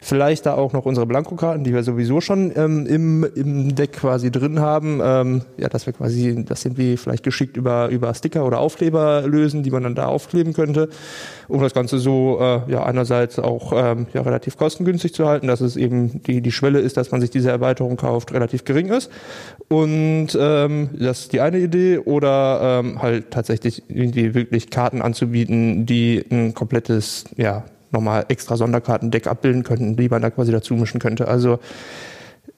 Vielleicht 0.00 0.46
da 0.46 0.54
auch 0.54 0.72
noch 0.72 0.86
unsere 0.86 1.06
Blankokarten, 1.06 1.64
die 1.64 1.74
wir 1.74 1.82
sowieso 1.82 2.20
schon 2.20 2.52
ähm, 2.54 2.86
im, 2.86 3.26
im 3.34 3.74
Deck 3.74 3.92
quasi 3.92 4.30
drin 4.30 4.60
haben. 4.60 5.00
Ähm, 5.02 5.42
ja, 5.56 5.68
dass 5.68 5.86
wir 5.86 5.92
quasi 5.92 6.44
das 6.44 6.64
irgendwie 6.64 6.96
vielleicht 6.96 7.24
geschickt 7.24 7.56
über, 7.56 7.88
über 7.88 8.14
Sticker 8.14 8.46
oder 8.46 8.60
Aufkleber 8.60 9.24
lösen, 9.26 9.64
die 9.64 9.70
man 9.70 9.82
dann 9.82 9.96
da 9.96 10.06
aufkleben 10.06 10.52
könnte, 10.52 10.88
um 11.48 11.60
das 11.60 11.74
Ganze 11.74 11.98
so 11.98 12.38
äh, 12.40 12.70
ja 12.70 12.84
einerseits 12.84 13.40
auch 13.40 13.72
ähm, 13.74 14.06
ja, 14.14 14.22
relativ 14.22 14.56
kostengünstig 14.56 15.14
zu 15.14 15.26
halten, 15.26 15.48
dass 15.48 15.60
es 15.60 15.76
eben 15.76 16.22
die, 16.22 16.42
die 16.42 16.52
Schwelle 16.52 16.78
ist, 16.78 16.96
dass 16.96 17.10
man 17.10 17.20
sich 17.20 17.30
diese 17.30 17.50
Erweiterung 17.50 17.96
kauft, 17.96 18.32
relativ 18.32 18.64
gering 18.64 18.88
ist. 18.88 19.10
Und 19.68 20.28
ähm, 20.38 20.90
das 20.96 21.20
ist 21.20 21.32
die 21.32 21.40
eine 21.40 21.58
Idee. 21.58 21.98
Oder 21.98 22.80
ähm, 22.84 23.02
halt 23.02 23.30
tatsächlich 23.30 23.82
irgendwie 23.88 24.34
wirklich 24.34 24.70
Karten 24.70 25.02
anzubieten, 25.02 25.86
die 25.86 26.24
ein 26.30 26.54
komplettes, 26.54 27.24
ja, 27.36 27.64
nochmal 27.90 28.26
extra 28.28 28.56
Sonderkartendeck 28.56 29.26
abbilden 29.26 29.62
könnten, 29.62 29.96
die 29.96 30.08
man 30.08 30.22
da 30.22 30.30
quasi 30.30 30.52
dazu 30.52 30.74
mischen 30.74 31.00
könnte. 31.00 31.28
Also 31.28 31.58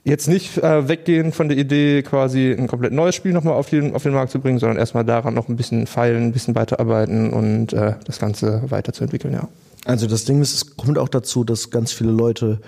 jetzt 0.04 0.28
nicht 0.28 0.58
äh, 0.58 0.88
weggehen 0.88 1.32
von 1.32 1.48
der 1.48 1.58
Idee, 1.58 2.02
quasi 2.02 2.54
ein 2.56 2.66
komplett 2.66 2.92
neues 2.92 3.14
Spiel 3.14 3.32
nochmal 3.32 3.54
auf 3.54 3.68
den, 3.68 3.94
auf 3.94 4.02
den 4.02 4.12
Markt 4.12 4.32
zu 4.32 4.40
bringen, 4.40 4.58
sondern 4.58 4.78
erstmal 4.78 5.04
daran 5.04 5.34
noch 5.34 5.48
ein 5.48 5.56
bisschen 5.56 5.86
feilen, 5.86 6.26
ein 6.26 6.32
bisschen 6.32 6.54
weiterarbeiten 6.54 7.32
und 7.32 7.72
äh, 7.72 7.94
das 8.04 8.18
Ganze 8.18 8.62
weiterzuentwickeln, 8.70 9.34
ja. 9.34 9.48
Also 9.86 10.06
das 10.06 10.26
Ding 10.26 10.42
ist, 10.42 10.54
es 10.54 10.76
kommt 10.76 10.98
auch 10.98 11.08
dazu, 11.08 11.42
dass 11.42 11.70
ganz 11.70 11.90
viele 11.90 12.10
Leute, 12.10 12.60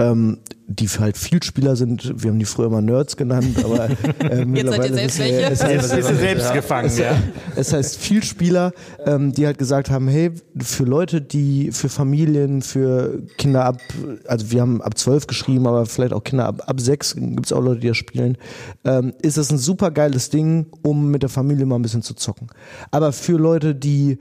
ähm, 0.00 0.38
die 0.66 0.88
halt 0.88 1.16
Vielspieler 1.16 1.76
sind, 1.76 2.20
wir 2.20 2.30
haben 2.30 2.40
die 2.40 2.44
früher 2.44 2.68
mal 2.68 2.82
Nerds 2.82 3.16
genannt, 3.16 3.64
aber 3.64 3.88
äh, 4.18 4.44
mittlerweile 4.44 4.92
selbst 4.92 5.20
wissen 5.20 5.30
wir, 5.30 5.36
welche. 5.38 5.52
es 5.52 5.60
Jetzt 5.60 5.64
heißt, 5.64 5.94
bist 5.94 6.10
du 6.10 6.16
selbst 6.16 6.52
gefangen, 6.52 6.88
es, 6.88 6.98
ja. 6.98 7.16
es 7.54 7.72
heißt 7.72 7.98
Vielspieler, 7.98 8.72
ähm, 9.04 9.32
die 9.32 9.46
halt 9.46 9.58
gesagt 9.58 9.90
haben, 9.90 10.08
hey, 10.08 10.32
für 10.58 10.82
Leute, 10.82 11.22
die 11.22 11.70
für 11.70 11.88
Familien, 11.88 12.62
für 12.62 13.22
Kinder 13.38 13.64
ab, 13.64 13.80
also 14.26 14.50
wir 14.50 14.60
haben 14.60 14.82
ab 14.82 14.98
zwölf 14.98 15.28
geschrieben, 15.28 15.68
aber 15.68 15.86
vielleicht 15.86 16.12
auch 16.12 16.24
Kinder 16.24 16.46
ab, 16.46 16.64
ab 16.66 16.80
sechs 16.80 17.14
gibt 17.14 17.46
es 17.46 17.52
auch 17.52 17.62
Leute, 17.62 17.78
die 17.78 17.88
das 17.88 17.96
spielen, 17.96 18.38
ähm, 18.84 19.14
ist 19.22 19.38
das 19.38 19.52
ein 19.52 19.58
super 19.58 19.92
geiles 19.92 20.30
Ding, 20.30 20.66
um 20.82 21.12
mit 21.12 21.22
der 21.22 21.30
Familie 21.30 21.64
mal 21.64 21.76
ein 21.76 21.82
bisschen 21.82 22.02
zu 22.02 22.14
zocken. 22.14 22.48
Aber 22.90 23.12
für 23.12 23.36
Leute, 23.36 23.76
die 23.76 24.18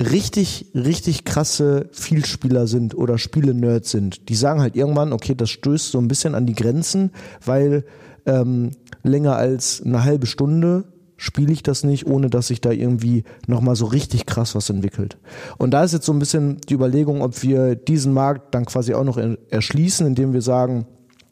richtig, 0.00 0.66
richtig 0.74 1.24
krasse 1.24 1.88
Vielspieler 1.92 2.66
sind 2.66 2.94
oder 2.94 3.18
Spiele-Nerds 3.18 3.90
sind, 3.90 4.28
die 4.28 4.34
sagen 4.34 4.60
halt 4.60 4.76
irgendwann, 4.76 5.12
okay, 5.12 5.34
das 5.34 5.50
stößt 5.50 5.90
so 5.92 5.98
ein 5.98 6.08
bisschen 6.08 6.34
an 6.34 6.46
die 6.46 6.54
Grenzen, 6.54 7.10
weil 7.44 7.84
ähm, 8.26 8.70
länger 9.02 9.36
als 9.36 9.82
eine 9.84 10.04
halbe 10.04 10.26
Stunde 10.26 10.84
spiele 11.16 11.52
ich 11.52 11.62
das 11.62 11.84
nicht, 11.84 12.06
ohne 12.06 12.30
dass 12.30 12.46
sich 12.46 12.62
da 12.62 12.70
irgendwie 12.70 13.24
nochmal 13.46 13.76
so 13.76 13.84
richtig 13.84 14.24
krass 14.24 14.54
was 14.54 14.70
entwickelt. 14.70 15.18
Und 15.58 15.72
da 15.72 15.84
ist 15.84 15.92
jetzt 15.92 16.06
so 16.06 16.12
ein 16.12 16.18
bisschen 16.18 16.58
die 16.68 16.74
Überlegung, 16.74 17.20
ob 17.20 17.42
wir 17.42 17.74
diesen 17.76 18.14
Markt 18.14 18.54
dann 18.54 18.64
quasi 18.64 18.94
auch 18.94 19.04
noch 19.04 19.18
er- 19.18 19.36
erschließen, 19.50 20.06
indem 20.06 20.32
wir 20.32 20.40
sagen, 20.40 20.86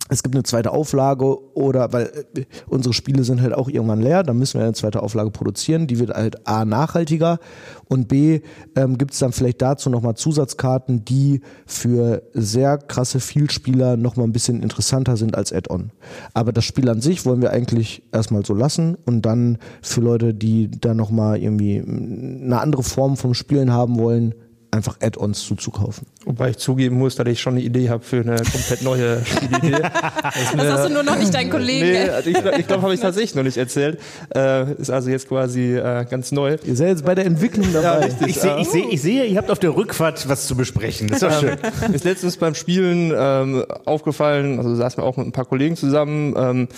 es 0.09 0.23
gibt 0.23 0.35
eine 0.35 0.45
zweite 0.45 0.73
Auflage 0.73 1.39
oder 1.55 1.93
weil 1.93 2.27
äh, 2.37 2.45
unsere 2.67 2.95
Spiele 2.95 3.25
sind 3.25 3.41
halt 3.41 3.55
auch 3.55 3.69
irgendwann 3.69 4.01
leer, 4.01 4.23
dann 4.23 4.39
müssen 4.39 4.59
wir 4.59 4.65
eine 4.65 4.75
zweite 4.75 5.03
Auflage 5.03 5.31
produzieren, 5.31 5.87
die 5.87 5.99
wird 5.99 6.11
halt 6.11 6.47
A 6.47 6.65
nachhaltiger 6.65 7.39
und 7.87 8.09
B 8.09 8.41
ähm, 8.77 8.99
gibt 8.99 9.13
es 9.13 9.19
dann 9.19 9.33
vielleicht 9.33 9.63
dazu 9.63 9.91
nochmal 9.91 10.15
Zusatzkarten, 10.15 11.05
die 11.05 11.41
für 11.67 12.23
sehr 12.33 12.79
krasse 12.79 13.21
Vielspieler 13.21 13.97
nochmal 13.97 14.27
ein 14.27 14.33
bisschen 14.33 14.63
interessanter 14.63 15.17
sind 15.17 15.37
als 15.37 15.53
Add-on. 15.53 15.91
Aber 16.35 16.53
das 16.53 16.65
Spiel 16.65 16.89
an 16.89 17.01
sich 17.01 17.25
wollen 17.27 17.43
wir 17.43 17.51
eigentlich 17.51 18.03
erstmal 18.13 18.45
so 18.45 18.55
lassen 18.55 18.97
und 19.07 19.23
dann 19.23 19.59
für 19.83 20.01
Leute, 20.01 20.35
die 20.35 20.71
da 20.71 20.95
nochmal 20.95 21.39
irgendwie 21.39 21.81
eine 21.81 22.61
andere 22.61 22.83
Form 22.83 23.17
vom 23.17 23.35
Spielen 23.35 23.73
haben 23.73 23.99
wollen, 23.99 24.35
einfach 24.71 24.99
Add-ons 25.01 25.43
zuzukaufen. 25.45 26.07
Wobei 26.29 26.51
ich 26.51 26.59
zugeben 26.59 26.99
muss, 26.99 27.17
dass 27.17 27.27
ich 27.27 27.41
schon 27.41 27.55
eine 27.55 27.63
Idee 27.63 27.89
habe 27.89 28.05
für 28.05 28.21
eine 28.21 28.37
komplett 28.37 28.83
neue 28.83 29.25
Spielidee. 29.25 29.81
Das 29.81 30.67
hast 30.73 30.85
du 30.85 30.93
nur 30.93 31.03
noch 31.03 31.17
nicht 31.17 31.33
dein 31.33 31.49
Kollege. 31.49 31.87
Nee, 31.87 32.11
also 32.11 32.29
ich 32.29 32.39
glaube, 32.39 32.61
ich 32.61 32.67
glaub, 32.67 32.83
habe 32.83 32.93
ich 32.93 33.01
tatsächlich 33.01 33.35
noch 33.35 33.45
nicht 33.45 33.57
erzählt. 33.57 33.99
Äh, 34.35 34.75
ist 34.75 34.91
also 34.91 35.09
jetzt 35.09 35.27
quasi 35.27 35.77
äh, 35.79 36.05
ganz 36.05 36.31
neu. 36.31 36.59
Ihr 36.67 36.77
seid 36.77 36.89
jetzt 36.89 37.07
bei 37.07 37.15
der 37.15 37.25
Entwicklung 37.25 37.73
dabei. 37.73 38.11
Ich 38.27 38.39
sehe, 38.39 38.59
ich, 38.61 38.69
sehe, 38.69 38.85
ich 38.91 39.01
sehe, 39.01 39.25
ihr 39.25 39.39
habt 39.39 39.51
auf 39.51 39.59
der 39.59 39.75
Rückfahrt 39.75 40.29
was 40.29 40.47
zu 40.47 40.55
besprechen. 40.55 41.09
Das 41.09 41.23
ist 41.23 41.31
doch 41.31 41.41
schön. 41.41 41.57
Mir 41.89 41.95
ist 41.95 42.05
letztens 42.05 42.37
beim 42.37 42.55
Spielen 42.55 43.11
ähm, 43.17 43.65
aufgefallen, 43.87 44.59
also 44.59 44.75
saßen 44.75 45.03
wir 45.03 45.07
auch 45.07 45.17
mit 45.17 45.27
ein 45.27 45.33
paar 45.33 45.47
Kollegen 45.47 45.77
zusammen, 45.77 46.35
ähm, 46.37 46.69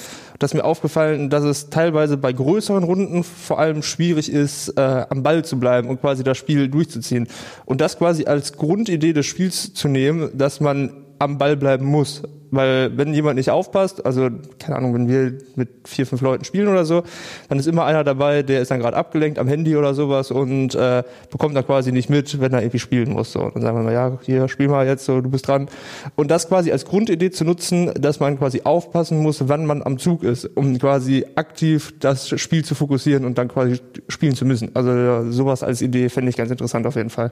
dass 0.41 0.55
mir 0.55 0.65
aufgefallen, 0.65 1.29
dass 1.29 1.45
es 1.45 1.71
teilweise 1.71 2.17
bei 2.17 2.33
größeren 2.33 2.83
Runden 2.83 3.25
vor 3.25 3.59
allem 3.59 3.83
schwierig 3.83 4.33
ist, 4.33 4.71
äh, 4.71 5.05
am 5.09 5.23
Ball 5.23 5.45
zu 5.45 5.61
bleiben 5.61 5.89
und 5.89 6.01
quasi 6.01 6.25
das 6.25 6.39
Spiel 6.39 6.69
durchzuziehen. 6.69 7.29
Und 7.67 7.81
das 7.81 7.99
quasi 7.99 8.25
als 8.25 8.55
Grundidee 8.55 9.13
des 9.13 9.27
Spiels 9.27 9.40
zu 9.49 9.89
nehmen, 9.89 10.31
dass 10.35 10.61
man 10.61 10.93
am 11.19 11.39
Ball 11.39 11.57
bleiben 11.57 11.87
muss. 11.87 12.23
Weil 12.51 12.97
wenn 12.97 13.15
jemand 13.15 13.37
nicht 13.37 13.51
aufpasst, 13.51 14.05
also 14.05 14.29
keine 14.59 14.77
Ahnung, 14.77 14.93
wenn 14.95 15.09
wir 15.09 15.39
mit 15.55 15.69
vier, 15.85 16.05
fünf 16.05 16.21
Leuten 16.21 16.45
spielen 16.45 16.67
oder 16.67 16.85
so, 16.85 17.05
dann 17.49 17.59
ist 17.59 17.67
immer 17.67 17.85
einer 17.85 18.03
dabei, 18.03 18.43
der 18.43 18.61
ist 18.61 18.73
dann 18.73 18.81
gerade 18.81 18.97
abgelenkt 18.97 19.39
am 19.39 19.47
Handy 19.47 19.77
oder 19.77 19.95
sowas 19.95 20.33
und 20.33 20.75
äh, 20.75 21.05
bekommt 21.31 21.55
dann 21.55 21.65
quasi 21.65 21.93
nicht 21.93 22.11
mit, 22.11 22.41
wenn 22.41 22.53
er 22.53 22.63
irgendwie 22.63 22.81
spielen 22.81 23.13
muss. 23.13 23.33
So. 23.33 23.41
Und 23.41 23.55
dann 23.55 23.63
sagen 23.63 23.79
wir 23.79 23.85
mal, 23.85 23.93
ja, 23.93 24.19
hier, 24.23 24.49
spiel 24.49 24.67
mal 24.67 24.85
jetzt, 24.85 25.05
so, 25.05 25.21
du 25.21 25.31
bist 25.31 25.47
dran. 25.47 25.69
Und 26.17 26.33
das 26.33 26.49
quasi 26.49 26.73
als 26.73 26.85
Grundidee 26.85 27.31
zu 27.31 27.45
nutzen, 27.45 27.93
dass 27.95 28.19
man 28.19 28.37
quasi 28.37 28.63
aufpassen 28.65 29.21
muss, 29.21 29.49
wann 29.49 29.65
man 29.65 29.85
am 29.85 29.99
Zug 29.99 30.25
ist, 30.25 30.45
um 30.57 30.77
quasi 30.79 31.25
aktiv 31.37 31.95
das 32.01 32.29
Spiel 32.41 32.65
zu 32.65 32.75
fokussieren 32.75 33.25
und 33.25 33.39
dann 33.39 33.47
quasi 33.47 33.81
spielen 34.09 34.35
zu 34.35 34.45
müssen. 34.45 34.75
Also 34.75 35.31
sowas 35.31 35.63
als 35.63 35.83
Idee 35.83 36.09
fände 36.09 36.31
ich 36.31 36.37
ganz 36.37 36.51
interessant 36.51 36.85
auf 36.87 36.97
jeden 36.97 37.11
Fall. 37.11 37.31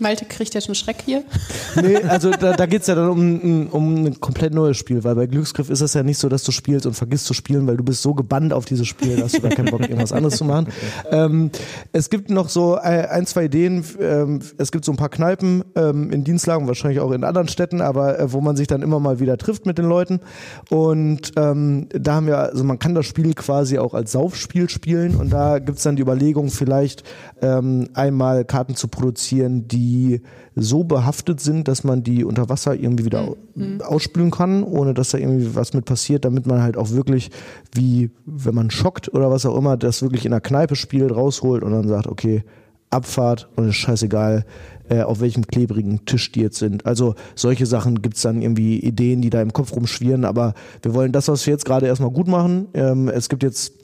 Malte 0.00 0.24
kriegt 0.24 0.54
jetzt 0.54 0.68
einen 0.68 0.74
Schreck 0.74 1.02
hier. 1.04 1.22
Nee, 1.80 1.96
also 1.96 2.30
da, 2.30 2.56
da 2.56 2.66
geht 2.66 2.82
es 2.82 2.88
ja 2.88 2.94
dann 2.94 3.08
um, 3.08 3.68
um 3.68 4.04
ein 4.04 4.20
komplett 4.20 4.54
neues 4.54 4.76
Spiel, 4.76 5.04
weil 5.04 5.14
bei 5.14 5.26
Glücksgriff 5.26 5.70
ist 5.70 5.80
es 5.80 5.94
ja 5.94 6.02
nicht 6.02 6.18
so, 6.18 6.28
dass 6.28 6.42
du 6.42 6.52
spielst 6.52 6.86
und 6.86 6.94
vergisst 6.94 7.26
zu 7.26 7.34
spielen, 7.34 7.66
weil 7.66 7.76
du 7.76 7.84
bist 7.84 8.02
so 8.02 8.14
gebannt 8.14 8.52
auf 8.52 8.64
dieses 8.64 8.88
Spiel, 8.88 9.16
dass 9.16 9.32
du 9.32 9.40
da 9.40 9.48
keinen 9.48 9.70
Bock 9.70 9.80
irgendwas 9.80 10.12
anderes 10.12 10.36
zu 10.36 10.44
machen. 10.44 10.68
Ähm, 11.10 11.50
es 11.92 12.10
gibt 12.10 12.30
noch 12.30 12.48
so 12.48 12.76
ein, 12.76 13.26
zwei 13.26 13.44
Ideen. 13.44 13.84
Ähm, 14.00 14.40
es 14.58 14.72
gibt 14.72 14.84
so 14.84 14.92
ein 14.92 14.96
paar 14.96 15.08
Kneipen 15.08 15.64
ähm, 15.76 16.10
in 16.10 16.24
Dienstlagen, 16.24 16.66
wahrscheinlich 16.66 17.00
auch 17.00 17.12
in 17.12 17.24
anderen 17.24 17.48
Städten, 17.48 17.80
aber 17.80 18.18
äh, 18.18 18.32
wo 18.32 18.40
man 18.40 18.56
sich 18.56 18.66
dann 18.66 18.82
immer 18.82 19.00
mal 19.00 19.20
wieder 19.20 19.36
trifft 19.38 19.66
mit 19.66 19.78
den 19.78 19.86
Leuten. 19.86 20.20
Und 20.68 21.32
ähm, 21.36 21.88
da 21.92 22.14
haben 22.14 22.26
wir, 22.26 22.38
also 22.38 22.64
man 22.64 22.78
kann 22.78 22.94
das 22.94 23.06
Spiel 23.06 23.34
quasi 23.34 23.78
auch 23.78 23.94
als 23.94 24.12
Saufspiel 24.12 24.68
spielen 24.68 25.16
und 25.16 25.30
da 25.30 25.58
gibt's 25.58 25.82
dann 25.82 25.96
die 25.96 26.02
Überlegung, 26.02 26.50
vielleicht 26.50 27.04
ähm, 27.42 27.88
einmal 27.94 28.44
Karten 28.44 28.76
zu 28.76 28.88
produzieren, 28.88 29.66
die 29.68 30.20
so 30.54 30.84
behaftet 30.84 31.40
sind, 31.40 31.68
dass 31.68 31.84
man 31.84 32.02
die 32.02 32.24
unter 32.24 32.48
Wasser 32.48 32.74
irgendwie 32.74 33.04
wieder 33.04 33.34
mhm. 33.54 33.80
ausspülen 33.80 34.30
kann, 34.30 34.62
ohne 34.62 34.94
dass 34.94 35.10
da 35.10 35.18
irgendwie 35.18 35.54
was 35.54 35.72
mit 35.72 35.84
passiert, 35.84 36.24
damit 36.24 36.46
man 36.46 36.62
halt 36.62 36.76
auch 36.76 36.90
wirklich, 36.90 37.30
wie 37.72 38.10
wenn 38.26 38.54
man 38.54 38.70
schockt 38.70 39.12
oder 39.12 39.30
was 39.30 39.46
auch 39.46 39.56
immer, 39.56 39.76
das 39.76 40.02
wirklich 40.02 40.24
in 40.24 40.32
der 40.32 40.40
Kneipe 40.40 40.76
spielt, 40.76 41.14
rausholt 41.14 41.62
und 41.62 41.72
dann 41.72 41.88
sagt, 41.88 42.06
okay, 42.06 42.44
Abfahrt 42.90 43.48
und 43.54 43.68
ist 43.68 43.76
scheißegal, 43.76 44.44
äh, 44.88 45.02
auf 45.02 45.20
welchem 45.20 45.46
klebrigen 45.46 46.04
Tisch 46.04 46.32
die 46.32 46.40
jetzt 46.40 46.58
sind. 46.58 46.84
Also 46.84 47.14
solche 47.36 47.64
Sachen 47.64 48.02
gibt's 48.02 48.22
dann 48.22 48.42
irgendwie 48.42 48.80
Ideen, 48.80 49.22
die 49.22 49.30
da 49.30 49.40
im 49.40 49.52
Kopf 49.52 49.72
rumschwirren, 49.74 50.24
aber 50.24 50.54
wir 50.82 50.92
wollen 50.92 51.12
das, 51.12 51.28
was 51.28 51.46
wir 51.46 51.52
jetzt 51.52 51.64
gerade 51.64 51.86
erstmal 51.86 52.10
gut 52.10 52.26
machen. 52.26 52.66
Ähm, 52.74 53.08
es 53.08 53.28
gibt 53.28 53.44
jetzt 53.44 53.79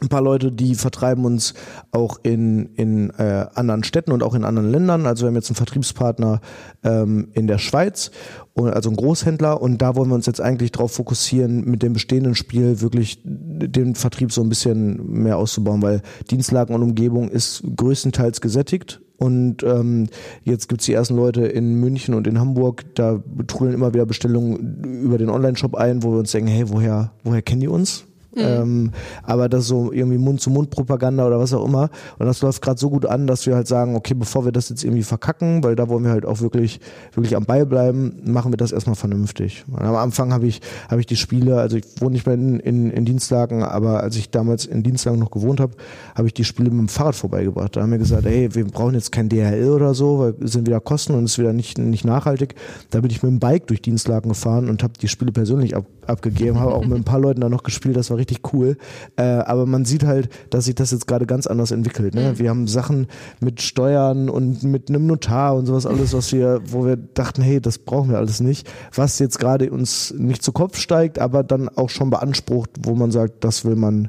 ein 0.00 0.08
paar 0.08 0.22
Leute, 0.22 0.50
die 0.50 0.74
vertreiben 0.74 1.24
uns 1.24 1.54
auch 1.92 2.18
in, 2.22 2.66
in 2.74 3.10
äh, 3.10 3.46
anderen 3.54 3.84
Städten 3.84 4.12
und 4.12 4.22
auch 4.22 4.34
in 4.34 4.44
anderen 4.44 4.70
Ländern. 4.70 5.06
Also 5.06 5.24
wir 5.24 5.28
haben 5.28 5.36
jetzt 5.36 5.50
einen 5.50 5.56
Vertriebspartner 5.56 6.40
ähm, 6.82 7.28
in 7.32 7.46
der 7.46 7.58
Schweiz, 7.58 8.10
also 8.56 8.88
einen 8.88 8.96
Großhändler 8.96 9.60
und 9.62 9.78
da 9.82 9.94
wollen 9.96 10.08
wir 10.08 10.14
uns 10.16 10.26
jetzt 10.26 10.40
eigentlich 10.40 10.72
darauf 10.72 10.92
fokussieren, 10.92 11.64
mit 11.64 11.82
dem 11.82 11.92
bestehenden 11.92 12.34
Spiel 12.34 12.80
wirklich 12.80 13.20
den 13.24 13.94
Vertrieb 13.94 14.32
so 14.32 14.42
ein 14.42 14.48
bisschen 14.48 15.22
mehr 15.22 15.38
auszubauen, 15.38 15.82
weil 15.82 16.02
Dienstlagen 16.30 16.74
und 16.74 16.82
Umgebung 16.82 17.28
ist 17.28 17.62
größtenteils 17.76 18.40
gesättigt. 18.40 19.00
Und 19.16 19.62
ähm, 19.62 20.08
jetzt 20.42 20.68
gibt's 20.68 20.86
die 20.86 20.92
ersten 20.92 21.14
Leute 21.14 21.46
in 21.46 21.76
München 21.76 22.14
und 22.14 22.26
in 22.26 22.40
Hamburg, 22.40 22.84
da 22.96 23.22
trudeln 23.46 23.74
immer 23.74 23.94
wieder 23.94 24.06
Bestellungen 24.06 24.82
über 25.02 25.18
den 25.18 25.30
Online-Shop 25.30 25.76
ein, 25.76 26.02
wo 26.02 26.10
wir 26.10 26.18
uns 26.18 26.32
denken, 26.32 26.50
hey, 26.50 26.68
woher, 26.68 27.12
woher 27.22 27.40
kennen 27.40 27.60
die 27.60 27.68
uns? 27.68 28.06
Mhm. 28.34 28.42
Ähm, 28.42 28.90
aber 29.22 29.48
das 29.48 29.62
ist 29.62 29.68
so 29.68 29.92
irgendwie 29.92 30.18
Mund-zu-Mund-Propaganda 30.18 31.26
oder 31.26 31.38
was 31.38 31.52
auch 31.52 31.64
immer. 31.64 31.90
Und 32.18 32.26
das 32.26 32.42
läuft 32.42 32.62
gerade 32.62 32.78
so 32.78 32.90
gut 32.90 33.06
an, 33.06 33.26
dass 33.26 33.46
wir 33.46 33.54
halt 33.54 33.68
sagen, 33.68 33.96
okay, 33.96 34.14
bevor 34.14 34.44
wir 34.44 34.52
das 34.52 34.68
jetzt 34.68 34.84
irgendwie 34.84 35.02
verkacken, 35.02 35.62
weil 35.62 35.76
da 35.76 35.88
wollen 35.88 36.04
wir 36.04 36.10
halt 36.10 36.26
auch 36.26 36.40
wirklich, 36.40 36.80
wirklich 37.12 37.36
am 37.36 37.44
Ball 37.44 37.66
bleiben, 37.66 38.16
machen 38.24 38.52
wir 38.52 38.56
das 38.56 38.72
erstmal 38.72 38.96
vernünftig. 38.96 39.64
Und 39.70 39.82
am 39.82 39.96
Anfang 39.96 40.32
habe 40.32 40.46
ich, 40.46 40.60
habe 40.88 41.00
ich 41.00 41.06
die 41.06 41.16
Spiele, 41.16 41.60
also 41.60 41.76
ich 41.76 41.84
wohne 42.00 42.12
nicht 42.12 42.26
mehr 42.26 42.34
in, 42.34 42.60
in, 42.60 42.90
in 42.90 43.04
Dienstlagen, 43.04 43.62
aber 43.62 44.02
als 44.02 44.16
ich 44.16 44.30
damals 44.30 44.66
in 44.66 44.82
Dienstlagen 44.82 45.18
noch 45.18 45.30
gewohnt 45.30 45.60
habe, 45.60 45.74
habe 46.14 46.28
ich 46.28 46.34
die 46.34 46.44
Spiele 46.44 46.70
mit 46.70 46.78
dem 46.80 46.88
Fahrrad 46.88 47.14
vorbeigebracht. 47.14 47.76
Da 47.76 47.82
haben 47.82 47.90
wir 47.90 47.98
gesagt, 47.98 48.26
ey, 48.26 48.54
wir 48.54 48.64
brauchen 48.64 48.94
jetzt 48.94 49.12
kein 49.12 49.28
DHL 49.28 49.70
oder 49.70 49.94
so, 49.94 50.18
weil 50.18 50.34
sind 50.40 50.66
wieder 50.66 50.80
Kosten 50.80 51.14
und 51.14 51.24
es 51.24 51.32
ist 51.32 51.38
wieder 51.38 51.52
nicht, 51.52 51.78
nicht 51.78 52.04
nachhaltig. 52.04 52.54
Da 52.90 53.00
bin 53.00 53.10
ich 53.10 53.22
mit 53.22 53.30
dem 53.30 53.38
Bike 53.38 53.66
durch 53.66 53.82
Dienstlagen 53.82 54.28
gefahren 54.28 54.68
und 54.68 54.82
habe 54.82 54.94
die 55.00 55.08
Spiele 55.08 55.32
persönlich 55.32 55.76
ab, 55.76 55.86
abgegeben, 56.06 56.58
habe 56.58 56.74
auch 56.74 56.84
mit 56.84 56.96
ein 56.96 57.04
paar 57.04 57.20
Leuten 57.20 57.40
da 57.40 57.48
noch 57.48 57.62
gespielt, 57.62 57.96
das 57.96 58.10
war 58.10 58.16
richtig 58.16 58.23
cool. 58.52 58.76
Äh, 59.16 59.22
aber 59.22 59.66
man 59.66 59.84
sieht 59.84 60.04
halt, 60.04 60.28
dass 60.50 60.66
sich 60.66 60.74
das 60.74 60.90
jetzt 60.90 61.06
gerade 61.06 61.26
ganz 61.26 61.46
anders 61.46 61.70
entwickelt. 61.70 62.14
Ne? 62.14 62.32
Mhm. 62.32 62.38
Wir 62.38 62.50
haben 62.50 62.66
Sachen 62.66 63.06
mit 63.40 63.62
Steuern 63.62 64.28
und 64.28 64.62
mit 64.62 64.88
einem 64.88 65.06
Notar 65.06 65.56
und 65.56 65.66
sowas 65.66 65.86
alles, 65.86 66.12
was 66.12 66.32
wir, 66.32 66.60
wo 66.66 66.84
wir 66.84 66.96
dachten, 66.96 67.42
hey, 67.42 67.60
das 67.60 67.78
brauchen 67.78 68.10
wir 68.10 68.18
alles 68.18 68.40
nicht. 68.40 68.70
Was 68.94 69.18
jetzt 69.18 69.38
gerade 69.38 69.70
uns 69.70 70.14
nicht 70.16 70.42
zu 70.42 70.52
Kopf 70.52 70.78
steigt, 70.78 71.18
aber 71.18 71.42
dann 71.42 71.68
auch 71.68 71.90
schon 71.90 72.10
beansprucht, 72.10 72.70
wo 72.82 72.94
man 72.94 73.10
sagt, 73.10 73.44
das 73.44 73.64
will 73.64 73.76
man, 73.76 74.08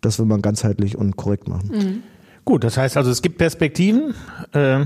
das 0.00 0.18
will 0.18 0.26
man 0.26 0.42
ganzheitlich 0.42 0.96
und 0.96 1.16
korrekt 1.16 1.48
machen. 1.48 1.70
Mhm. 1.72 2.02
Gut, 2.44 2.62
das 2.62 2.76
heißt 2.76 2.96
also, 2.96 3.10
es 3.10 3.22
gibt 3.22 3.38
Perspektiven. 3.38 4.14
Äh 4.52 4.84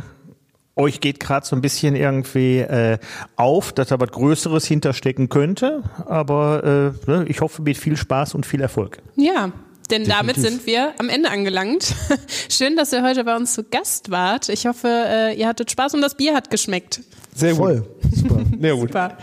euch 0.79 1.01
geht 1.01 1.21
gerade 1.21 1.45
so 1.45 1.57
ein 1.57 1.61
bisschen 1.61 1.97
irgendwie 1.97 2.59
äh, 2.59 2.99
auf, 3.37 3.73
dass 3.73 3.89
da 3.89 4.01
was 4.01 4.11
Größeres 4.11 4.67
hinterstecken 4.67 5.29
könnte. 5.29 5.83
Aber 6.07 6.95
äh, 7.07 7.11
ne, 7.11 7.25
ich 7.29 7.41
hoffe 7.41 7.63
mit 7.63 7.77
viel 7.77 7.97
Spaß 7.97 8.35
und 8.35 8.47
viel 8.47 8.61
Erfolg. 8.61 8.99
Ja, 9.17 9.53
denn 9.91 10.05
Definitiv. 10.05 10.17
damit 10.17 10.37
sind 10.37 10.67
wir 10.67 10.93
am 10.99 11.09
Ende 11.09 11.31
angelangt. 11.31 11.95
Schön, 12.49 12.77
dass 12.77 12.93
ihr 12.93 13.03
heute 13.03 13.25
bei 13.25 13.37
uns 13.37 13.55
zu 13.55 13.65
Gast 13.65 14.11
wart. 14.11 14.49
Ich 14.49 14.67
hoffe, 14.67 14.89
äh, 14.89 15.35
ihr 15.39 15.49
hattet 15.49 15.71
Spaß 15.71 15.95
und 15.95 16.03
das 16.03 16.15
Bier 16.15 16.35
hat 16.35 16.51
geschmeckt. 16.51 17.01
Sehr 17.35 17.55
gut. 17.55 17.85
Super. 18.13 18.41
Sehr 18.61 18.75
gut. 18.75 18.89
Super. 18.89 19.17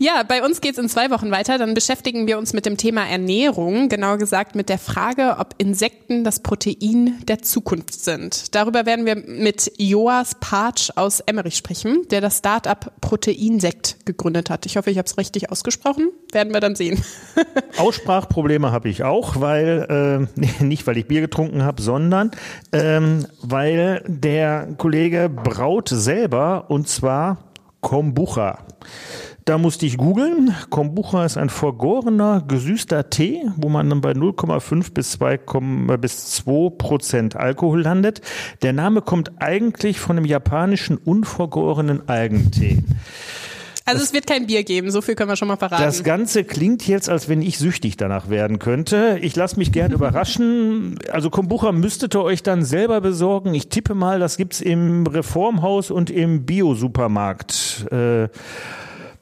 Ja, 0.00 0.22
bei 0.22 0.44
uns 0.44 0.60
geht's 0.60 0.78
in 0.78 0.88
zwei 0.88 1.10
Wochen 1.10 1.32
weiter. 1.32 1.58
Dann 1.58 1.74
beschäftigen 1.74 2.28
wir 2.28 2.38
uns 2.38 2.52
mit 2.52 2.66
dem 2.66 2.76
Thema 2.76 3.04
Ernährung, 3.04 3.88
genauer 3.88 4.18
gesagt 4.18 4.54
mit 4.54 4.68
der 4.68 4.78
Frage, 4.78 5.36
ob 5.38 5.54
Insekten 5.58 6.22
das 6.22 6.40
Protein 6.40 7.18
der 7.26 7.42
Zukunft 7.42 7.94
sind. 7.94 8.54
Darüber 8.54 8.86
werden 8.86 9.06
wir 9.06 9.16
mit 9.16 9.72
Joas 9.76 10.36
Patsch 10.38 10.90
aus 10.94 11.18
Emmerich 11.20 11.56
sprechen, 11.56 12.06
der 12.10 12.20
das 12.20 12.38
Startup 12.38 12.92
Proteinsekt 13.00 14.06
gegründet 14.06 14.50
hat. 14.50 14.66
Ich 14.66 14.76
hoffe, 14.76 14.90
ich 14.90 14.98
habe 14.98 15.06
es 15.06 15.18
richtig 15.18 15.50
ausgesprochen. 15.50 16.10
Werden 16.30 16.52
wir 16.52 16.60
dann 16.60 16.76
sehen. 16.76 17.02
Aussprachprobleme 17.76 18.70
habe 18.70 18.88
ich 18.88 19.02
auch, 19.02 19.40
weil 19.40 20.28
äh, 20.38 20.64
nicht 20.64 20.86
weil 20.86 20.96
ich 20.96 21.06
Bier 21.06 21.22
getrunken 21.22 21.64
habe, 21.64 21.82
sondern 21.82 22.30
ähm, 22.72 23.26
weil 23.42 24.04
der 24.06 24.68
Kollege 24.78 25.28
braut 25.28 25.88
selber 25.88 26.66
und 26.68 26.88
zwar 26.88 27.48
Kombucha. 27.80 28.58
Da 29.48 29.56
musste 29.56 29.86
ich 29.86 29.96
googeln. 29.96 30.54
Kombucha 30.68 31.24
ist 31.24 31.38
ein 31.38 31.48
vergorener, 31.48 32.44
gesüßter 32.46 33.08
Tee, 33.08 33.46
wo 33.56 33.70
man 33.70 33.88
dann 33.88 34.02
bei 34.02 34.10
0,5 34.10 34.92
bis 34.92 35.12
2, 35.12 35.38
bis 35.96 36.32
2 36.32 36.76
Prozent 36.76 37.34
Alkohol 37.34 37.80
landet. 37.80 38.20
Der 38.60 38.74
Name 38.74 39.00
kommt 39.00 39.40
eigentlich 39.40 40.00
von 40.00 40.16
dem 40.16 40.26
japanischen 40.26 40.98
unvergorenen 40.98 42.10
Algentee. 42.10 42.82
Also 43.86 44.02
es 44.02 44.12
wird 44.12 44.26
kein 44.26 44.46
Bier 44.46 44.64
geben, 44.64 44.90
so 44.90 45.00
viel 45.00 45.14
können 45.14 45.30
wir 45.30 45.36
schon 45.36 45.48
mal 45.48 45.56
verraten. 45.56 45.82
Das 45.82 46.04
Ganze 46.04 46.44
klingt 46.44 46.86
jetzt, 46.86 47.08
als 47.08 47.30
wenn 47.30 47.40
ich 47.40 47.56
süchtig 47.56 47.96
danach 47.96 48.28
werden 48.28 48.58
könnte. 48.58 49.18
Ich 49.22 49.34
lasse 49.34 49.56
mich 49.56 49.72
gern 49.72 49.92
überraschen. 49.92 50.98
Also 51.10 51.30
Kombucha 51.30 51.72
müsstet 51.72 52.14
ihr 52.14 52.22
euch 52.22 52.42
dann 52.42 52.66
selber 52.66 53.00
besorgen. 53.00 53.54
Ich 53.54 53.70
tippe 53.70 53.94
mal, 53.94 54.18
das 54.18 54.36
gibt's 54.36 54.60
im 54.60 55.06
Reformhaus 55.06 55.90
und 55.90 56.10
im 56.10 56.44
Bio-Supermarkt. 56.44 57.86
Äh, 57.90 58.28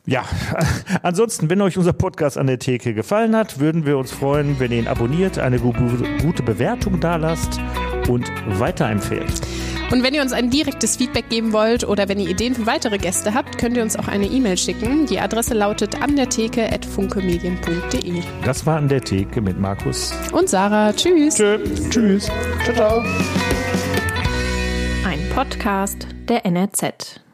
ja, 0.06 0.24
ansonsten, 1.02 1.50
wenn 1.50 1.60
euch 1.60 1.76
unser 1.76 1.92
Podcast 1.92 2.38
an 2.38 2.46
der 2.46 2.58
Theke 2.58 2.94
gefallen 2.94 3.36
hat, 3.36 3.58
würden 3.58 3.84
wir 3.86 3.98
uns 3.98 4.12
freuen, 4.12 4.58
wenn 4.60 4.72
ihr 4.72 4.78
ihn 4.78 4.88
abonniert, 4.88 5.38
eine 5.38 5.58
gute 5.58 6.42
Bewertung 6.42 7.00
dalasst 7.00 7.60
und 8.08 8.30
weiterempfehlt. 8.58 9.42
Und 9.90 10.02
wenn 10.02 10.14
ihr 10.14 10.22
uns 10.22 10.32
ein 10.32 10.50
direktes 10.50 10.96
Feedback 10.96 11.28
geben 11.28 11.52
wollt 11.52 11.84
oder 11.84 12.08
wenn 12.08 12.18
ihr 12.18 12.28
Ideen 12.28 12.54
für 12.54 12.66
weitere 12.66 12.98
Gäste 12.98 13.34
habt, 13.34 13.58
könnt 13.58 13.76
ihr 13.76 13.82
uns 13.82 13.96
auch 13.96 14.08
eine 14.08 14.26
E-Mail 14.26 14.56
schicken. 14.56 15.06
Die 15.06 15.20
Adresse 15.20 15.54
lautet 15.54 16.02
an 16.02 16.16
der 16.16 16.28
Theke 16.28 16.72
at 16.72 16.84
funkemedien.de. 16.84 18.22
Das 18.44 18.66
war 18.66 18.78
an 18.78 18.88
der 18.88 19.00
Theke 19.00 19.40
mit 19.40 19.58
Markus 19.60 20.12
und 20.32 20.48
Sarah. 20.48 20.92
Tschüss. 20.92 21.36
Tschö. 21.36 21.58
Tschüss. 21.90 22.30
Ciao, 22.64 22.74
ciao. 22.74 23.04
Ein 25.04 25.20
Podcast 25.34 26.08
der 26.28 26.44
NRZ. 26.44 27.25